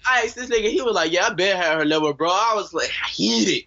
I 0.08 0.24
asked 0.24 0.36
this 0.36 0.50
nigga, 0.50 0.70
he 0.70 0.82
was 0.82 0.96
like, 0.96 1.12
"Yeah, 1.12 1.28
I 1.28 1.34
bet 1.34 1.58
had 1.58 1.78
her 1.78 1.86
number, 1.86 2.14
bro." 2.14 2.30
I 2.30 2.54
was 2.56 2.74
like, 2.74 2.90
"I 2.90 3.10
hit 3.10 3.48
it." 3.48 3.66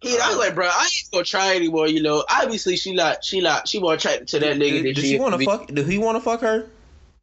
He, 0.00 0.18
I 0.18 0.28
was 0.28 0.38
like, 0.38 0.54
"Bro, 0.54 0.66
I 0.66 0.84
ain't 0.84 1.10
gonna 1.12 1.24
try 1.24 1.54
anymore." 1.54 1.88
You 1.88 2.02
know, 2.02 2.24
obviously 2.30 2.76
she 2.76 2.94
not, 2.94 3.24
she 3.24 3.40
not, 3.40 3.68
she 3.68 3.80
more 3.80 3.94
attracted 3.94 4.28
to 4.28 4.38
that 4.40 4.56
nigga 4.56 4.82
than 4.82 4.94
Does 4.94 5.04
she. 5.04 5.12
he 5.12 5.18
want 5.18 5.38
to 5.38 5.44
fuck? 5.44 5.66
Do 5.66 5.84
he 5.84 5.98
want 5.98 6.16
to 6.16 6.20
fuck 6.20 6.40
her? 6.40 6.66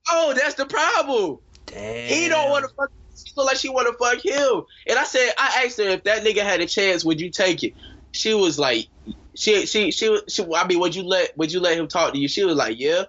Oh, 0.10 0.34
that's 0.34 0.56
the 0.56 0.66
problem. 0.66 1.40
Damn. 1.74 2.10
He 2.10 2.30
don't 2.30 2.50
want 2.50 2.66
to 2.66 2.74
fuck 2.76 2.92
she 3.16 3.32
looked 3.36 3.48
like 3.48 3.58
she 3.58 3.70
want 3.70 3.88
to 3.88 3.94
fuck 3.98 4.24
him. 4.24 4.64
And 4.88 4.98
I 4.98 5.04
said, 5.04 5.34
I 5.38 5.64
asked 5.66 5.78
her 5.78 5.84
if 5.84 6.04
that 6.04 6.24
nigga 6.24 6.42
had 6.42 6.62
a 6.62 6.66
chance, 6.66 7.06
would 7.06 7.22
you 7.22 7.30
take 7.30 7.64
it? 7.64 7.74
She 8.12 8.34
was 8.34 8.60
like, 8.60 8.88
she 9.36 9.66
she 9.66 9.92
she, 9.92 10.20
she 10.28 10.46
I 10.56 10.68
mean, 10.68 10.80
would 10.80 10.96
you 10.96 11.04
let 11.04 11.36
would 11.38 11.52
you 11.52 11.60
let 11.60 11.78
him 11.78 11.88
talk 11.88 12.14
to 12.14 12.20
you? 12.20 12.28
She 12.28 12.44
was 12.44 12.56
like, 12.56 12.80
yeah. 12.80 13.04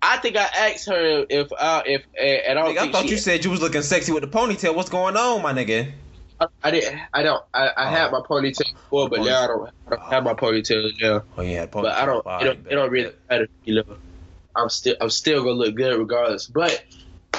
I 0.00 0.16
think 0.16 0.36
I 0.36 0.42
asked 0.42 0.88
her 0.88 1.24
if 1.28 1.48
uh 1.56 1.82
if 1.86 2.04
and 2.20 2.58
I 2.58 2.62
don't 2.62 2.76
Nigga, 2.76 2.88
I 2.88 2.92
thought 2.92 3.08
you 3.08 3.16
said 3.16 3.44
you 3.44 3.50
was 3.50 3.60
looking 3.60 3.82
sexy 3.82 4.12
with 4.12 4.22
the 4.22 4.28
ponytail. 4.28 4.74
What's 4.74 4.90
going 4.90 5.16
on, 5.16 5.42
my 5.42 5.52
nigga? 5.52 5.92
I, 6.40 6.46
I 6.62 6.70
didn't 6.72 7.00
I 7.12 7.22
don't 7.22 7.42
I, 7.54 7.70
I 7.76 7.88
had 7.88 8.08
Oh. 8.08 8.20
my 8.20 8.20
ponytail 8.20 8.72
before, 8.72 9.08
but 9.08 9.20
now 9.20 9.44
I 9.44 9.46
don't, 9.46 9.70
I 9.86 9.90
don't 9.90 10.02
have 10.02 10.24
my 10.24 10.34
ponytail 10.34 11.00
now. 11.00 11.22
Oh 11.36 11.42
yeah, 11.42 11.66
ponytail. 11.66 11.82
But 11.82 11.92
I 11.92 12.06
don't 12.06 12.18
it 12.18 12.44
don't, 12.44 12.66
it 12.66 12.74
don't 12.74 12.90
really 12.90 13.12
matter, 13.30 13.48
you 13.64 13.76
know. 13.76 13.96
I'm 14.54 14.68
still 14.68 14.96
I'm 15.00 15.10
still 15.10 15.42
gonna 15.42 15.54
look 15.54 15.74
good 15.74 15.96
regardless. 15.98 16.46
But 16.46 16.84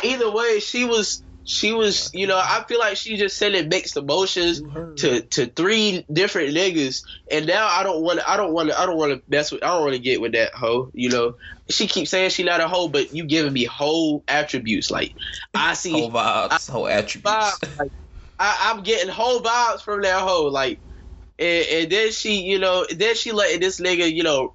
either 0.02 0.32
way, 0.32 0.60
she 0.60 0.86
was 0.86 1.24
she 1.46 1.74
was 1.74 2.10
you 2.14 2.26
know 2.26 2.38
I 2.38 2.64
feel 2.68 2.80
like 2.80 2.96
she 2.96 3.18
just 3.18 3.38
sending 3.38 3.68
mixed 3.68 3.98
emotions 3.98 4.62
to 4.98 5.22
to 5.22 5.46
three 5.48 6.06
different 6.12 6.56
niggas, 6.56 7.04
and 7.30 7.46
now 7.46 7.68
I 7.68 7.84
don't 7.84 8.02
want 8.02 8.22
I 8.28 8.38
don't 8.38 8.54
want 8.54 8.70
to 8.70 8.80
I 8.80 8.86
don't 8.86 8.98
want 8.98 9.12
to 9.12 9.22
mess 9.28 9.52
with 9.52 9.64
I 9.64 9.68
don't 9.68 9.82
want 9.82 9.94
to 9.94 10.00
get 10.00 10.22
with 10.22 10.34
that 10.34 10.54
hoe. 10.54 10.90
You 10.94 11.10
know, 11.10 11.36
she 11.70 11.88
keeps 11.88 12.12
saying 12.12 12.30
she 12.30 12.44
not 12.44 12.62
a 12.62 12.68
hoe, 12.68 12.88
but 12.88 13.14
you 13.14 13.26
giving 13.26 13.54
me 13.54 13.66
whole 13.66 14.24
attributes 14.28 14.90
like 14.90 15.16
I 15.54 15.74
see 15.74 15.92
whole 15.92 16.12
vibes, 16.12 16.70
whole 16.70 16.88
attributes. 16.88 17.36
vibes. 17.36 17.80
Like, 17.80 17.92
I, 18.40 18.72
I'm 18.72 18.84
getting 18.84 19.10
whole 19.10 19.42
vibes 19.42 19.82
from 19.82 20.02
that 20.02 20.22
hoe. 20.22 20.46
Like, 20.46 20.82
and, 21.40 21.66
and 21.72 21.92
then 21.92 22.12
she, 22.12 22.42
you 22.42 22.60
know, 22.60 22.86
then 22.90 23.16
she 23.16 23.32
letting 23.32 23.60
this 23.60 23.80
nigga, 23.80 24.12
you 24.12 24.24
know, 24.24 24.42
get, 24.44 24.54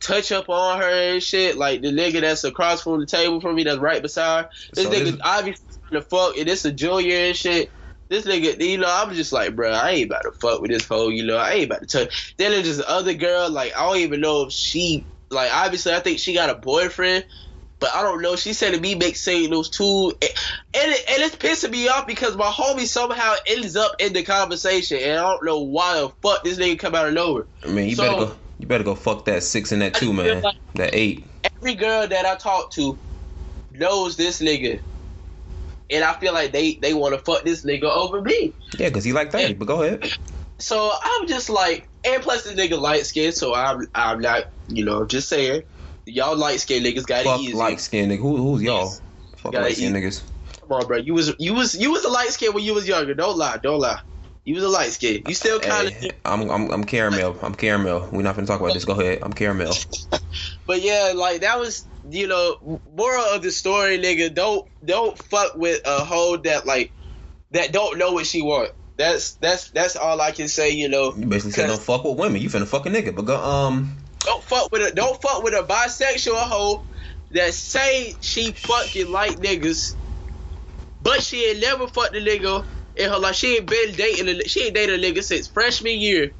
touch 0.00 0.32
up 0.32 0.48
on 0.48 0.80
her 0.80 1.14
and 1.14 1.22
shit. 1.22 1.56
Like 1.56 1.82
the 1.82 1.88
nigga 1.88 2.20
that's 2.20 2.44
across 2.44 2.82
from 2.82 3.00
the 3.00 3.06
table 3.06 3.40
from 3.40 3.54
me, 3.54 3.64
that's 3.64 3.78
right 3.78 4.02
beside. 4.02 4.44
her. 4.44 4.50
This 4.74 4.84
So 4.84 4.90
nigga 4.90 5.18
obviously 5.22 5.64
to 5.92 6.02
fuck, 6.02 6.36
and 6.36 6.46
this 6.46 6.64
a 6.64 6.72
junior 6.72 7.16
and 7.16 7.36
shit. 7.36 7.70
This 8.08 8.24
nigga, 8.26 8.60
you 8.60 8.78
know, 8.78 8.88
I'm 8.92 9.14
just 9.14 9.32
like, 9.32 9.54
bro, 9.54 9.70
I 9.70 9.90
ain't 9.92 10.10
about 10.10 10.22
to 10.22 10.32
fuck 10.32 10.60
with 10.60 10.72
this 10.72 10.84
hoe, 10.84 11.10
you 11.10 11.24
know, 11.24 11.36
I 11.36 11.52
ain't 11.52 11.66
about 11.66 11.82
to 11.82 11.86
touch. 11.86 12.34
Then 12.38 12.50
there's 12.50 12.64
this 12.76 12.84
other 12.84 13.14
girl, 13.14 13.48
like, 13.48 13.72
I 13.76 13.86
don't 13.86 13.98
even 13.98 14.20
know 14.20 14.42
if 14.42 14.52
she, 14.52 15.06
like, 15.30 15.48
obviously, 15.54 15.92
I 15.94 16.00
think 16.00 16.18
she 16.18 16.34
got 16.34 16.50
a 16.50 16.56
boyfriend, 16.56 17.24
but 17.78 17.94
I 17.94 18.02
don't 18.02 18.20
know. 18.20 18.34
She 18.34 18.52
said 18.52 18.74
to 18.74 18.80
me, 18.80 18.96
make 18.96 19.14
signals 19.14 19.70
too, 19.70 20.08
and 20.20 20.30
and, 20.74 20.92
it, 20.92 21.04
and 21.08 21.22
it's 21.22 21.36
pissing 21.36 21.70
me 21.70 21.86
off 21.88 22.08
because 22.08 22.36
my 22.36 22.46
homie 22.50 22.84
somehow 22.86 23.34
ends 23.46 23.76
up 23.76 23.92
in 24.00 24.12
the 24.12 24.24
conversation, 24.24 24.98
and 24.98 25.12
I 25.12 25.22
don't 25.22 25.44
know 25.44 25.60
why 25.60 26.00
the 26.00 26.08
fuck 26.20 26.42
this 26.42 26.58
nigga 26.58 26.80
come 26.80 26.96
out 26.96 27.06
of 27.06 27.14
nowhere. 27.14 27.46
I 27.64 27.68
mean, 27.68 27.88
you 27.90 27.94
So- 27.94 28.02
better 28.02 28.24
go. 28.26 28.36
You 28.60 28.66
better 28.66 28.84
go 28.84 28.94
fuck 28.94 29.24
that 29.24 29.42
six 29.42 29.72
and 29.72 29.80
that 29.80 29.94
two, 29.94 30.12
man. 30.12 30.42
like- 30.42 30.54
That 30.74 30.94
eight. 30.94 31.26
Every 31.56 31.74
girl 31.74 32.06
that 32.06 32.26
I 32.26 32.36
talk 32.36 32.70
to 32.72 32.98
knows 33.70 34.16
this 34.16 34.40
nigga, 34.42 34.80
and 35.88 36.04
I 36.04 36.12
feel 36.14 36.34
like 36.34 36.52
they 36.52 36.78
they 36.82 36.92
want 36.94 37.14
to 37.14 37.20
fuck 37.24 37.42
this 37.44 37.64
nigga 37.64 37.84
over 37.84 38.20
me. 38.20 38.54
Yeah, 38.78 38.90
cause 38.90 39.02
he 39.04 39.12
like 39.14 39.32
thirty. 39.32 39.54
But 39.54 39.66
go 39.66 39.82
ahead. 39.82 40.10
So 40.58 40.92
I'm 41.02 41.26
just 41.26 41.48
like, 41.48 41.88
and 42.04 42.22
plus 42.22 42.44
this 42.44 42.52
nigga 42.54 42.78
light 42.78 43.06
skinned, 43.06 43.34
so 43.34 43.54
I'm 43.54 43.86
I'm 43.94 44.20
not, 44.20 44.44
you 44.68 44.84
know, 44.84 45.06
just 45.06 45.28
saying, 45.30 45.62
y'all 46.04 46.36
light 46.36 46.60
skinned 46.60 46.84
niggas 46.84 47.06
got 47.06 47.24
Fuck 47.24 47.40
it 47.40 47.44
easy. 47.44 47.54
light 47.54 47.80
skin 47.80 48.10
nigga. 48.10 48.18
Who, 48.20 48.36
who's 48.36 48.62
y'all? 48.62 48.92
Fuck 49.38 49.54
light 49.54 49.76
skin 49.76 49.96
eat. 49.96 50.04
niggas. 50.04 50.22
Come 50.60 50.72
on, 50.72 50.86
bro. 50.86 50.98
You 50.98 51.14
was 51.14 51.34
you 51.38 51.54
was 51.54 51.74
you 51.74 51.90
was 51.90 52.04
a 52.04 52.10
light 52.10 52.28
skin 52.28 52.52
when 52.52 52.62
you 52.62 52.74
was 52.74 52.86
younger. 52.86 53.14
Don't 53.14 53.38
lie, 53.38 53.56
don't 53.62 53.80
lie. 53.80 53.98
You 54.50 54.56
was 54.56 54.64
a 54.64 54.68
light 54.68 54.90
skin. 54.90 55.22
You 55.28 55.34
still 55.34 55.60
kind 55.60 55.86
of, 55.86 55.94
Hey, 55.94 56.10
I'm 56.24 56.50
I'm 56.50 56.72
I'm 56.72 56.82
caramel. 56.82 57.38
I'm 57.40 57.54
caramel. 57.54 58.08
We're 58.10 58.22
not 58.22 58.34
gonna 58.34 58.48
talk 58.48 58.58
about 58.58 58.74
this. 58.74 58.84
Go 58.84 58.98
ahead. 58.98 59.20
I'm 59.22 59.32
caramel. 59.32 59.72
but 60.66 60.82
yeah, 60.82 61.12
like 61.14 61.42
that 61.42 61.60
was, 61.60 61.86
you 62.10 62.26
know, 62.26 62.80
moral 62.92 63.26
of 63.26 63.42
the 63.42 63.52
story, 63.52 63.96
nigga. 64.00 64.34
Don't 64.34 64.66
don't 64.84 65.16
fuck 65.16 65.54
with 65.54 65.82
a 65.86 66.04
hoe 66.04 66.38
that 66.38 66.66
like 66.66 66.92
that 67.52 67.72
don't 67.72 67.96
know 67.96 68.10
what 68.10 68.26
she 68.26 68.42
want. 68.42 68.72
That's 68.96 69.34
that's 69.36 69.70
that's 69.70 69.94
all 69.94 70.20
I 70.20 70.32
can 70.32 70.48
say. 70.48 70.70
You 70.70 70.88
know, 70.88 71.14
You 71.14 71.26
basically 71.26 71.52
said 71.52 71.68
don't 71.68 71.80
fuck 71.80 72.02
with 72.02 72.18
women. 72.18 72.42
You 72.42 72.48
finna 72.48 72.66
fuck 72.66 72.86
a 72.86 72.88
nigga. 72.88 73.14
But 73.14 73.26
go 73.26 73.40
um. 73.40 73.98
don't 74.24 74.42
fuck 74.42 74.72
with 74.72 74.82
a 74.82 74.92
don't 74.92 75.22
fuck 75.22 75.44
with 75.44 75.54
a 75.54 75.62
bisexual 75.62 76.34
hoe 76.34 76.84
that 77.30 77.54
say 77.54 78.16
she 78.20 78.50
fucking 78.50 79.12
like 79.12 79.36
niggas, 79.36 79.94
but 81.00 81.22
she 81.22 81.50
ain't 81.50 81.60
never 81.60 81.86
fucked 81.86 82.16
a 82.16 82.20
nigga 82.20 82.66
in 83.00 83.10
her 83.10 83.18
life. 83.18 83.34
She 83.36 83.56
ain't 83.56 83.66
been 83.66 83.94
dating 83.94 84.28
a 84.28 84.44
she 84.48 84.64
ain't 84.66 84.74
dated 84.74 85.02
a 85.02 85.12
nigga 85.12 85.22
since 85.22 85.48
freshman 85.48 85.98
year. 85.98 86.32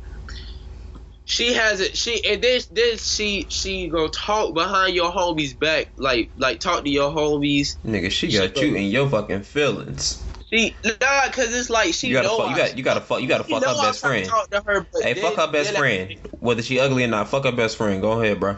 She 1.25 1.53
hasn't 1.53 1.97
she 1.97 2.25
and 2.25 2.43
then 2.43 2.61
then 2.73 2.99
she 2.99 3.47
she 3.49 3.89
gonna 3.89 4.09
talk 4.09 4.53
behind 4.55 4.95
your 4.95 5.13
homies 5.13 5.59
back 5.59 5.91
like 5.97 6.31
like 6.37 6.61
talk 6.61 6.85
to 6.85 6.91
your 6.91 7.11
homies. 7.13 7.77
Nigga, 7.85 8.11
she 8.11 8.33
got 8.33 8.57
you 8.61 8.75
in 8.75 8.85
your 8.91 9.09
fucking 9.09 9.43
feelings. 9.43 10.23
She 10.51 10.75
nah, 10.85 11.29
cause 11.31 11.55
it's 11.55 11.71
like 11.71 11.95
she 11.95 12.09
You 12.09 12.15
gotta 12.15 12.29
know 12.29 12.39
fuck. 12.39 12.49
You 12.49 12.55
I- 12.55 12.59
got. 12.59 12.79
You 12.79 12.83
gotta 12.83 13.01
fuck. 13.01 13.23
You 13.23 13.29
gotta 13.29 13.45
fuck 13.45 13.65
her 13.65 13.75
best 13.75 14.01
friend. 14.01 14.27
to 14.51 14.63
her, 14.67 14.87
Hey, 15.01 15.13
then- 15.13 15.23
fuck 15.23 15.37
her 15.37 15.53
best 15.53 15.75
I- 15.75 15.79
friend. 15.79 16.17
Whether 16.41 16.63
she 16.63 16.81
ugly 16.81 17.05
or 17.05 17.07
not, 17.07 17.29
fuck 17.29 17.45
her 17.45 17.53
best 17.53 17.77
friend. 17.77 18.03
Go 18.03 18.21
ahead, 18.21 18.41
bro. 18.41 18.57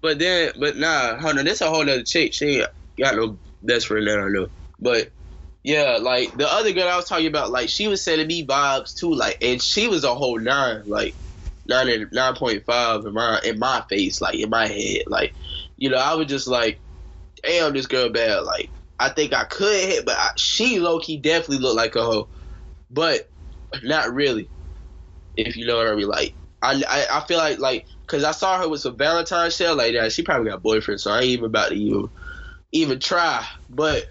But 0.00 0.18
then, 0.18 0.52
but 0.58 0.76
nah, 0.76 1.18
hold 1.18 1.38
on, 1.38 1.44
this 1.44 1.60
a 1.60 1.68
whole 1.68 1.82
other 1.82 2.02
chick. 2.02 2.32
She 2.32 2.64
got 2.98 3.16
no 3.16 3.36
best 3.62 3.88
friend 3.88 4.06
that 4.06 4.18
I 4.18 4.28
know. 4.28 4.48
But 4.80 5.10
yeah, 5.66 5.98
like 6.00 6.32
the 6.36 6.46
other 6.46 6.72
girl 6.72 6.86
I 6.86 6.94
was 6.94 7.08
talking 7.08 7.26
about, 7.26 7.50
like 7.50 7.68
she 7.68 7.88
was 7.88 8.00
sending 8.00 8.28
me 8.28 8.46
vibes 8.46 8.94
too, 8.94 9.12
like, 9.12 9.38
and 9.42 9.60
she 9.60 9.88
was 9.88 10.04
a 10.04 10.14
whole 10.14 10.38
nine, 10.38 10.84
like 10.86 11.16
nine 11.66 11.88
and 11.88 12.06
nine 12.12 12.36
point 12.36 12.64
five 12.64 13.04
in 13.04 13.12
my 13.12 13.40
in 13.44 13.58
my 13.58 13.82
face, 13.88 14.20
like 14.20 14.36
in 14.36 14.48
my 14.48 14.68
head, 14.68 15.02
like 15.08 15.34
you 15.76 15.90
know, 15.90 15.96
I 15.96 16.14
was 16.14 16.28
just 16.28 16.46
like, 16.46 16.78
damn, 17.42 17.72
this 17.72 17.86
girl 17.86 18.10
bad. 18.10 18.44
Like 18.44 18.70
I 19.00 19.08
think 19.08 19.32
I 19.32 19.42
could 19.42 19.74
hit, 19.80 20.06
but 20.06 20.16
I, 20.16 20.30
she 20.36 20.78
low 20.78 21.00
key 21.00 21.16
definitely 21.16 21.58
looked 21.58 21.76
like 21.76 21.96
a 21.96 22.02
hoe, 22.04 22.28
but 22.88 23.28
not 23.82 24.14
really, 24.14 24.48
if 25.36 25.56
you 25.56 25.66
know 25.66 25.78
what 25.78 25.88
I 25.88 25.96
mean. 25.96 26.06
Like 26.06 26.36
I 26.62 26.80
I, 26.88 27.18
I 27.18 27.26
feel 27.26 27.38
like 27.38 27.58
like 27.58 27.86
because 28.06 28.22
I 28.22 28.30
saw 28.30 28.60
her 28.60 28.68
with 28.68 28.82
some 28.82 28.96
Valentine's 28.96 29.56
shell 29.56 29.74
like 29.74 29.94
that. 29.94 30.12
She 30.12 30.22
probably 30.22 30.48
got 30.48 30.62
boyfriend, 30.62 31.00
so 31.00 31.10
I 31.10 31.22
ain't 31.22 31.24
even 31.24 31.46
about 31.46 31.70
to 31.70 31.74
even 31.74 32.08
even 32.70 33.00
try. 33.00 33.44
But 33.68 34.04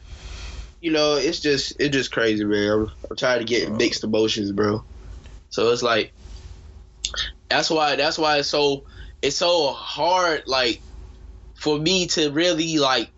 you 0.85 0.91
know, 0.91 1.15
it's 1.15 1.39
just 1.39 1.73
it's 1.79 1.95
just 1.95 2.11
crazy, 2.11 2.45
man. 2.45 2.71
I'm, 2.71 2.91
I'm 3.09 3.15
tired 3.15 3.41
of 3.41 3.47
getting 3.47 3.75
mixed 3.75 4.03
emotions, 4.03 4.51
bro. 4.51 4.83
So 5.49 5.71
it's 5.71 5.81
like 5.81 6.13
that's 7.49 7.71
why 7.71 7.95
that's 7.95 8.19
why 8.19 8.37
it's 8.37 8.47
so 8.49 8.83
it's 9.19 9.35
so 9.35 9.71
hard, 9.71 10.43
like 10.45 10.81
for 11.55 11.79
me 11.79 12.05
to 12.09 12.29
really 12.29 12.77
like 12.77 13.09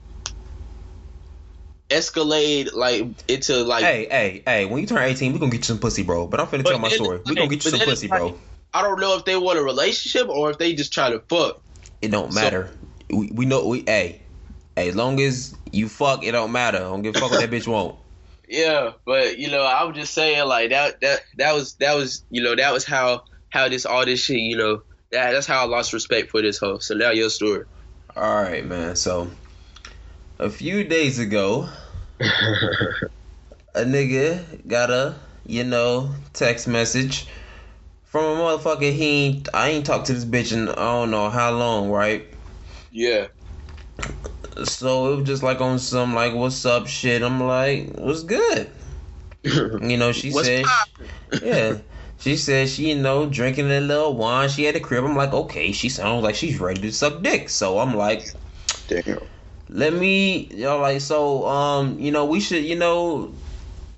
escalate 1.90 2.74
like 2.74 3.06
into 3.28 3.66
like 3.66 3.84
Hey, 3.84 4.08
hey, 4.10 4.44
hey. 4.46 4.64
When 4.64 4.80
you 4.80 4.88
turn 4.88 5.00
18, 5.04 5.34
we 5.34 5.40
gonna 5.40 5.52
get 5.52 5.58
you 5.58 5.64
some 5.66 5.80
pussy, 5.80 6.04
bro. 6.04 6.26
But 6.26 6.40
I'm 6.40 6.48
finna 6.48 6.64
But 6.64 6.70
tell 6.70 6.80
my 6.80 6.88
story. 6.88 7.20
We 7.26 7.36
gonna 7.36 7.50
get 7.50 7.66
you 7.66 7.72
some 7.72 7.82
pussy, 7.82 8.08
like- 8.08 8.18
bro. 8.22 8.40
I 8.74 8.82
don't 8.82 9.02
know 9.02 9.18
if 9.18 9.26
they 9.26 9.36
want 9.36 9.60
a 9.60 9.64
relationship 9.64 10.30
or 10.30 10.52
if 10.52 10.58
they 10.58 10.74
just 10.74 10.94
try 10.94 11.10
to 11.10 11.20
fuck. 11.28 11.62
It 12.02 12.12
don't 12.12 12.32
So- 12.32 12.40
matter. 12.40 12.72
we, 13.10 13.30
we 13.34 13.46
know 13.46 13.68
we 13.68 13.84
hey. 13.86 14.22
Hey, 14.78 14.88
as 14.88 14.96
long 14.96 15.20
as 15.20 15.54
you 15.74 15.88
fuck, 15.90 16.24
it 16.24 16.32
don't 16.32 16.52
matter. 16.52 16.78
I 16.78 16.82
don't 16.82 17.02
give 17.02 17.16
a 17.16 17.20
fuck 17.20 17.32
what 17.32 17.40
that 17.40 17.52
bitch 17.52 17.68
want. 17.68 17.98
Yeah, 18.50 18.92
but 19.06 19.38
you 19.38 19.50
know, 19.50 19.64
I 19.64 19.84
was 19.84 19.98
just 19.98 20.14
saying 20.14 20.48
like 20.48 20.70
that 20.70 21.02
that 21.02 21.20
that 21.38 21.54
was 21.54 21.76
that 21.82 21.96
was 21.96 22.24
you 22.30 22.42
know 22.42 22.56
that 22.56 22.72
was 22.72 22.86
how 22.86 23.24
how 23.50 23.68
this 23.68 23.86
all 23.86 24.06
this 24.06 24.24
shit 24.24 24.38
you 24.38 24.56
know 24.56 24.84
that 25.12 25.34
that's 25.34 25.46
how 25.46 25.64
I 25.64 25.68
lost 25.68 25.92
respect 25.92 26.30
for 26.30 26.42
this 26.42 26.58
hoe. 26.58 26.78
So 26.78 26.96
now 26.96 27.12
your 27.12 27.30
story. 27.30 27.66
All 28.16 28.44
right, 28.44 28.66
man. 28.66 28.96
So 28.96 29.30
a 30.40 30.50
few 30.50 30.86
days 30.86 31.20
ago, 31.20 31.68
a 32.20 33.84
nigga 33.84 34.66
got 34.66 34.92
a 34.92 35.16
you 35.46 35.66
know 35.66 36.12
text 36.32 36.70
message 36.70 37.28
from 38.04 38.24
a 38.24 38.42
motherfucker. 38.42 38.94
He 38.94 39.26
ain't, 39.26 39.50
I 39.54 39.70
ain't 39.70 39.86
talked 39.86 40.08
to 40.08 40.14
this 40.14 40.26
bitch 40.26 40.54
in 40.54 40.70
I 40.70 40.76
don't 40.76 41.12
know 41.12 41.30
how 41.30 41.52
long, 41.52 41.90
right? 41.90 42.26
Yeah. 42.92 43.28
So 44.66 45.14
it 45.14 45.16
was 45.18 45.28
just 45.28 45.44
like 45.44 45.62
on 45.62 45.80
some 45.80 46.14
like 46.14 46.34
what's 46.34 46.66
up 46.66 46.88
shit. 46.88 47.22
I'm 47.22 47.44
like, 47.44 47.94
what's 47.96 48.24
good? 48.24 48.70
You 49.44 49.98
know, 49.98 50.12
she 50.12 50.32
What's 50.32 50.48
said, 50.48 50.66
yeah. 51.42 51.78
She 52.20 52.36
said 52.36 52.68
she, 52.68 52.90
you 52.90 52.96
know, 52.96 53.28
drinking 53.28 53.70
a 53.70 53.80
little 53.80 54.16
wine. 54.16 54.50
She 54.50 54.64
had 54.64 54.76
a 54.76 54.80
crib. 54.80 55.04
I'm 55.04 55.16
like, 55.16 55.34
okay. 55.34 55.72
She 55.72 55.88
sounds 55.88 56.24
like 56.24 56.36
she's 56.36 56.60
ready 56.60 56.82
to 56.82 56.92
suck 56.92 57.22
dick. 57.22 57.48
So 57.48 57.78
I'm 57.78 57.96
like, 57.96 58.34
Damn. 58.88 59.20
let 59.70 59.94
me, 59.94 60.48
y'all 60.48 60.82
like, 60.82 61.02
so, 61.02 61.48
um, 61.48 62.00
you 62.00 62.12
know, 62.12 62.26
we 62.26 62.40
should, 62.40 62.66
you 62.66 62.76
know, 62.76 63.32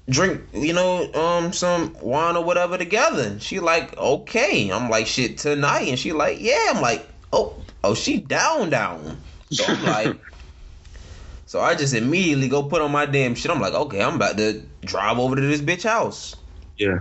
drink, 0.10 0.42
you 0.54 0.74
know, 0.74 1.12
um, 1.14 1.54
some 1.54 1.96
wine 2.02 2.36
or 2.36 2.44
whatever 2.44 2.78
together. 2.78 3.24
And 3.24 3.42
she 3.42 3.62
like, 3.62 3.98
okay. 3.98 4.70
I'm 4.70 4.90
like, 4.90 5.08
shit, 5.08 5.38
tonight. 5.38 5.88
And 5.88 5.98
she 5.98 6.12
like, 6.12 6.42
yeah. 6.42 6.74
I'm 6.76 6.82
like, 6.82 7.08
oh, 7.32 7.56
oh, 7.86 7.96
she 7.96 8.20
down, 8.20 8.70
down. 8.70 9.18
So 9.50 9.64
I'm 9.66 9.84
like, 9.86 10.18
so 11.50 11.60
I 11.60 11.74
just 11.74 11.96
immediately 11.96 12.48
go 12.48 12.62
put 12.62 12.80
on 12.80 12.92
my 12.92 13.08
damn 13.08 13.34
shit. 13.34 13.50
I'm 13.50 13.60
like, 13.60 13.74
okay, 13.74 14.04
I'm 14.04 14.18
about 14.18 14.38
to 14.38 14.62
drive 14.86 15.18
over 15.18 15.36
to 15.36 15.42
this 15.42 15.62
bitch 15.62 15.82
house. 15.82 16.36
Yeah. 16.78 17.00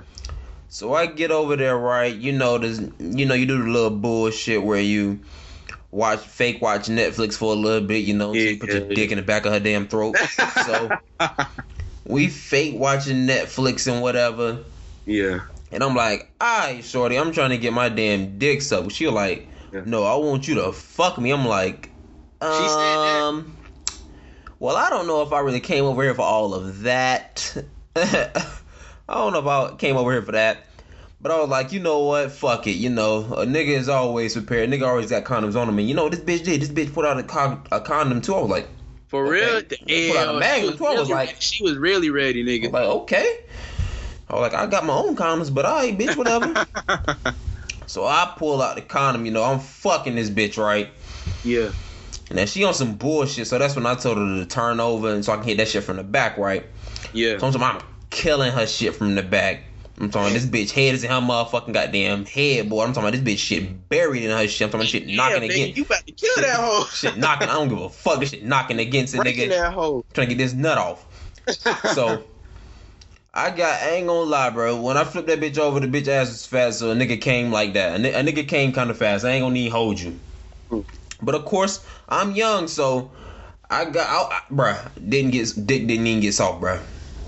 So 0.70 0.94
I 0.94 1.04
get 1.04 1.30
over 1.30 1.54
there, 1.54 1.76
right? 1.76 2.14
You 2.14 2.32
know, 2.32 2.56
this, 2.56 2.80
you 2.98 3.26
know, 3.26 3.34
you 3.34 3.44
do 3.44 3.62
the 3.62 3.68
little 3.68 3.90
bullshit 3.90 4.62
where 4.62 4.80
you 4.80 5.20
watch, 5.90 6.20
fake 6.20 6.62
watch 6.62 6.86
Netflix 6.86 7.34
for 7.34 7.52
a 7.52 7.56
little 7.56 7.86
bit, 7.86 8.06
you 8.06 8.14
know, 8.14 8.32
so 8.32 8.38
you 8.38 8.56
put 8.58 8.70
your 8.70 8.88
yeah, 8.88 8.94
dick 8.94 9.10
in 9.10 9.18
the 9.18 9.22
back 9.22 9.44
of 9.44 9.52
her 9.52 9.60
damn 9.60 9.86
throat. 9.86 10.16
so 10.64 10.98
we 12.06 12.28
fake 12.28 12.74
watching 12.78 13.26
Netflix 13.26 13.86
and 13.86 14.00
whatever. 14.00 14.64
Yeah. 15.04 15.40
And 15.72 15.82
I'm 15.82 15.94
like, 15.94 16.32
alright, 16.42 16.82
shorty, 16.82 17.18
I'm 17.18 17.32
trying 17.32 17.50
to 17.50 17.58
get 17.58 17.74
my 17.74 17.90
damn 17.90 18.38
dick 18.38 18.62
sucked. 18.62 18.92
She 18.92 19.08
like, 19.08 19.50
Yeah. 19.74 19.82
no, 19.84 20.04
I 20.04 20.16
want 20.16 20.48
you 20.48 20.54
to 20.54 20.72
fuck 20.72 21.18
me. 21.18 21.32
I'm 21.32 21.44
like, 21.44 21.90
um, 22.40 22.50
She 22.50 22.68
said 22.68 22.78
that? 22.78 23.57
Well, 24.58 24.76
I 24.76 24.90
don't 24.90 25.06
know 25.06 25.22
if 25.22 25.32
I 25.32 25.40
really 25.40 25.60
came 25.60 25.84
over 25.84 26.02
here 26.02 26.14
for 26.14 26.22
all 26.22 26.54
of 26.54 26.82
that. 26.82 27.56
I 27.96 29.14
don't 29.14 29.32
know 29.32 29.38
if 29.40 29.46
I 29.46 29.76
came 29.76 29.96
over 29.96 30.12
here 30.12 30.22
for 30.22 30.32
that. 30.32 30.64
But 31.20 31.32
I 31.32 31.40
was 31.40 31.48
like, 31.48 31.72
you 31.72 31.80
know 31.80 32.00
what? 32.04 32.30
Fuck 32.30 32.66
it. 32.68 32.76
You 32.76 32.90
know, 32.90 33.24
a 33.34 33.44
nigga 33.44 33.70
is 33.76 33.88
always 33.88 34.34
prepared. 34.34 34.70
nigga 34.70 34.86
always 34.86 35.10
got 35.10 35.24
condoms 35.24 35.56
on 35.56 35.68
him. 35.68 35.78
And 35.78 35.88
you 35.88 35.94
know, 35.94 36.08
this 36.08 36.20
bitch 36.20 36.44
did. 36.44 36.60
This 36.60 36.68
bitch 36.68 36.92
put 36.92 37.04
out 37.04 37.18
a, 37.18 37.24
con- 37.24 37.64
a 37.72 37.80
condom 37.80 38.20
too. 38.20 38.34
I 38.36 38.40
was 38.40 38.50
like, 38.50 38.68
For 39.08 39.26
Okay. 39.26 39.44
real? 39.46 39.62
Put 39.62 39.72
out 40.20 40.28
a 40.28 40.38
Damn, 40.38 40.38
Magnum 40.38 40.72
she 40.72 40.76
12 40.78 40.98
was 40.98 41.08
really 41.08 41.14
like- 41.18 41.28
ready. 41.30 41.40
she 41.40 41.64
was 41.64 41.76
really 41.76 42.10
ready, 42.10 42.42
I 42.42 42.44
nigga. 42.44 42.62
was 42.64 42.72
like, 42.72 42.86
okay. 43.02 43.38
I 44.30 44.34
was 44.34 44.42
like, 44.42 44.54
I 44.54 44.66
got 44.66 44.84
my 44.84 44.92
own 44.94 45.16
condoms, 45.16 45.52
but 45.52 45.64
alright, 45.64 45.98
bitch, 45.98 46.14
whatever. 46.16 46.66
so 47.86 48.04
I 48.04 48.32
pull 48.36 48.62
out 48.62 48.76
the 48.76 48.82
condom. 48.82 49.24
You 49.26 49.32
know, 49.32 49.42
I'm 49.42 49.58
fucking 49.58 50.14
this 50.14 50.30
bitch, 50.30 50.56
right? 50.62 50.88
yeah. 51.44 51.70
And 52.30 52.38
then 52.38 52.46
she 52.46 52.64
on 52.64 52.74
some 52.74 52.94
bullshit. 52.94 53.46
So 53.46 53.58
that's 53.58 53.74
when 53.74 53.86
I 53.86 53.94
told 53.94 54.18
her 54.18 54.24
to 54.40 54.46
turn 54.46 54.80
over 54.80 55.12
and 55.12 55.24
so 55.24 55.32
I 55.32 55.36
can 55.36 55.44
hit 55.44 55.56
that 55.58 55.68
shit 55.68 55.84
from 55.84 55.96
the 55.96 56.02
back, 56.02 56.36
right? 56.36 56.64
Yeah. 57.12 57.38
So 57.38 57.46
I'm, 57.46 57.52
talking, 57.52 57.80
I'm 57.80 57.82
killing 58.10 58.52
her 58.52 58.66
shit 58.66 58.94
from 58.94 59.14
the 59.14 59.22
back. 59.22 59.64
I'm 60.00 60.10
talking 60.10 60.32
this 60.32 60.46
bitch 60.46 60.70
head 60.70 60.94
is 60.94 61.02
in 61.02 61.10
her 61.10 61.16
motherfucking 61.16 61.72
goddamn 61.72 62.24
head, 62.24 62.70
boy. 62.70 62.84
I'm 62.84 62.92
talking 62.92 63.08
about 63.08 63.24
this 63.24 63.34
bitch 63.34 63.38
shit 63.38 63.88
buried 63.88 64.22
in 64.22 64.30
her 64.30 64.46
shit. 64.46 64.66
I'm 64.66 64.70
talking 64.70 64.82
about 64.82 64.90
shit 64.90 65.06
knocking 65.08 65.40
Damn, 65.40 65.50
again. 65.50 65.72
you 65.74 65.82
about 65.82 66.06
to 66.06 66.12
kill 66.12 66.34
that 66.36 66.56
hoe. 66.56 66.84
Shit 66.92 67.16
knocking. 67.16 67.48
I 67.48 67.54
don't 67.54 67.68
give 67.68 67.80
a 67.80 67.88
fuck. 67.88 68.20
This 68.20 68.30
shit 68.30 68.44
knocking 68.44 68.78
against 68.78 69.14
it, 69.14 69.22
Breaking 69.22 69.48
nigga. 69.48 69.58
that 69.58 69.72
hoe. 69.72 70.04
Trying 70.14 70.28
to 70.28 70.34
get 70.34 70.42
this 70.42 70.52
nut 70.54 70.78
off. 70.78 71.04
So 71.94 72.22
I 73.34 73.50
got, 73.50 73.82
I 73.82 73.90
ain't 73.92 74.06
gonna 74.06 74.20
lie, 74.28 74.50
bro. 74.50 74.80
When 74.80 74.96
I 74.96 75.04
flipped 75.04 75.28
that 75.28 75.40
bitch 75.40 75.58
over, 75.58 75.80
the 75.80 75.86
bitch 75.86 76.08
ass 76.08 76.28
was 76.28 76.46
fast, 76.46 76.78
so 76.78 76.90
a 76.90 76.94
nigga 76.94 77.20
came 77.20 77.50
like 77.50 77.72
that. 77.72 78.00
A, 78.00 78.20
a 78.20 78.22
nigga 78.22 78.46
came 78.46 78.72
kind 78.72 78.90
of 78.90 78.98
fast. 78.98 79.24
I 79.24 79.30
ain't 79.30 79.42
gonna 79.42 79.54
need 79.54 79.70
hold 79.70 79.98
you. 79.98 80.18
Hmm. 80.70 80.80
But 81.22 81.34
of 81.34 81.44
course, 81.44 81.84
I'm 82.08 82.32
young, 82.32 82.68
so 82.68 83.10
I 83.70 83.84
got, 83.84 84.08
I, 84.08 84.36
I, 84.36 84.40
bruh, 84.52 85.08
didn't 85.08 85.32
get, 85.32 85.52
dick 85.66 85.86
didn't 85.86 86.06
even 86.06 86.20
get 86.20 86.34
soft, 86.34 86.62
bruh. 86.62 86.82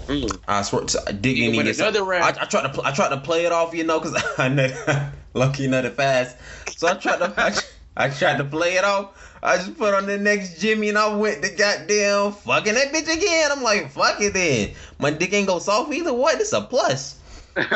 Mm. 0.07 0.39
I 0.49 0.63
swear, 0.63 0.85
to, 0.85 0.99
dick 1.13 1.37
didn't 1.37 1.55
Even 1.55 1.67
get 1.67 1.77
soft. 1.77 1.99
round. 1.99 2.25
I, 2.39 2.43
I 2.43 2.45
tried 2.47 2.73
to, 2.73 2.83
I 2.83 2.93
tried 2.93 3.11
to 3.11 3.19
play 3.19 3.45
it 3.45 3.53
off, 3.53 3.75
you 3.75 3.85
know, 3.85 4.01
cause 4.01 4.21
I 4.39 4.49
know, 4.49 5.11
lucky 5.35 5.69
nutted 5.69 5.95
fast. 5.95 6.37
So 6.77 6.89
I 6.89 6.95
tried 6.95 7.19
to, 7.19 7.35
I, 7.37 7.55
I 7.97 8.09
tried 8.09 8.39
to 8.39 8.45
play 8.45 8.75
it 8.75 8.85
off. 8.85 9.39
I 9.43 9.57
just 9.57 9.77
put 9.79 9.95
on 9.95 10.07
the 10.07 10.19
next 10.19 10.61
Jimmy 10.61 10.91
and 10.91 10.99
I 10.99 11.15
went 11.15 11.43
to 11.43 11.51
goddamn 11.51 12.33
fucking 12.33 12.75
that 12.75 12.93
bitch 12.93 13.15
again. 13.15 13.51
I'm 13.53 13.63
like, 13.63 13.91
fuck 13.91 14.21
it 14.21 14.35
then. 14.35 14.75
My 14.99 15.11
dick 15.11 15.33
ain't 15.33 15.47
go 15.47 15.59
soft 15.59 15.93
either. 15.93 16.13
What? 16.13 16.41
It's 16.41 16.53
a 16.53 16.63
plus. 16.63 17.19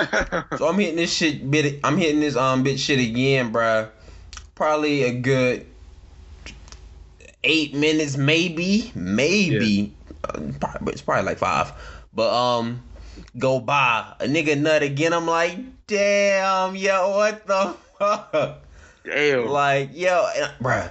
So 0.56 0.68
I'm 0.68 0.78
hitting 0.78 0.96
this 0.96 1.12
shit 1.12 1.50
bit. 1.50 1.80
I'm 1.82 1.96
hitting 1.96 2.20
this 2.20 2.36
um 2.36 2.64
bitch 2.64 2.78
shit 2.78 3.00
again, 3.00 3.52
bruh. 3.52 3.90
Probably 4.54 5.02
a 5.02 5.12
good 5.12 5.66
eight 7.44 7.74
minutes, 7.74 8.16
maybe, 8.16 8.90
maybe. 8.94 9.94
Uh, 10.24 10.40
probably, 10.58 10.92
it's 10.92 11.02
probably 11.02 11.24
like 11.24 11.38
five. 11.38 11.72
But 12.12 12.32
um, 12.32 12.82
go 13.38 13.60
by 13.60 14.14
a 14.20 14.26
nigga 14.26 14.58
nut 14.58 14.82
again. 14.82 15.12
I'm 15.12 15.26
like, 15.26 15.58
damn, 15.86 16.74
yo, 16.74 17.10
what 17.10 17.46
the 17.46 17.76
fuck? 17.98 18.58
Damn. 19.04 19.46
Like, 19.46 19.90
yo, 19.94 20.28
and- 20.36 20.52
bruh. 20.60 20.90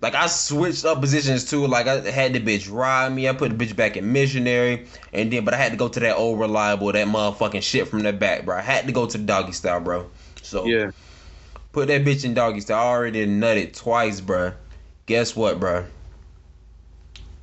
Like 0.00 0.14
I 0.14 0.26
switched 0.26 0.84
up 0.84 1.00
positions 1.00 1.48
too. 1.48 1.66
Like 1.66 1.86
I 1.86 1.98
had 2.10 2.34
the 2.34 2.40
bitch 2.40 2.70
ride 2.70 3.10
me. 3.10 3.26
I 3.26 3.32
put 3.32 3.56
the 3.56 3.64
bitch 3.64 3.74
back 3.74 3.96
in 3.96 4.12
missionary, 4.12 4.86
and 5.14 5.32
then 5.32 5.46
but 5.46 5.54
I 5.54 5.56
had 5.56 5.72
to 5.72 5.78
go 5.78 5.88
to 5.88 5.98
that 6.00 6.16
old 6.16 6.38
reliable, 6.38 6.92
that 6.92 7.06
motherfucking 7.06 7.62
shit 7.62 7.88
from 7.88 8.02
the 8.02 8.12
back, 8.12 8.44
bro. 8.44 8.58
I 8.58 8.60
had 8.60 8.86
to 8.86 8.92
go 8.92 9.06
to 9.06 9.16
the 9.16 9.24
doggy 9.24 9.52
style, 9.52 9.80
bro. 9.80 10.10
So 10.42 10.66
yeah. 10.66 10.90
put 11.72 11.88
that 11.88 12.04
bitch 12.04 12.22
in 12.26 12.34
doggy 12.34 12.60
style. 12.60 12.82
I 12.82 12.86
already 12.86 13.26
nutted 13.26 13.74
twice, 13.74 14.20
bro. 14.20 14.52
Guess 15.06 15.36
what, 15.36 15.60
bro? 15.60 15.84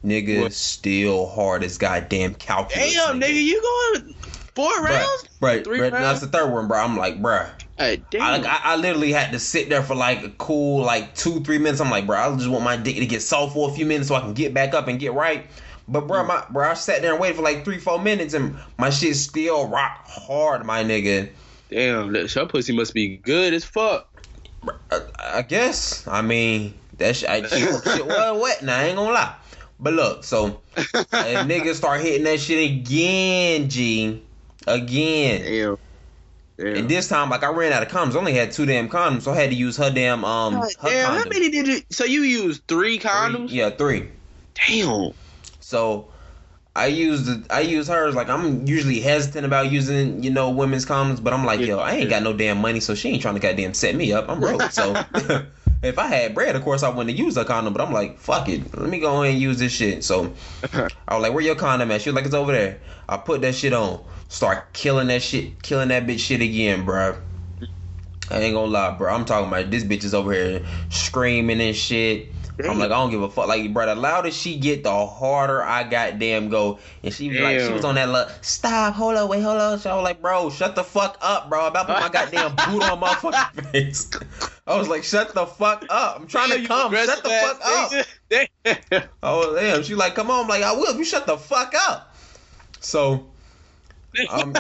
Nigga 0.04 0.42
What? 0.42 0.54
still 0.54 1.28
hard 1.28 1.64
as 1.64 1.78
goddamn 1.78 2.34
calculus. 2.36 2.94
Damn, 2.94 3.20
nigga, 3.20 3.42
you 3.44 3.62
going 3.62 4.16
four 4.56 4.84
rounds? 4.84 5.26
Right, 5.40 5.64
Three 5.64 5.80
right. 5.80 5.94
rounds? 5.94 6.06
That's 6.06 6.20
the 6.22 6.28
third 6.28 6.52
one, 6.52 6.68
bro. 6.68 6.80
I'm 6.80 6.98
like, 6.98 7.22
bruh. 7.22 7.50
Uh, 7.78 7.84
hey, 7.84 8.02
damn. 8.10 8.22
I, 8.22 8.48
I, 8.48 8.62
I 8.64 8.76
literally 8.78 9.12
had 9.12 9.32
to 9.32 9.40
sit 9.40 9.70
there 9.70 9.84
for 9.84 9.94
like 9.96 10.24
a 10.24 10.30
cool 10.32 10.84
like 10.84 11.14
two 11.16 11.40
three 11.42 11.60
minutes. 11.60 11.82
I'm 11.82 11.92
like, 11.92 12.08
bro, 12.08 12.18
I 12.18 12.36
just 12.36 12.50
want 12.50 12.64
my 12.64 12.78
dick 12.78 12.96
to 12.96 13.06
get 13.06 13.22
soft 13.22 13.54
for 13.54 13.70
a 13.70 13.74
few 13.74 13.86
minutes 13.86 14.08
so 14.08 14.16
I 14.16 14.22
can 14.22 14.34
get 14.34 14.54
back 14.54 14.74
up 14.74 14.88
and 14.88 15.00
get 15.00 15.14
right. 15.14 15.46
But 15.88 16.08
bro, 16.08 16.24
mm. 16.24 16.28
my 16.28 16.46
bro, 16.50 16.70
I 16.70 16.74
sat 16.74 17.02
there 17.04 17.12
and 17.12 17.22
waited 17.22 17.38
for 17.38 17.44
like 17.44 17.64
three 17.64 17.78
four 17.80 18.00
minutes 18.00 18.34
and 18.34 18.56
my 18.80 18.90
shit 18.90 19.16
still 19.16 19.68
rock 19.68 20.08
hard, 20.08 20.66
my 20.66 20.84
nigga. 20.84 21.30
damn, 21.70 22.12
that 22.14 22.34
your 22.34 22.48
pussy 22.48 22.76
must 22.76 22.94
be 22.96 23.18
good 23.18 23.54
as 23.54 23.64
fuck. 23.66 24.08
I, 24.92 25.02
I 25.38 25.42
guess. 25.44 26.08
I 26.08 26.22
mean, 26.22 26.74
that 27.02 27.16
shit, 27.18 27.30
I, 27.30 27.42
shit, 27.48 27.84
shit 27.84 28.06
was 28.06 28.42
wet. 28.42 28.64
Now 28.64 28.80
I 28.80 28.84
ain't 28.86 28.96
gonna 28.96 29.14
lie. 29.14 29.36
But 29.80 29.94
look, 29.94 30.24
so 30.24 30.62
and 30.78 31.50
niggas 31.50 31.76
start 31.76 32.02
hitting 32.02 32.24
that 32.26 32.40
shit 32.40 32.72
again, 32.72 33.70
G, 33.70 34.24
again. 34.68 35.42
Damn. 35.42 35.78
Damn. 36.58 36.76
And 36.76 36.90
this 36.90 37.08
time, 37.08 37.32
like 37.32 37.44
I 37.44 37.50
ran 37.50 37.74
out 37.74 37.82
of 37.82 37.90
condoms. 37.90 38.16
I 38.16 38.20
only 38.20 38.34
had 38.34 38.52
two 38.52 38.68
damn 38.68 38.88
condoms, 38.88 39.24
so 39.24 39.32
I 39.32 39.36
had 39.36 39.50
to 39.50 39.56
use 39.56 39.78
her 39.78 39.90
damn 39.90 40.24
um. 40.24 40.54
God 40.54 40.70
her 40.82 40.90
damn, 40.90 41.14
how 41.18 41.24
many 41.28 41.50
did 41.50 41.68
you? 41.68 41.82
So 41.90 42.06
you 42.06 42.22
used 42.22 42.62
three 42.68 43.00
Three- 43.00 43.10
condoms? 43.10 43.48
Yeah, 43.50 43.72
three. 43.72 44.10
Damn. 44.68 45.14
So 45.60 46.10
I 46.76 46.86
used 46.88 47.26
the, 47.26 47.44
I 47.54 47.62
use 47.62 47.88
hers 47.88 48.14
like 48.14 48.30
I'm 48.30 48.68
usually 48.68 49.00
hesitant 49.00 49.46
about 49.46 49.72
using 49.72 50.22
you 50.22 50.30
know 50.30 50.52
women's 50.52 50.86
condoms, 50.86 51.24
but 51.24 51.34
I'm 51.34 51.46
like 51.46 51.62
yo 51.62 51.80
I 51.80 51.94
ain't 51.94 52.10
got 52.12 52.22
no 52.22 52.32
damn 52.34 52.60
money, 52.60 52.80
so 52.80 52.94
she 52.94 53.10
ain't 53.10 53.24
trying 53.24 53.34
to 53.36 53.40
goddamn 53.42 53.74
set 53.74 53.96
me 53.96 54.14
up. 54.14 54.30
I'm 54.30 54.40
broke, 54.40 54.62
so 54.72 54.94
if 55.84 55.98
I 55.98 56.08
had 56.08 56.34
bread, 56.36 56.56
of 56.56 56.64
course 56.64 56.84
I 56.84 56.90
wouldn't 56.90 57.10
have 57.10 57.20
used 57.20 57.38
a 57.38 57.46
condom. 57.46 57.74
But 57.74 57.82
I'm 57.82 57.94
like 57.94 58.18
fuck 58.18 58.50
it, 58.50 58.78
let 58.78 58.90
me 58.90 59.00
go 59.00 59.22
ahead 59.22 59.34
and 59.34 59.42
use 59.42 59.60
this 59.60 59.72
shit. 59.72 60.04
So 60.04 60.34
I 60.74 61.16
was 61.16 61.22
like, 61.22 61.34
where 61.34 61.44
your 61.44 61.56
condom 61.56 61.92
at? 61.92 62.02
She 62.02 62.10
was 62.10 62.16
like 62.16 62.26
it's 62.26 62.34
over 62.34 62.52
there. 62.52 62.80
I 63.10 63.18
put 63.18 63.42
that 63.42 63.56
shit 63.56 63.74
on, 63.74 64.04
start 64.30 64.74
killing 64.74 65.08
that 65.08 65.22
shit, 65.22 65.62
killing 65.62 65.90
that 65.90 66.06
bitch 66.06 66.20
shit 66.20 66.42
again, 66.42 66.86
bro. 66.86 67.18
I 68.30 68.40
ain't 68.40 68.54
gonna 68.54 68.72
lie, 68.72 68.92
bro. 68.92 69.14
I'm 69.14 69.26
talking 69.26 69.48
about 69.50 69.70
this 69.72 69.84
bitch 69.84 70.06
is 70.06 70.14
over 70.14 70.32
here 70.32 70.66
screaming 70.90 71.60
and 71.60 71.76
shit. 71.76 72.30
I'm 72.64 72.78
like, 72.80 72.92
I 72.92 72.96
don't 72.96 73.10
give 73.10 73.22
a 73.22 73.30
fuck. 73.30 73.48
Like, 73.48 73.74
bro, 73.74 73.88
the 73.88 73.96
louder 73.96 74.32
she 74.32 74.58
get, 74.58 74.84
the 74.84 75.06
harder 75.06 75.64
I 75.64 75.84
goddamn 75.84 76.50
go. 76.50 76.80
And 77.04 77.14
she 77.14 77.30
was 77.30 77.40
like, 77.40 77.60
she 77.60 77.74
was 77.74 77.84
on 77.84 77.96
that 77.96 78.10
look. 78.10 78.30
Stop, 78.42 78.94
hold 78.94 79.16
up, 79.16 79.30
wait, 79.30 79.42
hold 79.42 79.58
up. 79.58 79.80
So 79.80 79.90
I 79.90 79.96
was 79.96 80.04
like, 80.04 80.22
bro, 80.22 80.50
shut 80.50 80.76
the 80.76 80.84
fuck 80.84 81.18
up, 81.22 81.50
bro. 81.50 81.62
I'm 81.62 81.68
about 81.68 81.88
to 81.88 81.94
put 81.94 82.02
my 82.02 82.10
goddamn 82.10 82.56
boot 82.56 82.84
on 82.84 83.00
my 83.00 83.16
fucking 83.16 83.64
face. 83.72 84.10
I 84.68 84.78
was 84.78 84.88
like, 84.88 85.04
shut 85.04 85.34
the 85.34 85.46
fuck 85.46 85.86
up. 85.90 86.20
I'm 86.20 86.28
trying 86.28 86.50
to 86.62 86.68
come. 86.68 86.94
Shut 86.94 87.24
the 87.24 87.30
fuck 87.30 87.62
up. 87.64 87.92
Damn. 88.30 89.04
Oh 89.24 89.56
damn. 89.56 89.84
She 89.84 89.96
like, 89.96 90.16
come 90.16 90.32
on. 90.32 90.44
I'm 90.44 90.48
like, 90.48 90.64
I 90.64 90.74
will. 90.74 90.96
You 90.96 91.04
shut 91.06 91.26
the 91.26 91.38
fuck 91.38 91.74
up. 91.76 92.16
So 92.80 93.28
I'm 94.30 94.54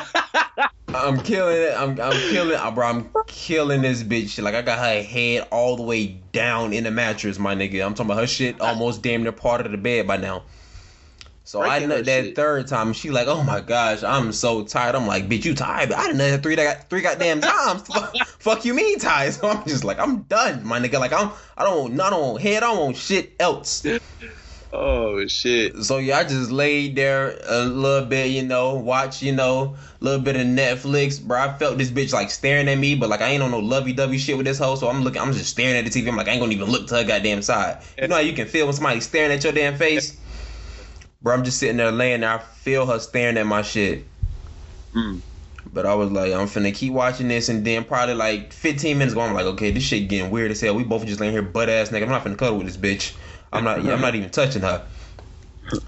I'm 0.94 1.22
killing 1.22 1.58
it. 1.58 1.74
I'm 1.78 2.00
I'm 2.00 2.14
killing 2.32 2.58
uh, 2.58 2.72
bro, 2.72 2.88
I'm 2.88 3.10
killing 3.28 3.82
this 3.82 4.04
bitch. 4.04 4.42
Like 4.42 4.56
I 4.56 4.62
got 4.62 4.80
her 4.80 5.02
head 5.02 5.48
all 5.52 5.76
the 5.76 5.84
way 5.84 6.08
down 6.32 6.74
in 6.74 6.84
the 6.84 6.92
mattress, 6.92 7.40
my 7.40 7.56
nigga. 7.56 7.86
I'm 7.86 7.94
talking 7.94 8.12
about 8.12 8.22
her 8.22 8.28
shit 8.28 8.60
almost 8.62 9.02
damn 9.02 9.24
near 9.24 9.32
part 9.32 9.66
of 9.66 9.72
the 9.72 9.78
bed 9.78 10.08
by 10.08 10.18
now. 10.18 10.44
So 11.44 11.62
I 11.62 11.80
Breaking 11.80 11.90
her 11.90 12.02
that 12.04 12.26
shit. 12.26 12.36
third 12.36 12.68
time. 12.68 12.94
She 12.94 13.10
like, 13.10 13.28
oh 13.28 13.44
my 13.44 13.62
gosh, 13.62 14.04
I'm 14.04 14.32
so 14.32 14.64
tired. 14.64 14.96
I'm 14.96 15.08
like, 15.08 15.28
bitch, 15.28 15.44
you 15.44 15.56
tired? 15.56 15.92
I 15.92 16.04
didn't 16.08 16.18
nut 16.20 16.44
three 16.44 16.56
that 16.56 16.90
three 16.90 17.02
goddamn 17.02 17.42
times. 17.42 17.82
fuck, 17.88 18.16
fuck 18.40 18.66
you 18.66 18.74
mean 18.74 19.00
tired? 19.00 19.34
So 19.42 19.50
I'm 19.50 19.66
just 19.66 19.84
like, 19.84 20.00
I'm 20.00 20.22
done, 20.24 20.66
my 20.66 20.80
nigga. 20.80 21.00
Like 21.00 21.14
I'm 21.14 21.32
I 21.58 21.64
don't 21.64 21.96
don't 21.98 22.22
want 22.22 22.42
head, 22.42 22.64
I 22.64 22.68
don't 22.68 22.80
want 22.80 22.98
shit 22.98 23.34
else. 23.40 23.84
oh 24.74 25.26
shit. 25.28 25.76
So 25.78 25.98
yeah, 25.98 26.20
I 26.20 26.24
just 26.24 26.52
laid 26.52 26.96
there 26.96 27.38
a 27.48 27.66
little 27.66 28.08
bit, 28.08 28.28
you 28.32 28.44
know, 28.44 28.76
watch, 28.76 29.22
you 29.22 29.32
know, 29.32 29.76
a 30.00 30.04
little 30.04 30.22
bit 30.22 30.36
of 30.36 30.44
Netflix, 30.44 31.22
bro. 31.22 31.40
I 31.40 31.58
felt 31.58 31.78
this 31.78 31.92
bitch 31.92 32.14
like 32.14 32.30
staring 32.30 32.70
at 32.70 32.78
me, 32.78 32.96
but 32.96 33.10
like 33.10 33.22
I 33.22 33.30
ain't 33.30 33.44
on 33.44 33.52
no 33.52 33.60
lovey 33.60 33.94
dovey 33.94 34.18
shit 34.20 34.38
with 34.38 34.46
this 34.46 34.60
hoe, 34.60 34.76
so 34.76 34.90
I'm 34.90 35.02
looking, 35.04 35.22
I'm 35.22 35.34
just 35.34 35.50
staring 35.50 35.76
at 35.76 35.92
the 35.92 36.02
TV. 36.02 36.08
I'm 36.08 36.16
like, 36.16 36.28
I 36.28 36.32
ain't 36.32 36.42
gonna 36.42 36.54
even 36.54 36.70
look 36.70 36.88
to 36.88 36.96
her 36.96 37.04
goddamn 37.04 37.42
side. 37.42 37.82
You 38.02 38.08
know 38.08 38.16
how 38.16 38.22
you 38.22 38.34
can 38.34 38.48
feel 38.48 38.66
when 38.68 38.74
somebody's 38.74 39.06
staring 39.06 39.32
at 39.32 39.44
your 39.44 39.54
damn 39.54 39.76
face, 39.76 40.21
bro. 41.22 41.34
I'm 41.34 41.44
just 41.44 41.60
sitting 41.60 41.78
there 41.78 41.92
laying 41.92 42.22
there. 42.22 42.32
I 42.32 42.38
feel 42.40 42.86
her 42.86 43.00
staring 43.00 43.38
at 43.38 43.46
my 43.46 43.62
shit. 43.62 44.06
Mm. 44.94 45.22
But 45.74 45.86
I 45.86 45.96
was 45.96 46.12
like, 46.12 46.34
I'm 46.34 46.48
finna 46.48 46.74
keep 46.74 46.92
watching 46.92 47.28
this, 47.28 47.48
and 47.48 47.66
then 47.66 47.86
probably 47.86 48.16
like 48.16 48.52
15 48.52 48.98
minutes 48.98 49.14
ago, 49.14 49.22
I'm 49.22 49.34
like, 49.34 49.46
okay, 49.46 49.72
this 49.72 49.84
shit 49.84 50.10
getting 50.10 50.32
weird 50.32 50.52
as 50.52 50.60
hell. 50.60 50.76
We 50.76 50.84
both 50.84 51.06
just 51.06 51.22
laying 51.22 51.32
here 51.32 51.42
butt 51.42 51.70
ass 51.70 51.90
nigga. 51.90 52.04
I'm 52.04 52.10
not 52.10 52.24
finna 52.24 52.38
cuddle 52.38 52.58
with 52.58 52.68
this 52.68 52.78
bitch. 52.78 53.16
I'm 53.54 53.64
not. 53.64 53.80
I'm 53.80 54.02
not 54.02 54.16
even 54.16 54.30
touching 54.30 54.62
her. 54.62 54.86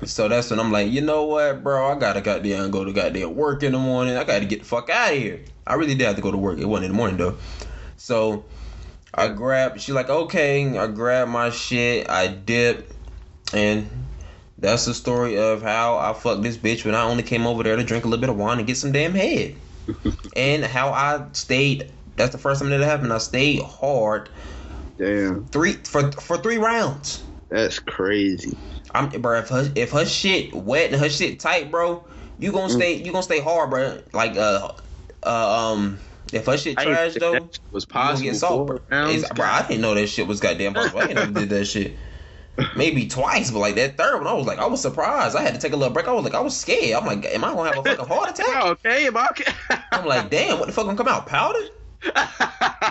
So 0.06 0.28
that's 0.28 0.50
when 0.50 0.60
I'm 0.60 0.72
like, 0.72 0.92
you 0.92 1.02
know 1.02 1.26
what, 1.26 1.64
bro? 1.64 1.92
I 1.92 2.00
gotta 2.00 2.22
goddamn 2.22 2.72
go 2.72 2.86
to 2.86 2.94
goddamn 2.94 3.36
work 3.36 3.64
in 3.64 3.74
the 3.74 3.80
morning. 3.80 4.16
I 4.16 4.24
gotta 4.24 4.46
get 4.46 4.60
the 4.60 4.66
fuck 4.66 4.90
out 4.90 5.12
of 5.12 5.18
here. 5.18 5.42
I 5.66 5.74
really 5.76 5.96
did 5.96 6.06
have 6.06 6.16
to 6.16 6.22
go 6.22 6.32
to 6.32 6.38
work. 6.38 6.60
It 6.60 6.66
wasn't 6.66 6.86
in 6.86 6.92
the 6.92 6.98
morning 6.98 7.18
though. 7.18 7.38
So 7.98 8.46
I 9.14 9.30
grabbed. 9.30 9.82
She 9.82 9.92
like, 9.92 10.10
okay. 10.10 10.78
I 10.78 10.88
grabbed 10.88 11.32
my 11.32 11.50
shit. 11.50 12.10
I 12.10 12.28
dip, 12.28 12.90
and 13.54 13.90
That's 14.64 14.86
the 14.86 14.96
story 14.96 15.38
of 15.40 15.64
how 15.64 16.00
I 16.00 16.14
fucked 16.16 16.44
this 16.44 16.58
bitch 16.58 16.86
when 16.86 16.96
I 16.96 17.04
only 17.04 17.24
came 17.24 17.48
over 17.48 17.64
there 17.64 17.78
to 17.78 17.86
drink 17.86 18.06
a 18.06 18.10
little 18.10 18.22
bit 18.22 18.32
of 18.32 18.38
wine 18.38 18.60
and 18.60 18.68
get 18.68 18.78
some 18.78 18.94
damn 18.94 19.14
head. 19.14 19.58
and 20.36 20.66
how 20.66 20.90
I 20.92 21.28
stayed. 21.34 21.94
That's 22.18 22.32
the 22.34 22.40
first 22.40 22.62
time 22.62 22.72
that 22.72 22.82
happened. 22.82 23.14
I 23.14 23.20
stayed 23.20 23.62
hard 23.64 24.30
Damn, 24.98 25.52
three 25.52 25.74
for 25.74 26.12
for 26.14 26.38
three 26.38 26.58
rounds. 26.58 27.26
that's 27.50 27.80
crazy. 27.80 28.60
I'm 28.94 29.10
bro. 29.10 29.40
If 29.40 29.50
her 29.50 29.72
if 29.76 29.92
her 29.92 30.06
shit 30.06 30.54
wet 30.56 30.92
and 30.92 31.02
her 31.02 31.10
shit 31.10 31.40
tight, 31.42 31.72
bro, 31.72 32.06
you 32.40 32.52
gonna 32.52 32.70
Mm. 32.70 32.72
stay 32.72 32.96
you 32.96 33.12
gonna 33.12 33.24
stay 33.24 33.42
hard, 33.42 33.72
bro. 33.72 34.02
Like 34.14 34.38
uh 34.38 34.72
uh 35.24 35.72
um. 35.74 36.00
If 36.34 36.48
her 36.48 36.58
shit 36.58 36.80
trash 36.80 37.18
though, 37.18 37.52
was 37.72 37.86
possible. 37.86 38.24
get 38.32 38.36
salt, 38.38 38.68
bro. 38.68 38.80
bro. 39.36 39.48
I 39.48 39.68
didn't 39.68 39.82
know 39.82 39.96
that 39.96 40.08
shit 40.08 40.28
was 40.28 40.40
goddamn 40.42 40.76
possible. 40.76 41.00
I 41.02 41.08
ain't 41.08 41.16
never 41.16 41.32
did 41.32 41.50
that 41.52 41.66
shit. 41.66 41.98
Maybe 42.76 43.08
twice, 43.08 43.50
but 43.50 43.60
like 43.60 43.76
that 43.76 43.98
third 43.98 44.20
one, 44.20 44.28
I 44.28 44.34
was 44.34 44.46
like, 44.46 44.60
I 44.60 44.68
was 44.68 44.80
surprised. 44.82 45.36
I 45.36 45.42
had 45.42 45.56
to 45.56 45.60
take 45.60 45.74
a 45.74 45.76
little 45.76 45.94
break. 45.94 46.08
I 46.08 46.12
was 46.12 46.24
like, 46.24 46.36
I 46.36 46.40
was 46.40 46.56
scared. 46.56 46.96
I'm 47.02 47.06
like, 47.06 47.26
am 47.26 47.44
I 47.44 47.54
gonna 47.54 47.70
have 47.74 47.78
a 47.80 47.84
fucking 47.84 48.06
heart 48.06 48.30
attack? 48.30 48.46
Oh, 48.50 48.70
okay, 48.86 49.08
am 49.08 49.18
I 49.18 49.28
okay? 49.32 49.52
I'm 49.92 50.06
like, 50.06 50.30
damn, 50.30 50.60
what 50.60 50.68
the 50.68 50.72
fuck 50.72 50.86
gonna 50.86 50.98
come 50.98 51.08
out 51.08 51.26
Powder? 51.28 51.60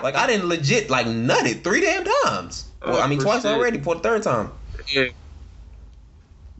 Like 0.02 0.16
I 0.16 0.26
didn't 0.26 0.48
legit 0.48 0.90
like 0.90 1.06
nut 1.06 1.46
it 1.46 1.62
three 1.62 1.80
damn 1.80 2.04
times. 2.24 2.66
Well, 2.84 3.00
I 3.00 3.06
mean 3.06 3.20
Oh, 3.20 3.24
twice 3.24 3.42
shit. 3.42 3.52
already 3.52 3.78
for 3.80 3.94
the 3.94 4.00
third 4.00 4.22
time. 4.24 4.50
yeah. 4.88 5.04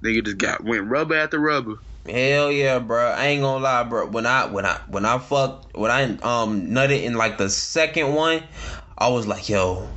Nigga 0.05 0.25
just 0.25 0.39
got 0.39 0.63
went 0.65 0.85
rubber 0.89 1.17
after 1.17 1.39
rubber. 1.41 1.77
Hell 2.09 2.51
yeah, 2.53 2.79
bro. 2.79 3.07
I 3.11 3.27
ain't 3.27 3.43
gonna 3.43 3.63
lie, 3.63 3.83
bro. 3.85 4.07
When 4.07 4.27
I 4.27 4.47
when 4.47 4.67
I 4.67 4.81
when 4.89 5.05
I 5.05 5.19
fucked 5.19 5.77
when 5.77 5.91
I 5.91 6.03
um 6.19 6.69
nutted 6.69 7.03
in 7.03 7.15
like 7.15 7.39
the 7.39 7.49
second 7.49 8.15
one, 8.15 8.43
I 8.99 9.09
was 9.09 9.27
like, 9.27 9.49
yo, 9.49 9.89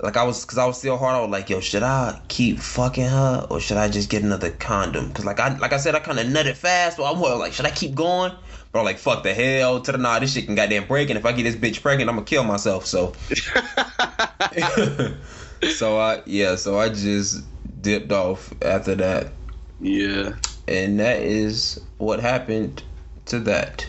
like 0.00 0.16
I 0.16 0.22
was 0.22 0.44
cause 0.44 0.58
I 0.58 0.66
was 0.66 0.78
still 0.78 0.96
hard. 0.96 1.16
I 1.16 1.20
was 1.20 1.30
like, 1.30 1.50
yo, 1.50 1.60
should 1.60 1.82
I 1.82 2.20
keep 2.28 2.58
fucking 2.58 3.08
her 3.08 3.46
or 3.50 3.58
should 3.60 3.76
I 3.76 3.88
just 3.88 4.08
get 4.10 4.22
another 4.22 4.50
condom? 4.50 5.12
Cause 5.12 5.24
like 5.24 5.40
I 5.40 5.56
like 5.58 5.72
I 5.72 5.78
said, 5.78 5.94
I 5.94 6.00
kind 6.00 6.18
of 6.20 6.26
nutted 6.26 6.56
fast. 6.56 6.96
So 6.96 7.04
I'm 7.04 7.20
like, 7.20 7.52
should 7.52 7.66
I 7.66 7.70
keep 7.70 7.94
going? 7.94 8.32
But 8.70 8.78
I'm 8.80 8.84
like, 8.84 8.98
fuck 8.98 9.22
the 9.22 9.34
hell 9.34 9.80
to 9.80 9.92
the 9.92 9.98
nah. 9.98 10.18
This 10.18 10.34
shit 10.34 10.46
can 10.46 10.54
goddamn 10.54 10.86
break, 10.86 11.10
and 11.10 11.18
if 11.18 11.26
I 11.26 11.32
get 11.32 11.42
this 11.44 11.56
bitch 11.56 11.82
pregnant, 11.82 12.08
I'm 12.10 12.16
gonna 12.16 12.26
kill 12.26 12.44
myself. 12.44 12.86
So. 12.86 13.12
so 15.74 15.98
I 15.98 16.22
yeah, 16.26 16.54
so 16.56 16.78
I 16.78 16.90
just 16.90 17.44
dipped 17.80 18.12
off 18.12 18.52
after 18.62 18.94
that, 18.96 19.32
yeah. 19.80 20.34
and 20.66 21.00
that 21.00 21.22
is 21.22 21.80
what 21.96 22.20
happened 22.20 22.82
to 23.26 23.40
that. 23.40 23.86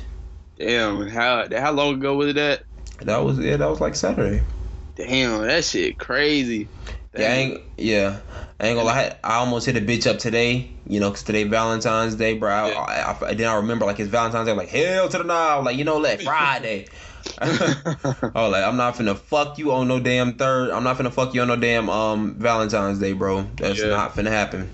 Damn. 0.57 1.07
How 1.07 1.47
how 1.55 1.71
long 1.71 1.95
ago 1.95 2.15
was 2.15 2.29
it 2.29 2.33
that? 2.33 2.63
That 3.01 3.17
was 3.23 3.39
yeah, 3.39 3.57
that 3.57 3.69
was 3.69 3.79
like 3.79 3.95
Saturday. 3.95 4.43
Damn, 4.99 5.47
that 5.47 5.63
shit 5.63 5.97
crazy. 5.97 6.67
Yeah, 7.15 7.27
I 7.27 7.31
ain't 7.31 7.61
yeah, 7.77 8.19
I 8.59 8.67
ain't 8.67 8.75
gonna 8.77 8.83
lie. 8.87 9.17
I 9.23 9.35
almost 9.35 9.65
hit 9.65 9.77
a 9.77 9.81
bitch 9.81 10.05
up 10.07 10.19
today, 10.19 10.69
you 10.85 10.99
know, 10.99 11.09
cause 11.09 11.23
today 11.23 11.43
Valentine's 11.45 12.15
Day, 12.15 12.37
bro. 12.37 12.49
I, 12.49 12.67
Yeah. 12.69 13.15
I, 13.21 13.27
I, 13.29 13.33
then 13.33 13.49
I 13.49 13.55
remember 13.55 13.85
like 13.85 13.99
it's 13.99 14.09
Valentine's 14.09 14.45
Day, 14.45 14.51
I'm 14.51 14.57
like 14.57 14.69
hell 14.69 15.07
to 15.09 15.17
the 15.17 15.23
no, 15.23 15.61
like 15.63 15.77
you 15.77 15.85
know, 15.85 15.97
like 15.97 16.21
Friday. 16.21 16.87
oh, 17.41 18.49
like 18.49 18.63
I'm 18.63 18.77
not 18.77 18.95
finna 18.95 19.17
fuck 19.17 19.57
you 19.57 19.71
on 19.71 19.87
no 19.87 19.99
damn 19.99 20.33
third. 20.37 20.71
I'm 20.71 20.83
not 20.83 20.97
finna 20.97 21.11
fuck 21.13 21.33
you 21.33 21.41
on 21.41 21.47
no 21.47 21.55
damn 21.55 21.89
um 21.89 22.35
Valentine's 22.35 22.99
Day, 22.99 23.13
bro. 23.13 23.43
That's 23.55 23.79
Yeah. 23.79 23.89
not 23.89 24.15
finna 24.15 24.29
happen. 24.29 24.69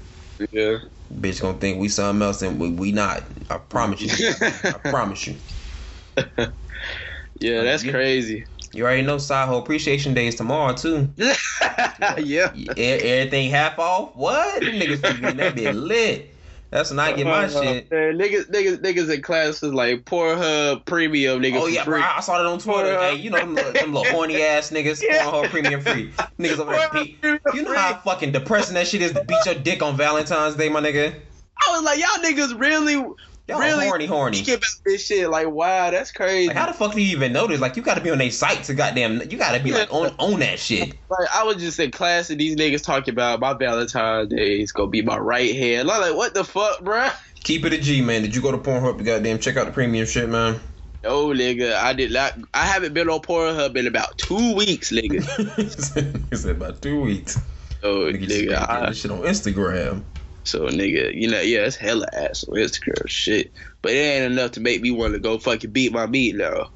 yeah. 0.52 0.80
Bitch 1.14 1.42
gonna 1.42 1.58
think 1.60 1.80
we 1.80 1.88
something 1.88 2.22
else 2.26 2.42
and 2.42 2.60
we, 2.60 2.70
we 2.72 2.92
not. 2.92 3.24
I 3.50 3.58
promise 3.60 4.02
you. 4.02 4.12
I 4.42 4.80
promise 4.90 5.28
you. 5.28 5.36
Yeah, 7.40 7.62
that's 7.64 7.84
Yeah. 7.84 7.92
crazy. 7.92 8.46
You 8.74 8.84
already 8.84 9.04
know 9.04 9.18
Saho 9.18 9.58
Appreciation 9.58 10.14
Day 10.14 10.28
is 10.28 10.36
tomorrow 10.36 10.74
too. 10.74 11.10
yeah. 12.18 12.52
Everything 12.78 13.50
half 13.50 13.80
off. 13.80 14.16
What? 14.16 14.62
Them 14.62 14.74
niggas 14.74 15.02
be 15.02 15.22
getting 15.22 15.38
that 15.38 15.56
bit 15.56 15.76
lit. 15.76 16.32
That's 16.72 16.90
when 16.90 17.00
I 17.00 17.14
get 17.14 17.26
my 17.26 17.46
Uh, 17.46 17.50
shit. 17.50 17.90
man, 17.92 18.18
niggas, 18.18 18.50
niggas, 18.52 18.78
niggas 18.82 19.14
in 19.14 19.22
classes 19.22 19.74
like 19.74 20.04
Pornhub 20.04 20.84
Premium, 20.86 21.42
niggas. 21.42 21.62
Oh 21.62 21.68
yeah, 21.68 21.86
bro. 21.86 22.02
I 22.02 22.20
saw 22.20 22.38
that 22.38 22.46
on 22.46 22.60
Twitter. 22.60 22.90
Pornhub. 22.90 23.12
Hey, 23.12 23.16
you 23.16 23.30
know 23.30 23.38
them, 23.40 23.56
little- 23.56 23.72
them 23.72 23.94
little 23.94 24.12
horny 24.12 24.42
ass 24.42 24.72
niggas 24.72 25.02
Yeah. 25.08 25.32
her 25.32 25.48
premium 25.48 25.80
free. 25.80 26.12
Niggas 26.38 26.60
over 26.60 26.72
there. 26.74 26.90
Pornhub 26.90 27.54
You 27.54 27.62
know 27.62 27.76
how 27.76 27.96
fucking 28.04 28.34
depressing 28.34 28.74
that 28.74 28.88
shit 28.88 29.02
is 29.02 29.14
to 29.14 29.24
beat 29.24 29.46
your 29.46 29.56
dick 29.56 29.82
on 29.82 29.96
Valentine's 29.96 30.56
Day, 30.56 30.68
my 30.68 30.82
nigga. 30.82 31.14
I 31.66 31.72
was 31.72 31.84
like, 31.84 32.00
y'all 32.00 32.22
niggas 32.24 32.60
really, 32.60 33.02
Y'all 33.48 33.60
really 33.60 33.86
horny, 33.86 34.08
horny. 34.08 34.38
skip 34.38 34.64
out 34.64 34.84
this 34.84 35.06
shit. 35.06 35.30
Like, 35.30 35.48
wow, 35.48 35.92
that's 35.92 36.12
crazy. 36.12 36.48
Like, 36.48 36.58
how 36.58 36.66
the 36.66 36.74
fuck 36.74 36.94
do 36.94 37.02
you 37.02 37.16
even 37.16 37.32
this? 37.32 37.60
Like, 37.60 37.76
you 37.76 37.84
gotta 37.84 38.02
be 38.02 38.10
on 38.10 38.18
their 38.18 38.32
site 38.32 38.64
to 38.64 38.74
goddamn. 38.74 39.22
You 39.30 39.38
gotta 39.38 39.64
be 39.64 39.72
like 39.72 39.94
on 39.94 40.16
on 40.18 40.40
that 40.40 40.58
shit. 40.58 40.96
Like, 41.10 41.28
I 41.34 41.44
was 41.44 41.58
just 41.58 41.80
in 41.80 41.92
class 41.92 42.32
and 42.32 42.40
these 42.40 42.56
niggas 42.56 42.84
talking 42.84 43.14
about 43.14 43.40
my 43.40 43.54
Valentine's 43.54 44.30
Day 44.30 44.62
is 44.62 44.72
gonna 44.72 44.90
be 44.90 45.04
my 45.04 45.18
right 45.18 45.56
hand. 45.56 45.92
I'm 45.92 46.02
like, 46.02 46.16
what 46.16 46.34
the 46.34 46.44
fuck, 46.44 46.80
bruh? 46.80 47.14
Keep 47.44 47.66
it 47.66 47.74
a 47.74 47.78
G, 47.78 48.02
man. 48.02 48.24
Did 48.24 48.36
you 48.36 48.42
go 48.42 48.52
to 48.52 48.58
Pornhub 48.58 48.98
to 48.98 49.04
goddamn 49.04 49.38
check 49.38 49.58
out 49.58 49.68
the 49.68 49.72
premium 49.72 50.08
shit, 50.08 50.28
man? 50.28 50.60
No, 51.04 51.28
nigga, 51.28 51.76
I 51.76 51.94
did 51.94 52.12
not. 52.12 52.34
I 52.56 52.66
haven't 52.66 52.96
been 52.96 53.08
on 53.12 53.20
Pornhub 53.20 53.78
in 53.78 53.86
about 53.86 54.18
two 54.18 54.56
weeks, 54.56 54.92
nigga. 54.92 55.24
said 56.36 56.56
about 56.56 56.82
two 56.82 57.00
weeks. 57.00 57.40
Oh, 57.84 58.12
Nigga, 58.12 58.26
nigga, 58.26 58.68
I, 58.68 58.88
this 58.88 59.02
shit 59.02 59.12
on 59.12 59.20
Instagram. 59.20 60.04
So 60.46 60.68
nigga, 60.68 61.14
you 61.14 61.28
know, 61.28 61.42
yeah, 61.42 61.66
it's 61.66 61.76
hella 61.76 62.08
ass 62.14 62.44
on 62.48 62.56
Instagram, 62.56 63.08
shit. 63.08 63.52
But 63.82 63.94
it 63.94 63.96
ain't 63.96 64.32
enough 64.32 64.52
to 64.52 64.60
make 64.62 64.80
me 64.80 64.92
want 64.92 65.14
to 65.14 65.20
go 65.20 65.40
fucking 65.40 65.72
beat 65.72 65.92
my 65.92 66.06
meat 66.06 66.36
now. 66.36 66.70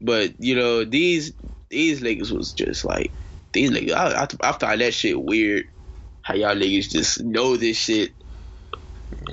But 0.00 0.34
you 0.40 0.56
know, 0.56 0.84
these 0.84 1.32
these 1.70 2.00
niggas 2.00 2.32
was 2.32 2.52
just 2.52 2.84
like 2.84 3.12
these 3.52 3.70
niggas. 3.70 3.92
I, 3.92 4.24
I, 4.24 4.48
I 4.48 4.52
find 4.52 4.80
that 4.80 4.92
shit 4.92 5.22
weird. 5.22 5.66
How 6.22 6.34
y'all 6.34 6.56
niggas 6.56 6.90
just 6.90 7.22
know 7.22 7.56
this 7.56 7.76
shit. 7.76 8.12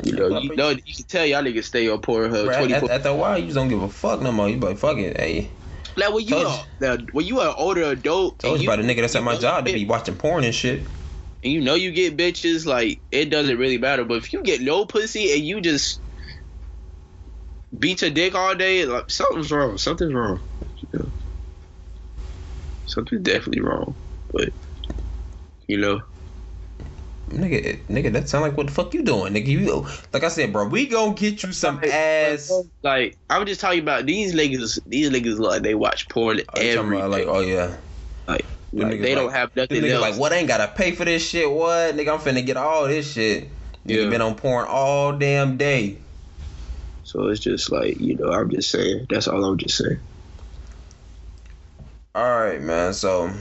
You 0.03 0.13
know, 0.13 0.39
you 0.39 0.55
know, 0.55 0.69
you 0.69 0.95
can 0.95 1.05
tell 1.07 1.25
y'all 1.25 1.43
niggas 1.43 1.63
stay 1.65 1.89
on 1.89 1.99
Pornhub 1.99 2.55
twenty 2.55 2.73
at, 2.73 2.79
four. 2.79 2.91
at 2.91 3.03
while, 3.15 3.39
you 3.39 3.45
just 3.45 3.55
don't 3.55 3.69
give 3.69 3.81
a 3.81 3.89
fuck 3.89 4.21
no 4.21 4.31
more. 4.31 4.49
You 4.49 4.57
like, 4.57 4.77
fuck 4.77 4.99
it. 4.99 5.19
Hey, 5.19 5.51
Like 5.97 6.13
when 6.13 6.25
you 6.27 6.35
are, 6.35 6.65
now, 6.79 6.97
when 7.11 7.25
you 7.25 7.39
are 7.39 7.49
an 7.49 7.55
older 7.57 7.83
adult, 7.83 8.37
told 8.39 8.61
you 8.61 8.69
about 8.69 8.79
a 8.79 8.83
nigga 8.83 9.01
that's 9.01 9.15
at 9.15 9.23
my 9.23 9.35
job 9.35 9.65
to 9.65 9.73
be 9.73 9.85
watching 9.85 10.15
porn 10.15 10.43
and 10.43 10.53
shit. 10.53 10.87
And 11.43 11.51
you 11.51 11.61
know 11.61 11.75
you 11.75 11.91
get 11.91 12.17
bitches, 12.17 12.65
like 12.65 13.01
it 13.11 13.29
doesn't 13.29 13.57
really 13.57 13.77
matter. 13.77 14.05
But 14.05 14.17
if 14.17 14.33
you 14.33 14.43
get 14.43 14.61
no 14.61 14.85
pussy 14.85 15.33
and 15.33 15.41
you 15.45 15.61
just 15.61 16.01
beat 17.77 18.01
your 18.01 18.11
dick 18.11 18.35
all 18.35 18.55
day, 18.55 18.85
like 18.85 19.09
something's 19.09 19.51
wrong. 19.51 19.77
Something's 19.77 20.13
wrong. 20.13 20.41
You 20.77 20.99
know? 20.99 21.11
Something's 22.85 23.23
definitely 23.23 23.61
wrong. 23.61 23.95
But 24.31 24.53
you 25.67 25.77
know, 25.77 26.01
Nigga, 27.29 27.85
nigga, 27.87 28.11
that 28.13 28.27
sound 28.27 28.43
like 28.43 28.57
what 28.57 28.67
the 28.67 28.73
fuck 28.73 28.93
you 28.93 29.01
doing, 29.01 29.33
nigga? 29.33 29.47
You 29.47 29.87
like 30.11 30.23
I 30.23 30.27
said, 30.27 30.51
bro, 30.51 30.67
we 30.67 30.87
gonna 30.87 31.13
get 31.13 31.41
you 31.41 31.53
some 31.53 31.81
ass. 31.83 32.51
like 32.83 33.17
I'm 33.29 33.45
just 33.45 33.61
talking 33.61 33.79
about 33.79 34.05
these 34.05 34.35
niggas. 34.35 34.79
These 34.85 35.09
niggas 35.09 35.39
like 35.39 35.63
they 35.63 35.73
watch 35.73 36.09
porn 36.09 36.41
Oh, 36.41 36.59
every 36.59 36.97
about, 36.97 37.09
like, 37.09 37.25
oh 37.27 37.39
yeah, 37.39 37.77
like, 38.27 38.45
like, 38.73 39.01
they 39.01 39.15
don't 39.15 39.31
have 39.31 39.55
nothing 39.55 39.81
nigga 39.83 39.89
else. 39.91 40.01
like, 40.01 40.15
what? 40.19 40.33
I 40.33 40.37
ain't 40.37 40.47
gotta 40.47 40.71
pay 40.73 40.91
for 40.91 41.05
this 41.05 41.27
shit. 41.27 41.49
What, 41.49 41.95
nigga? 41.95 42.13
I'm 42.13 42.19
finna 42.19 42.45
get 42.45 42.57
all 42.57 42.87
this 42.87 43.11
shit. 43.11 43.49
Nigga 43.85 44.03
Yeah. 44.03 44.09
been 44.09 44.21
on 44.21 44.35
porn 44.35 44.65
all 44.67 45.13
damn 45.13 45.57
day. 45.57 45.97
So 47.03 47.27
it's 47.27 47.39
just 47.39 47.71
like 47.71 47.99
you 47.99 48.15
know, 48.17 48.31
I'm 48.31 48.49
just 48.49 48.71
saying. 48.71 49.07
That's 49.09 49.27
all 49.27 49.43
I'm 49.43 49.57
just 49.57 49.77
saying. 49.77 49.99
All 52.15 52.39
right, 52.39 52.61
man. 52.61 52.93
So 52.93 53.31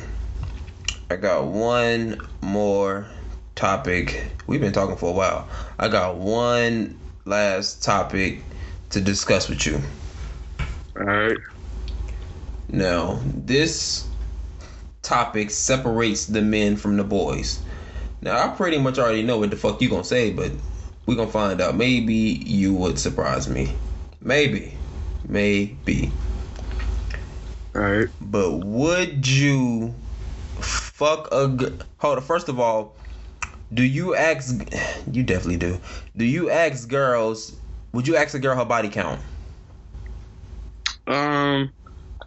I 1.11 1.17
got 1.17 1.45
one 1.47 2.21
more 2.41 3.07
topic. 3.55 4.25
We've 4.47 4.61
been 4.61 4.73
talking 4.73 4.97
for 4.97 5.11
a 5.11 5.13
while. 5.13 5.49
I 5.79 5.89
got 5.89 6.17
one 6.17 6.99
last 7.25 7.83
topic 7.83 8.41
to 8.91 9.01
discuss 9.01 9.49
with 9.49 9.65
you. 9.67 9.81
All 10.99 11.05
right. 11.05 11.39
Now, 12.69 13.21
this 13.25 14.07
topic 15.03 15.51
separates 15.51 16.27
the 16.27 16.43
men 16.43 16.77
from 16.77 16.97
the 16.97 17.05
boys. 17.05 17.61
Now, 18.21 18.39
I 18.39 18.55
pretty 18.55 18.79
much 18.79 18.99
already 18.99 19.23
know 19.23 19.39
what 19.39 19.51
the 19.51 19.57
fuck 19.57 19.83
you 19.83 19.89
gonna 19.89 20.05
say, 20.05 20.33
but 20.33 20.53
we 21.07 21.17
gonna 21.17 21.31
find 21.31 21.61
out. 21.61 21.77
Maybe 21.77 22.15
you 22.15 22.75
would 22.75 22.99
surprise 22.99 23.49
me. 23.49 23.75
Maybe. 24.21 24.77
Maybe. 25.27 26.13
All 27.75 27.83
right. 27.83 28.09
But 28.21 28.65
would 28.65 29.27
you 29.27 29.95
fuck 30.61 31.29
a 31.33 31.49
g- 31.49 31.73
hold 31.99 32.19
on, 32.19 32.25
first 32.25 32.49
of 32.49 32.61
all, 32.61 32.95
do 33.75 33.83
you 33.83 34.15
ask 34.15 34.55
you 35.13 35.23
definitely 35.23 35.57
do. 35.57 35.81
Do 36.17 36.25
you 36.25 36.51
ask 36.51 36.89
girls 36.89 37.57
would 37.93 38.09
you 38.09 38.17
ask 38.17 38.35
a 38.35 38.39
girl 38.39 38.57
her 38.57 38.65
body 38.65 38.89
count? 38.89 39.21
Um, 41.07 41.71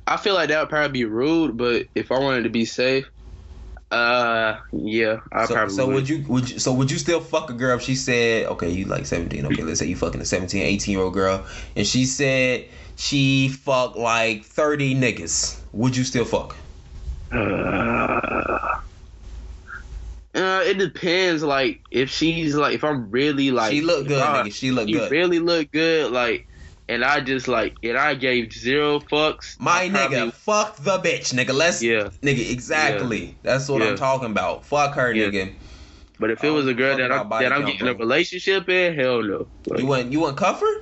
I 0.08 0.18
feel 0.18 0.36
like 0.36 0.50
that 0.50 0.60
would 0.60 0.70
probably 0.70 0.92
be 0.92 1.06
rude, 1.06 1.58
but 1.58 1.88
if 1.96 2.12
I 2.12 2.20
wanted 2.20 2.44
to 2.44 2.50
be 2.50 2.66
safe, 2.66 3.06
uh, 3.92 4.58
yeah, 4.72 5.22
I 5.32 5.46
so, 5.46 5.54
probably 5.54 5.74
so 5.74 5.86
would. 5.88 5.96
would 5.96 6.10
you 6.10 6.26
would 6.28 6.50
you, 6.50 6.60
so 6.60 6.74
would 6.74 6.92
you 6.92 6.98
still 6.98 7.22
fuck 7.22 7.50
a 7.50 7.54
girl 7.54 7.78
if 7.78 7.84
she 7.84 7.96
said 7.96 8.48
okay 8.48 8.70
you 8.70 8.86
like 8.86 9.06
17 9.06 9.46
okay 9.46 9.62
let's 9.62 9.80
say 9.80 9.86
you 9.86 9.96
fucking 9.96 10.20
a 10.20 10.26
17 10.26 10.62
18 10.62 10.92
year 10.92 11.02
old 11.02 11.14
girl 11.14 11.46
and 11.76 11.86
she 11.86 12.06
said 12.06 12.66
she 12.96 13.48
fucked 13.48 13.96
like 13.96 14.44
30 14.44 14.96
niggas 14.96 15.62
would 15.72 15.96
you 15.96 16.04
still 16.04 16.26
fuck 16.26 16.56
Uh, 17.32 18.60
Uh, 20.36 20.62
it 20.66 20.78
depends. 20.78 21.44
Like 21.44 21.80
if 21.92 22.10
she's 22.10 22.56
like, 22.56 22.76
if 22.76 22.84
I'm 22.84 23.10
really 23.10 23.52
like, 23.52 23.72
she 23.72 23.80
look 23.80 24.06
good, 24.06 24.22
nigga. 24.22 24.54
She 24.54 24.70
look 24.72 24.88
good. 24.88 24.94
You 24.94 25.00
good. 25.00 25.12
really 25.12 25.40
look 25.40 25.72
good, 25.72 26.12
like, 26.12 26.46
and 26.88 27.04
I 27.04 27.20
just 27.20 27.48
like, 27.48 27.76
and 27.84 27.98
I 27.98 28.14
gave 28.16 28.54
zero 28.54 29.00
fucks. 29.00 29.60
My 29.60 29.90
nigga, 29.90 30.32
fuck 30.34 30.78
the 30.78 30.98
bitch, 31.00 31.34
nigga. 31.34 31.54
Let's 31.54 31.82
Yeah. 31.82 32.10
nigga, 32.22 32.52
exactly. 32.52 33.36
That's 33.44 33.68
what 33.70 33.82
I'm 33.82 33.96
talking 33.96 34.32
about. 34.32 34.66
Fuck 34.66 34.96
her, 34.96 35.14
Yeah. 35.14 35.28
nigga. 35.28 35.54
But 36.20 36.32
if 36.32 36.44
it 36.44 36.50
was 36.50 36.66
a 36.68 36.74
girl 36.74 36.96
that 36.98 37.12
I'm 37.12 37.28
that 37.30 37.52
I'm 37.52 37.66
getting 37.66 37.88
a 37.88 37.94
relationship 37.94 38.70
in, 38.70 38.96
hell 38.96 39.22
no. 39.22 39.48
Like, 39.68 39.80
You 39.82 39.86
want 39.86 40.12
you 40.12 40.20
want 40.22 40.38
cuff 40.38 40.62
her? 40.62 40.82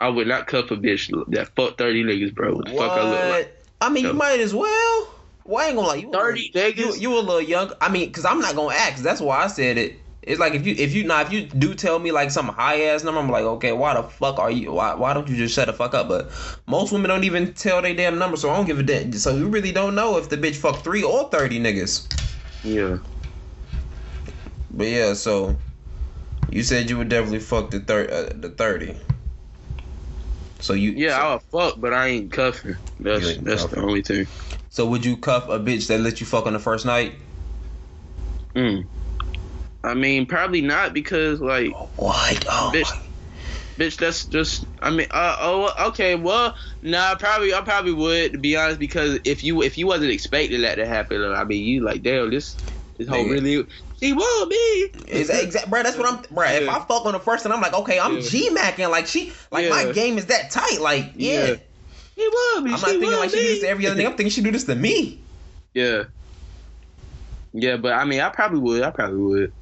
I 0.00 0.08
would 0.08 0.26
not 0.26 0.46
cuff 0.46 0.70
a 0.70 0.76
bitch 0.76 1.08
that 1.32 1.48
fuck 1.56 1.78
thirty 1.78 2.04
niggas, 2.04 2.34
bro. 2.34 2.54
What 2.56 2.66
the 2.66 2.72
fuck 2.72 2.92
I 2.92 3.10
look 3.10 3.30
like? 3.30 3.62
I 3.80 3.88
mean, 3.88 4.04
you 4.04 4.12
might 4.12 4.40
as 4.40 4.54
well. 4.54 5.10
Why 5.44 5.66
ain't 5.66 5.76
gonna 5.76 5.88
like 5.88 6.02
you? 6.02 6.10
30 6.10 6.50
little- 6.54 6.72
niggas? 6.72 7.00
You, 7.00 7.10
you 7.10 7.18
a 7.18 7.20
little 7.20 7.40
young. 7.40 7.72
I 7.80 7.90
mean, 7.90 8.10
cause 8.12 8.24
I'm 8.24 8.40
not 8.40 8.56
gonna 8.56 8.74
ask. 8.74 9.02
That's 9.02 9.20
why 9.20 9.44
I 9.44 9.46
said 9.46 9.76
it. 9.78 9.98
It's 10.26 10.40
like 10.40 10.54
if 10.54 10.66
you 10.66 10.74
if 10.78 10.94
you 10.94 11.04
not 11.04 11.26
if 11.26 11.32
you 11.32 11.46
do 11.46 11.74
tell 11.74 11.98
me 11.98 12.12
like 12.12 12.30
some 12.30 12.48
high 12.48 12.82
ass 12.84 13.04
number, 13.04 13.20
I'm 13.20 13.30
like, 13.30 13.44
okay, 13.44 13.72
why 13.72 13.94
the 13.94 14.02
fuck 14.04 14.38
are 14.38 14.50
you? 14.50 14.72
Why 14.72 14.94
why 14.94 15.14
don't 15.14 15.28
you 15.28 15.36
just 15.36 15.54
shut 15.54 15.66
the 15.66 15.72
fuck 15.74 15.94
up? 15.94 16.08
But 16.08 16.30
most 16.66 16.92
women 16.92 17.08
don't 17.10 17.24
even 17.24 17.54
tell 17.54 17.82
their 17.82 17.94
damn 17.94 18.18
number, 18.18 18.36
so 18.36 18.50
I 18.50 18.56
don't 18.56 18.66
give 18.66 18.78
a 18.78 18.82
damn. 18.82 19.12
So 19.12 19.36
you 19.36 19.48
really 19.48 19.72
don't 19.72 19.94
know 19.94 20.18
if 20.18 20.28
the 20.30 20.36
bitch 20.38 20.56
fuck 20.56 20.84
three 20.84 21.02
or 21.02 21.30
thirty 21.30 21.60
niggas. 21.60 22.08
Yeah. 22.62 22.98
But 24.70 24.88
yeah, 24.88 25.14
so 25.14 25.62
you 26.48 26.62
said 26.62 26.90
you 26.90 26.98
would 26.98 27.08
definitely 27.10 27.40
fuck 27.40 27.70
the 27.70 27.80
thir- 27.80 28.10
uh, 28.10 28.32
the 28.36 28.50
thirty. 28.50 28.98
So 30.60 30.72
you 30.74 30.92
Yeah, 30.92 31.16
So, 31.16 31.22
I'll 31.22 31.38
fuck, 31.40 31.80
but 31.80 31.92
I 31.92 32.08
ain't 32.08 32.32
cuffing. 32.32 32.76
That's 32.98 33.26
ain't 33.26 33.44
that's 33.44 33.64
cuffing. 33.64 33.78
the 33.78 33.82
only 33.82 34.02
thing. 34.02 34.26
so 34.68 34.88
would 34.88 35.04
you 35.04 35.16
cuff 35.16 35.48
a 35.48 35.58
bitch 35.58 35.88
that 35.88 36.00
let 36.00 36.20
you 36.20 36.26
fuck 36.26 36.46
on 36.46 36.52
the 36.54 36.58
first 36.60 36.86
night? 36.86 37.20
Mm. 38.56 38.88
I 39.84 39.94
mean, 39.94 40.26
probably 40.26 40.62
not 40.62 40.94
because 40.94 41.40
like, 41.40 41.72
What? 41.96 42.46
Oh 42.50 42.72
Bitch. 42.74 42.90
bitch, 43.78 43.96
that's 43.98 44.24
just. 44.26 44.64
I 44.80 44.90
mean, 44.90 45.06
uh, 45.10 45.36
oh, 45.40 45.88
okay, 45.88 46.14
well, 46.14 46.54
nah, 46.82 47.14
probably 47.16 47.52
I 47.52 47.60
probably 47.60 47.92
would 47.92 48.32
to 48.32 48.38
be 48.38 48.56
honest 48.56 48.78
because 48.78 49.18
if 49.24 49.44
you 49.44 49.62
if 49.62 49.76
you 49.76 49.86
wasn't 49.86 50.10
expecting 50.10 50.62
that 50.62 50.76
to 50.76 50.86
happen, 50.86 51.22
I 51.22 51.44
mean, 51.44 51.64
you 51.64 51.82
like, 51.82 52.02
damn, 52.02 52.30
this 52.30 52.56
this 52.96 53.08
whole 53.08 53.28
really 53.28 53.66
she 54.00 54.12
want 54.12 54.48
me. 54.48 54.56
Is 55.08 55.28
that 55.28 55.44
exact, 55.44 55.70
bro? 55.70 55.82
That's 55.82 55.96
what 55.96 56.12
I'm, 56.12 56.24
bro. 56.34 56.46
If 56.46 56.68
I 56.68 56.78
fuck 56.80 57.06
on 57.06 57.12
the 57.12 57.20
first, 57.20 57.44
and 57.44 57.54
I'm 57.54 57.60
like, 57.60 57.74
okay, 57.74 57.98
I'm 57.98 58.16
Yeah. 58.16 58.22
G 58.22 58.50
macking, 58.50 58.90
like 58.90 59.06
she, 59.06 59.32
like 59.50 59.68
my 59.68 59.92
game 59.92 60.18
is 60.18 60.26
that 60.26 60.50
tight, 60.50 60.80
like 60.80 61.12
yeah. 61.16 61.46
Yeah. 61.46 61.54
She 62.16 62.28
want 62.28 62.64
me. 62.64 62.72
I'm 62.72 62.80
not 62.80 62.90
thinking 62.90 63.10
like 63.12 63.30
she 63.30 63.36
do 63.36 63.42
this 63.42 63.60
to 63.60 63.68
every 63.68 63.86
other 63.86 64.00
nigga. 64.00 64.06
I'm 64.06 64.16
thinking 64.16 64.30
she 64.30 64.42
do 64.42 64.50
this 64.50 64.64
to 64.64 64.74
me. 64.74 65.20
Yeah. 65.74 66.04
Yeah, 67.52 67.76
but 67.76 67.92
I 67.92 68.04
mean, 68.04 68.20
I 68.20 68.28
probably 68.28 68.60
would. 68.60 68.82
I 68.82 68.90
probably 68.90 69.18
would. 69.18 69.52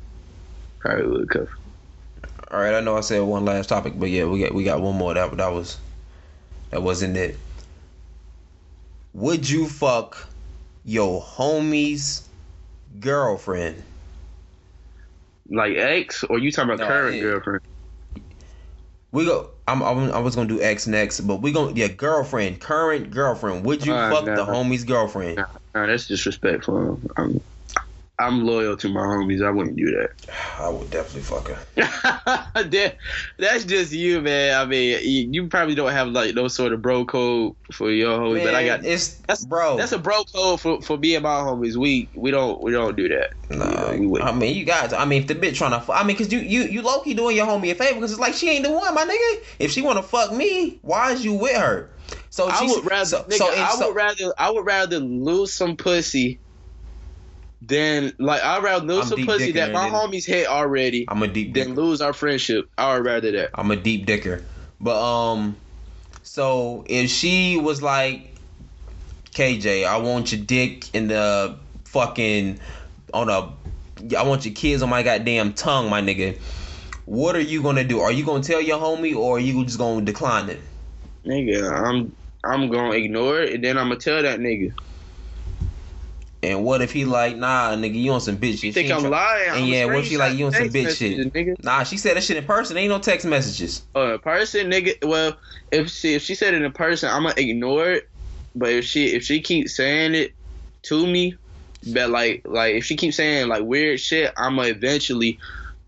Probably 0.83 1.07
would 1.07 1.28
cuff. 1.30 1.49
All 2.51 2.61
right, 2.61 2.74
I 2.74 2.80
know 2.80 2.97
I 2.97 3.01
said 3.01 3.22
one 3.22 3.45
last 3.45 3.68
topic, 3.68 3.95
but 3.97 4.11
yeah, 4.11 4.24
we 4.24 4.41
got 4.41 4.53
we 4.53 4.64
got 4.64 4.83
one 4.83 4.97
more. 4.97 5.14
That 5.14 5.37
that 5.37 5.53
was 5.53 5.78
that 6.70 6.83
wasn't 6.83 7.16
it. 7.16 7.39
Would 9.14 9.49
you 9.49 9.68
fuck 9.68 10.28
your 10.85 11.22
homie's 11.22 12.28
girlfriend? 12.99 13.83
Like 15.49 15.76
ex, 15.76 16.24
or 16.24 16.39
you 16.39 16.51
talking 16.51 16.70
about 16.72 16.80
No, 16.80 16.89
current 16.89 17.16
yeah. 17.16 17.22
girlfriend? 17.22 17.61
We 19.12 19.24
go. 19.24 19.51
I'm, 19.68 19.83
I'm 19.83 20.11
I 20.11 20.18
was 20.18 20.35
gonna 20.35 20.49
do 20.49 20.61
X 20.61 20.87
next, 20.87 21.20
but 21.20 21.37
we 21.37 21.53
gonna 21.53 21.72
yeah 21.74 21.89
girlfriend, 21.89 22.61
current 22.61 23.11
girlfriend. 23.12 23.64
Would 23.64 23.87
you 23.87 23.95
Uh, 23.95 24.11
fuck 24.11 24.24
nah. 24.24 24.35
the 24.35 24.45
homie's 24.45 24.85
girlfriend? 24.85 25.37
Nah, 25.37 25.47
nah, 25.74 25.87
that's 25.87 26.09
disrespectful. 26.09 27.01
I'm, 27.16 27.41
I'm 28.18 28.44
loyal 28.44 28.76
to 28.76 28.88
my 28.88 29.00
homies. 29.00 29.44
I 29.44 29.50
wouldn't 29.50 29.76
do 29.76 29.90
that. 29.96 30.10
I 30.58 30.68
would 30.68 30.90
definitely 30.90 31.22
fuck 31.22 31.48
her. 31.48 31.58
that, 32.62 32.96
that's 33.38 33.64
just 33.64 33.92
you, 33.92 34.20
man. 34.20 34.60
I 34.60 34.64
mean, 34.66 34.98
you, 35.02 35.28
you 35.32 35.48
probably 35.48 35.74
don't 35.74 35.90
have 35.90 36.08
like 36.08 36.34
no 36.34 36.46
sort 36.48 36.72
of 36.72 36.82
bro 36.82 37.04
code 37.04 37.54
for 37.72 37.90
your 37.90 38.18
homies, 38.18 38.44
but 38.44 38.54
I 38.54 38.66
got 38.66 38.84
it's 38.84 39.14
that's 39.26 39.44
bro. 39.44 39.76
That's 39.76 39.92
a 39.92 39.98
bro 39.98 40.24
code 40.24 40.60
for, 40.60 40.82
for 40.82 40.98
me 40.98 41.14
and 41.14 41.22
my 41.22 41.30
homies. 41.40 41.76
We 41.76 42.10
we 42.14 42.30
don't 42.30 42.62
we 42.62 42.70
don't 42.70 42.96
do 42.96 43.08
that. 43.08 43.30
You 43.50 43.56
know. 43.56 44.18
I 44.22 44.32
mean, 44.32 44.56
you 44.56 44.64
guys. 44.64 44.92
I 44.92 45.04
mean, 45.04 45.22
if 45.22 45.28
the 45.28 45.34
bitch 45.34 45.56
trying 45.56 45.72
to, 45.72 45.80
fu- 45.80 45.92
I 45.92 46.04
mean, 46.04 46.16
cause 46.16 46.30
you 46.30 46.38
you 46.40 46.64
you 46.64 46.82
low 46.82 47.00
key 47.00 47.14
doing 47.14 47.36
your 47.36 47.46
homie 47.46 47.72
a 47.72 47.74
favor, 47.74 47.98
cause 47.98 48.12
it's 48.12 48.20
like 48.20 48.34
she 48.34 48.50
ain't 48.50 48.64
the 48.64 48.70
one, 48.70 48.94
my 48.94 49.04
nigga. 49.04 49.44
If 49.58 49.72
she 49.72 49.82
wanna 49.82 50.02
fuck 50.02 50.32
me, 50.32 50.78
why 50.82 51.12
is 51.12 51.24
you 51.24 51.34
with 51.34 51.56
her? 51.56 51.90
So 52.30 52.48
I 52.48 52.62
would 52.62 52.88
rather, 52.90 53.04
so, 53.04 53.24
nigga, 53.24 53.36
so, 53.36 53.46
I 53.50 53.74
so- 53.74 53.88
would 53.88 53.96
rather, 53.96 54.34
I 54.38 54.50
would 54.50 54.66
rather 54.66 54.98
lose 55.00 55.52
some 55.52 55.76
pussy 55.76 56.40
than 57.66 58.12
like 58.18 58.42
I'd 58.42 58.62
rather 58.62 58.84
lose 58.84 59.04
I'm 59.10 59.18
some 59.18 59.26
pussy 59.26 59.52
that 59.52 59.72
my 59.72 59.88
then. 59.88 59.92
homies 59.92 60.26
hit 60.26 60.46
already 60.48 61.04
I'm 61.08 61.22
a 61.22 61.28
deep 61.28 61.54
than 61.54 61.68
dicker. 61.70 61.80
lose 61.80 62.00
our 62.00 62.12
friendship. 62.12 62.68
I 62.76 62.94
would 62.94 63.04
rather 63.04 63.30
that. 63.32 63.50
I'm 63.54 63.70
a 63.70 63.76
deep 63.76 64.06
dicker. 64.06 64.44
But 64.80 65.00
um, 65.00 65.56
so 66.22 66.84
if 66.88 67.08
she 67.10 67.56
was 67.56 67.82
like, 67.82 68.34
KJ, 69.32 69.86
I 69.86 69.98
want 69.98 70.32
your 70.32 70.44
dick 70.44 70.92
in 70.94 71.08
the 71.08 71.56
fucking 71.84 72.58
on 73.14 73.28
a, 73.28 73.52
I 74.16 74.22
want 74.24 74.44
your 74.44 74.54
kids 74.54 74.82
on 74.82 74.88
my 74.88 75.02
goddamn 75.02 75.52
tongue, 75.52 75.88
my 75.88 76.00
nigga. 76.00 76.38
What 77.04 77.36
are 77.36 77.40
you 77.40 77.62
gonna 77.62 77.84
do? 77.84 78.00
Are 78.00 78.12
you 78.12 78.24
gonna 78.24 78.42
tell 78.42 78.60
your 78.60 78.78
homie, 78.78 79.14
or 79.14 79.36
are 79.36 79.40
you 79.40 79.64
just 79.64 79.78
gonna 79.78 80.04
decline 80.04 80.48
it? 80.48 80.60
Nigga, 81.26 81.70
I'm 81.70 82.16
I'm 82.44 82.70
gonna 82.70 82.94
ignore 82.94 83.40
it 83.40 83.54
and 83.54 83.64
then 83.64 83.78
I'm 83.78 83.88
gonna 83.88 84.00
tell 84.00 84.22
that 84.22 84.40
nigga. 84.40 84.72
And 86.43 86.64
what 86.64 86.82
if 86.82 86.90
he 86.93 87.05
like, 87.05 87.36
nah, 87.36 87.70
nigga, 87.76 87.95
you 87.95 88.12
on 88.12 88.20
some 88.20 88.36
bitch 88.36 88.55
shit? 88.55 88.64
You 88.64 88.72
think 88.72 88.90
I'm 88.90 89.01
try- 89.03 89.11
lying? 89.11 89.49
And 89.49 89.57
I'ma 89.59 89.66
yeah, 89.66 89.84
what 89.84 89.99
if 89.99 90.07
she 90.07 90.16
like, 90.16 90.36
you 90.36 90.47
on 90.47 90.53
some 90.53 90.68
bitch 90.70 90.97
shit? 90.97 91.32
Nigga. 91.32 91.55
Nah, 91.62 91.84
she 91.84 91.97
said 91.97 92.16
that 92.16 92.24
shit 92.24 92.36
in 92.36 92.45
person. 92.45 92.76
Ain't 92.76 92.90
no 92.90 92.99
text 92.99 93.24
messages. 93.24 93.86
Uh, 93.95 94.18
person, 94.18 94.68
nigga. 94.68 94.97
Well, 95.07 95.36
if 95.70 95.88
she 95.88 96.14
if 96.14 96.22
she 96.22 96.34
said 96.34 96.55
it 96.55 96.62
in 96.62 96.72
person, 96.72 97.11
I'm 97.11 97.22
gonna 97.22 97.34
ignore 97.36 97.90
it. 97.93 98.09
But 98.57 98.70
if 98.70 98.84
she 98.84 99.14
if 99.14 99.22
she 99.22 99.40
keeps 99.40 99.76
saying 99.76 100.16
it 100.16 100.32
to 100.84 101.07
me, 101.07 101.36
but 101.93 102.11
like 102.11 102.43
like 102.45 102.74
if 102.74 102.84
she 102.84 102.97
keeps 102.97 103.16
saying 103.16 103.47
like 103.47 103.62
weird 103.62 104.01
shit, 104.01 104.32
I'm 104.36 104.57
gonna 104.57 104.68
eventually, 104.68 105.38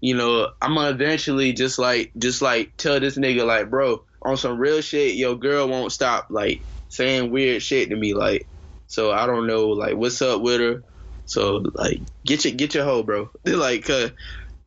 you 0.00 0.14
know, 0.14 0.50
I'm 0.62 0.76
gonna 0.76 0.90
eventually 0.90 1.52
just 1.52 1.80
like 1.80 2.12
just 2.16 2.42
like 2.42 2.72
tell 2.76 3.00
this 3.00 3.18
nigga 3.18 3.44
like, 3.44 3.70
bro, 3.70 4.04
on 4.22 4.36
some 4.36 4.56
real 4.56 4.80
shit, 4.82 5.16
your 5.16 5.34
girl 5.34 5.66
won't 5.66 5.90
stop 5.90 6.28
like 6.30 6.64
saying 6.90 7.32
weird 7.32 7.60
shit 7.60 7.88
to 7.88 7.96
me, 7.96 8.14
like. 8.14 8.46
So 8.94 9.10
I 9.10 9.26
don't 9.26 9.48
know 9.48 9.70
like 9.70 9.96
what's 9.96 10.22
up 10.22 10.40
with 10.40 10.60
her. 10.60 10.84
So 11.24 11.64
like 11.74 11.98
get 12.24 12.44
your 12.44 12.54
get 12.54 12.74
your 12.74 12.84
hoe, 12.84 13.02
bro. 13.02 13.28
like 13.44 13.84
cause 13.84 14.12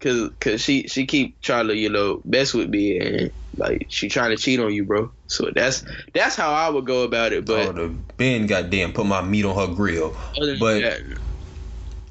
cause 0.02 0.32
cause 0.42 0.60
she 0.62 0.90
she 0.90 1.06
keep 1.06 1.42
trying 1.42 1.70
to 1.70 1.76
you 1.78 1.90
know 1.90 2.22
mess 2.26 2.54
with 2.54 2.70
me 2.70 3.00
and 3.00 3.32
like 3.56 3.86
she 3.88 4.10
trying 4.10 4.32
to 4.32 4.36
cheat 4.36 4.60
on 4.60 4.74
you, 4.74 4.84
bro. 4.84 5.14
So 5.28 5.50
that's 5.56 5.86
that's 6.14 6.36
how 6.36 6.52
I 6.52 6.68
would 6.70 6.86
go 6.86 7.04
about 7.04 7.32
it. 7.32 7.46
But 7.46 7.70
oh, 7.70 7.82
have 7.84 8.18
been 8.18 8.48
goddamn 8.48 8.92
put 8.92 9.06
my 9.06 9.22
meat 9.22 9.46
on 9.46 9.56
her 9.56 9.74
grill. 9.74 10.14
but- 10.36 10.82
that, 10.82 11.00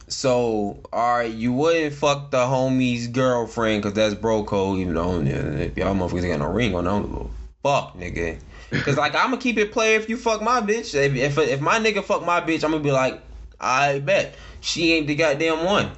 So, 0.09 0.79
alright, 0.95 1.35
you 1.35 1.53
wouldn't 1.53 1.93
fuck 1.93 2.31
the 2.31 2.39
homie's 2.47 3.09
girlfriend 3.09 3.83
because 3.83 3.95
that's 3.95 4.15
bro 4.15 4.45
code, 4.45 4.79
even 4.79 4.95
though 4.95 5.21
if 5.21 5.77
y'all 5.77 5.95
motherfuckers 5.95 6.29
got 6.29 6.39
no 6.39 6.47
ring 6.47 6.75
on, 6.75 6.87
I 6.87 6.99
don't 6.99 7.31
fuck, 7.63 7.99
nigga. 7.99 8.39
Because, 8.71 8.97
like, 8.97 9.15
I'm 9.15 9.31
gonna 9.31 9.39
keep 9.39 9.59
it 9.59 9.73
play 9.73 9.95
if 9.95 10.09
you 10.09 10.17
fuck 10.17 10.43
my 10.43 10.61
bitch. 10.61 10.95
If, 10.95 11.15
if, 11.15 11.39
if 11.39 11.61
my 11.61 11.79
nigga 11.79 12.03
fuck 12.05 12.25
my 12.25 12.41
bitch, 12.41 12.65
I'm 12.65 12.73
gonna 12.73 12.83
be 12.83 12.91
like, 12.93 13.21
I 13.61 14.01
bet. 14.01 14.35
She 14.61 14.93
ain't 14.95 15.07
the 15.07 15.15
goddamn 15.15 15.65
one. 15.65 15.93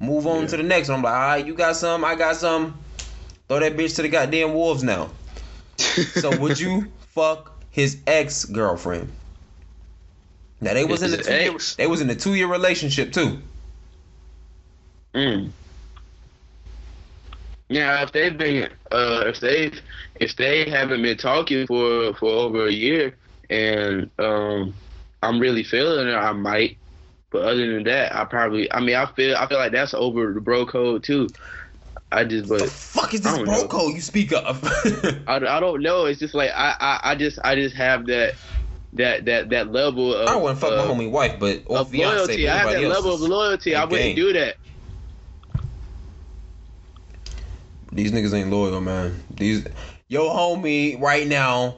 Move 0.00 0.26
on 0.26 0.42
Yeah. 0.42 0.48
to 0.48 0.56
the 0.58 0.62
next 0.62 0.88
one. 0.88 0.98
I'm 0.98 1.04
like, 1.04 1.14
alright, 1.14 1.46
you 1.46 1.54
got 1.54 1.76
some, 1.76 2.04
I 2.04 2.14
got 2.14 2.36
some. 2.36 2.78
Throw 3.48 3.60
that 3.60 3.76
bitch 3.76 3.96
to 3.96 4.02
the 4.02 4.08
goddamn 4.08 4.54
wolves 4.54 4.82
now. 4.82 5.10
So, 5.78 6.36
would 6.38 6.58
you 6.58 6.86
fuck 7.14 7.52
his 7.70 7.98
ex 8.06 8.44
girlfriend? 8.44 9.10
Now 10.60 10.74
they 10.74 10.84
was 10.84 11.02
in 11.02 11.10
the 11.10 11.18
two 11.18 11.32
year, 11.32 11.58
they 11.76 11.86
was 11.86 12.00
in 12.00 12.08
a 12.10 12.14
two 12.14 12.34
year 12.34 12.46
relationship 12.46 13.12
too. 13.12 13.40
Mm. 15.14 15.50
Yeah, 17.74 18.04
if 18.04 18.12
they've 18.12 18.38
been, 18.38 18.70
uh, 18.92 19.24
if 19.26 19.40
they've, 19.40 19.82
if 20.20 20.36
they 20.36 20.70
haven't 20.70 21.02
been 21.02 21.16
talking 21.16 21.66
for 21.66 22.14
for 22.14 22.28
over 22.28 22.68
a 22.68 22.72
year, 22.72 23.16
and 23.50 24.08
um, 24.20 24.72
I'm 25.24 25.40
really 25.40 25.64
feeling 25.64 26.06
it, 26.06 26.14
I 26.14 26.30
might. 26.30 26.78
But 27.30 27.42
other 27.42 27.74
than 27.74 27.82
that, 27.82 28.14
I 28.14 28.26
probably, 28.26 28.72
I 28.72 28.78
mean, 28.78 28.94
I 28.94 29.06
feel, 29.06 29.36
I 29.36 29.48
feel 29.48 29.58
like 29.58 29.72
that's 29.72 29.92
over 29.92 30.32
the 30.32 30.40
bro 30.40 30.66
code 30.66 31.02
too. 31.02 31.28
I 32.12 32.22
just, 32.22 32.48
but 32.48 32.60
the 32.60 32.66
fuck 32.68 33.12
is 33.12 33.22
this 33.22 33.38
bro 33.38 33.62
know. 33.62 33.66
code 33.66 33.94
you 33.96 34.00
speak 34.00 34.32
of? 34.32 34.62
I, 35.26 35.38
I 35.38 35.58
don't 35.58 35.82
know. 35.82 36.04
It's 36.04 36.20
just 36.20 36.34
like 36.34 36.52
I, 36.54 36.76
I, 36.78 37.00
I 37.10 37.14
just, 37.16 37.40
I 37.42 37.56
just 37.56 37.74
have 37.74 38.06
that, 38.06 38.36
that, 38.92 39.24
that, 39.24 39.50
that 39.50 39.72
level 39.72 40.14
of. 40.14 40.28
I 40.28 40.36
wouldn't 40.36 40.60
fuck 40.60 40.70
uh, 40.74 40.76
my 40.76 40.94
homie 40.94 41.10
wife, 41.10 41.40
but 41.40 41.64
or 41.66 41.78
of 41.78 41.90
fiance. 41.90 42.14
loyalty. 42.14 42.48
I 42.48 42.56
have 42.56 42.70
that 42.70 42.84
level 42.84 43.14
of 43.14 43.20
loyalty. 43.20 43.74
I 43.74 43.84
wouldn't 43.84 44.14
do 44.14 44.32
that. 44.34 44.58
These 47.94 48.10
niggas 48.10 48.34
ain't 48.34 48.50
loyal, 48.50 48.80
man. 48.80 49.22
These 49.30 49.66
yo 50.08 50.28
homie 50.28 51.00
right 51.00 51.26
now, 51.26 51.76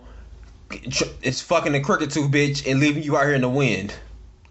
it's 0.70 1.42
fucking 1.42 1.74
a 1.74 1.80
cricket 1.80 2.10
tooth 2.10 2.30
bitch 2.30 2.68
and 2.68 2.80
leaving 2.80 3.02
you 3.02 3.16
out 3.16 3.26
here 3.26 3.34
in 3.34 3.42
the 3.42 3.48
wind. 3.48 3.94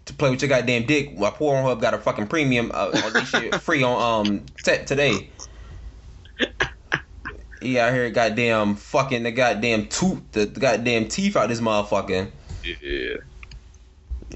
To 0.06 0.14
play 0.14 0.30
with 0.30 0.40
your 0.40 0.48
goddamn 0.48 0.86
dick. 0.86 1.14
While 1.16 1.32
Pornhub 1.32 1.80
got 1.80 1.92
a 1.92 1.98
fucking 1.98 2.28
premium 2.28 2.70
uh, 2.72 2.92
on 3.04 3.12
this 3.12 3.28
shit 3.28 3.54
free 3.60 3.82
on 3.82 4.26
um 4.28 4.46
t- 4.62 4.84
today. 4.84 5.28
He 7.60 7.80
out 7.80 7.92
here 7.92 8.08
goddamn 8.10 8.76
fucking 8.76 9.24
the 9.24 9.32
goddamn 9.32 9.88
tooth 9.88 10.22
the, 10.30 10.44
the 10.46 10.60
goddamn 10.60 11.08
teeth 11.08 11.36
out 11.36 11.48
this 11.48 11.60
motherfucker. 11.60 12.30
Yeah. 12.62 13.16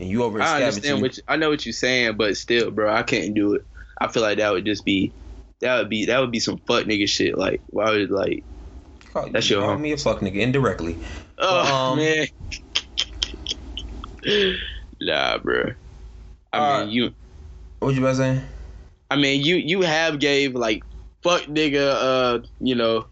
And 0.00 0.08
you 0.08 0.24
over 0.24 0.42
I 0.42 0.64
understand 0.64 1.02
what 1.02 1.16
you, 1.16 1.22
I 1.28 1.36
know 1.36 1.50
what 1.50 1.64
you're 1.64 1.72
saying, 1.72 2.16
but 2.16 2.36
still, 2.36 2.72
bro, 2.72 2.92
I 2.92 3.04
can't 3.04 3.32
do 3.34 3.54
it. 3.54 3.64
I 4.00 4.08
feel 4.08 4.24
like 4.24 4.38
that 4.38 4.50
would 4.50 4.64
just 4.64 4.84
be 4.84 5.12
that 5.60 5.78
would 5.78 5.88
be 5.88 6.06
that 6.06 6.18
would 6.20 6.30
be 6.30 6.40
some 6.40 6.58
fuck 6.66 6.84
nigga 6.84 7.08
shit. 7.08 7.36
Like 7.36 7.62
why 7.66 7.90
would 7.90 8.10
like 8.10 8.44
Call- 9.12 9.28
That's 9.30 9.48
you 9.50 9.56
your 9.56 9.64
call 9.64 9.72
home. 9.74 9.82
me 9.82 9.92
a 9.92 9.96
fuck 9.96 10.20
nigga 10.20 10.36
indirectly. 10.36 10.96
oh 11.38 11.92
Um, 11.92 11.98
man. 11.98 12.26
nah, 15.00 15.38
bro. 15.38 15.72
I 16.52 16.58
Alright. 16.58 16.86
mean 16.86 16.94
you 16.94 17.14
What 17.80 17.94
you 17.94 18.00
about 18.00 18.16
saying? 18.16 18.42
I 19.10 19.16
mean 19.16 19.44
you 19.44 19.56
you 19.56 19.82
have 19.82 20.18
gave 20.18 20.54
like 20.54 20.82
fuck 21.22 21.42
nigga 21.42 21.92
uh 21.94 22.38
you 22.60 22.74
know 22.74 23.06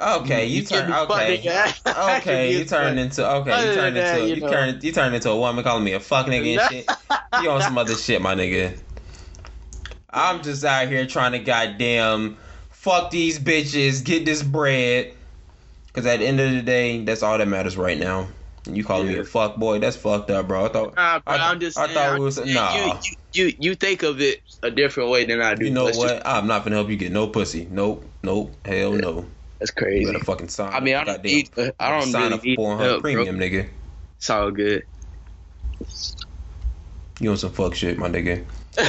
Okay, 0.00 0.46
you, 0.46 0.62
give 0.62 0.70
turn 0.70 0.92
okay. 0.92 1.62
Okay, 1.86 2.52
you 2.58 2.64
turned 2.64 2.98
into 2.98 3.28
okay, 3.36 3.68
you 3.68 3.74
turned 3.74 3.96
that, 3.96 4.16
into 4.18 4.28
you 4.28 4.34
you, 4.34 4.40
know. 4.40 4.48
turned 4.50 4.82
you 4.82 4.90
turned 4.92 5.14
into 5.14 5.30
a 5.30 5.36
woman 5.38 5.62
calling 5.62 5.84
me 5.84 5.92
a 5.92 6.00
fuck 6.00 6.26
nigga 6.26 6.58
and 6.58 6.86
shit. 6.86 7.42
You 7.42 7.50
on 7.50 7.62
some 7.62 7.78
other 7.78 7.94
shit, 7.94 8.20
my 8.20 8.34
nigga. 8.34 8.76
I'm 10.12 10.42
just 10.42 10.64
out 10.64 10.88
here 10.88 11.06
trying 11.06 11.32
to 11.32 11.38
goddamn 11.38 12.36
fuck 12.70 13.10
these 13.10 13.38
bitches, 13.38 14.04
get 14.04 14.24
this 14.24 14.42
bread. 14.42 15.14
Cause 15.92 16.06
at 16.06 16.20
the 16.20 16.26
end 16.26 16.40
of 16.40 16.50
the 16.52 16.62
day, 16.62 17.04
that's 17.04 17.22
all 17.22 17.36
that 17.36 17.46
matters 17.48 17.76
right 17.76 17.98
now. 17.98 18.26
And 18.66 18.76
you 18.76 18.84
calling 18.84 19.08
me 19.08 19.18
a 19.18 19.24
fuck 19.24 19.56
boy? 19.56 19.78
That's 19.78 19.96
fucked 19.96 20.30
up, 20.30 20.48
bro. 20.48 20.64
I 20.64 20.68
thought 20.68 20.94
Nah, 20.96 21.18
bro, 21.18 21.34
I- 21.34 21.50
I'm 21.50 21.60
just 21.60 21.76
I 21.78 21.86
saying, 21.86 21.94
thought 21.98 22.18
we 22.18 22.24
was- 22.24 22.38
nah. 22.46 22.74
You, 23.34 23.46
you, 23.48 23.54
you 23.58 23.74
think 23.74 24.02
of 24.02 24.20
it 24.20 24.40
a 24.62 24.70
different 24.70 25.10
way 25.10 25.24
than 25.26 25.40
I 25.42 25.54
do. 25.54 25.66
you 25.66 25.70
know 25.70 25.86
That's 25.86 25.98
what? 25.98 26.08
just- 26.08 26.26
I'm 26.26 26.46
not 26.46 26.64
gonna 26.64 26.76
help 26.76 26.88
you 26.88 26.96
get 26.96 27.12
no 27.12 27.26
pussy. 27.26 27.66
Nope, 27.70 28.04
nope, 28.22 28.54
hell 28.64 28.92
no. 28.92 29.26
that's 29.58 29.70
crazy. 29.72 30.00
You 30.00 30.12
better 30.12 30.24
fucking 30.24 30.48
sign. 30.48 30.72
I 30.72 30.80
mean, 30.80 30.94
I 30.94 31.04
don't 31.04 31.22
need. 31.24 31.50
I 31.78 31.90
don't 31.90 32.02
sign 32.10 32.22
really 32.22 32.34
up 32.34 32.42
need 32.44 32.56
for 32.56 32.76
Pornhub 32.76 32.78
bro. 32.78 33.00
premium, 33.00 33.38
nigga. 33.38 33.68
It's 34.18 34.30
all 34.30 34.50
good. 34.50 34.84
You 37.20 37.30
on 37.30 37.36
some 37.36 37.52
fuck 37.52 37.74
shit, 37.74 37.98
my 37.98 38.08
nigga. 38.08 38.44
I'm 38.78 38.84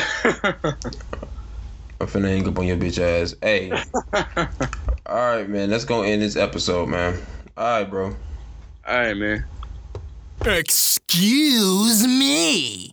finna 2.08 2.30
hang 2.30 2.48
up 2.48 2.58
on 2.58 2.66
your 2.66 2.78
bitch 2.78 3.00
ass. 3.00 3.36
Hey, 3.42 3.72
all 5.06 5.36
right, 5.36 5.50
man. 5.50 5.70
Let's 5.70 5.86
go 5.86 6.04
end 6.04 6.22
this 6.22 6.36
episode, 6.36 6.88
man. 6.88 7.20
All 7.58 7.80
right, 7.80 7.90
bro. 7.90 8.06
all 8.08 8.16
right, 8.96 9.18
man. 9.18 9.46
Excuse 10.46 12.08
me? 12.08 12.93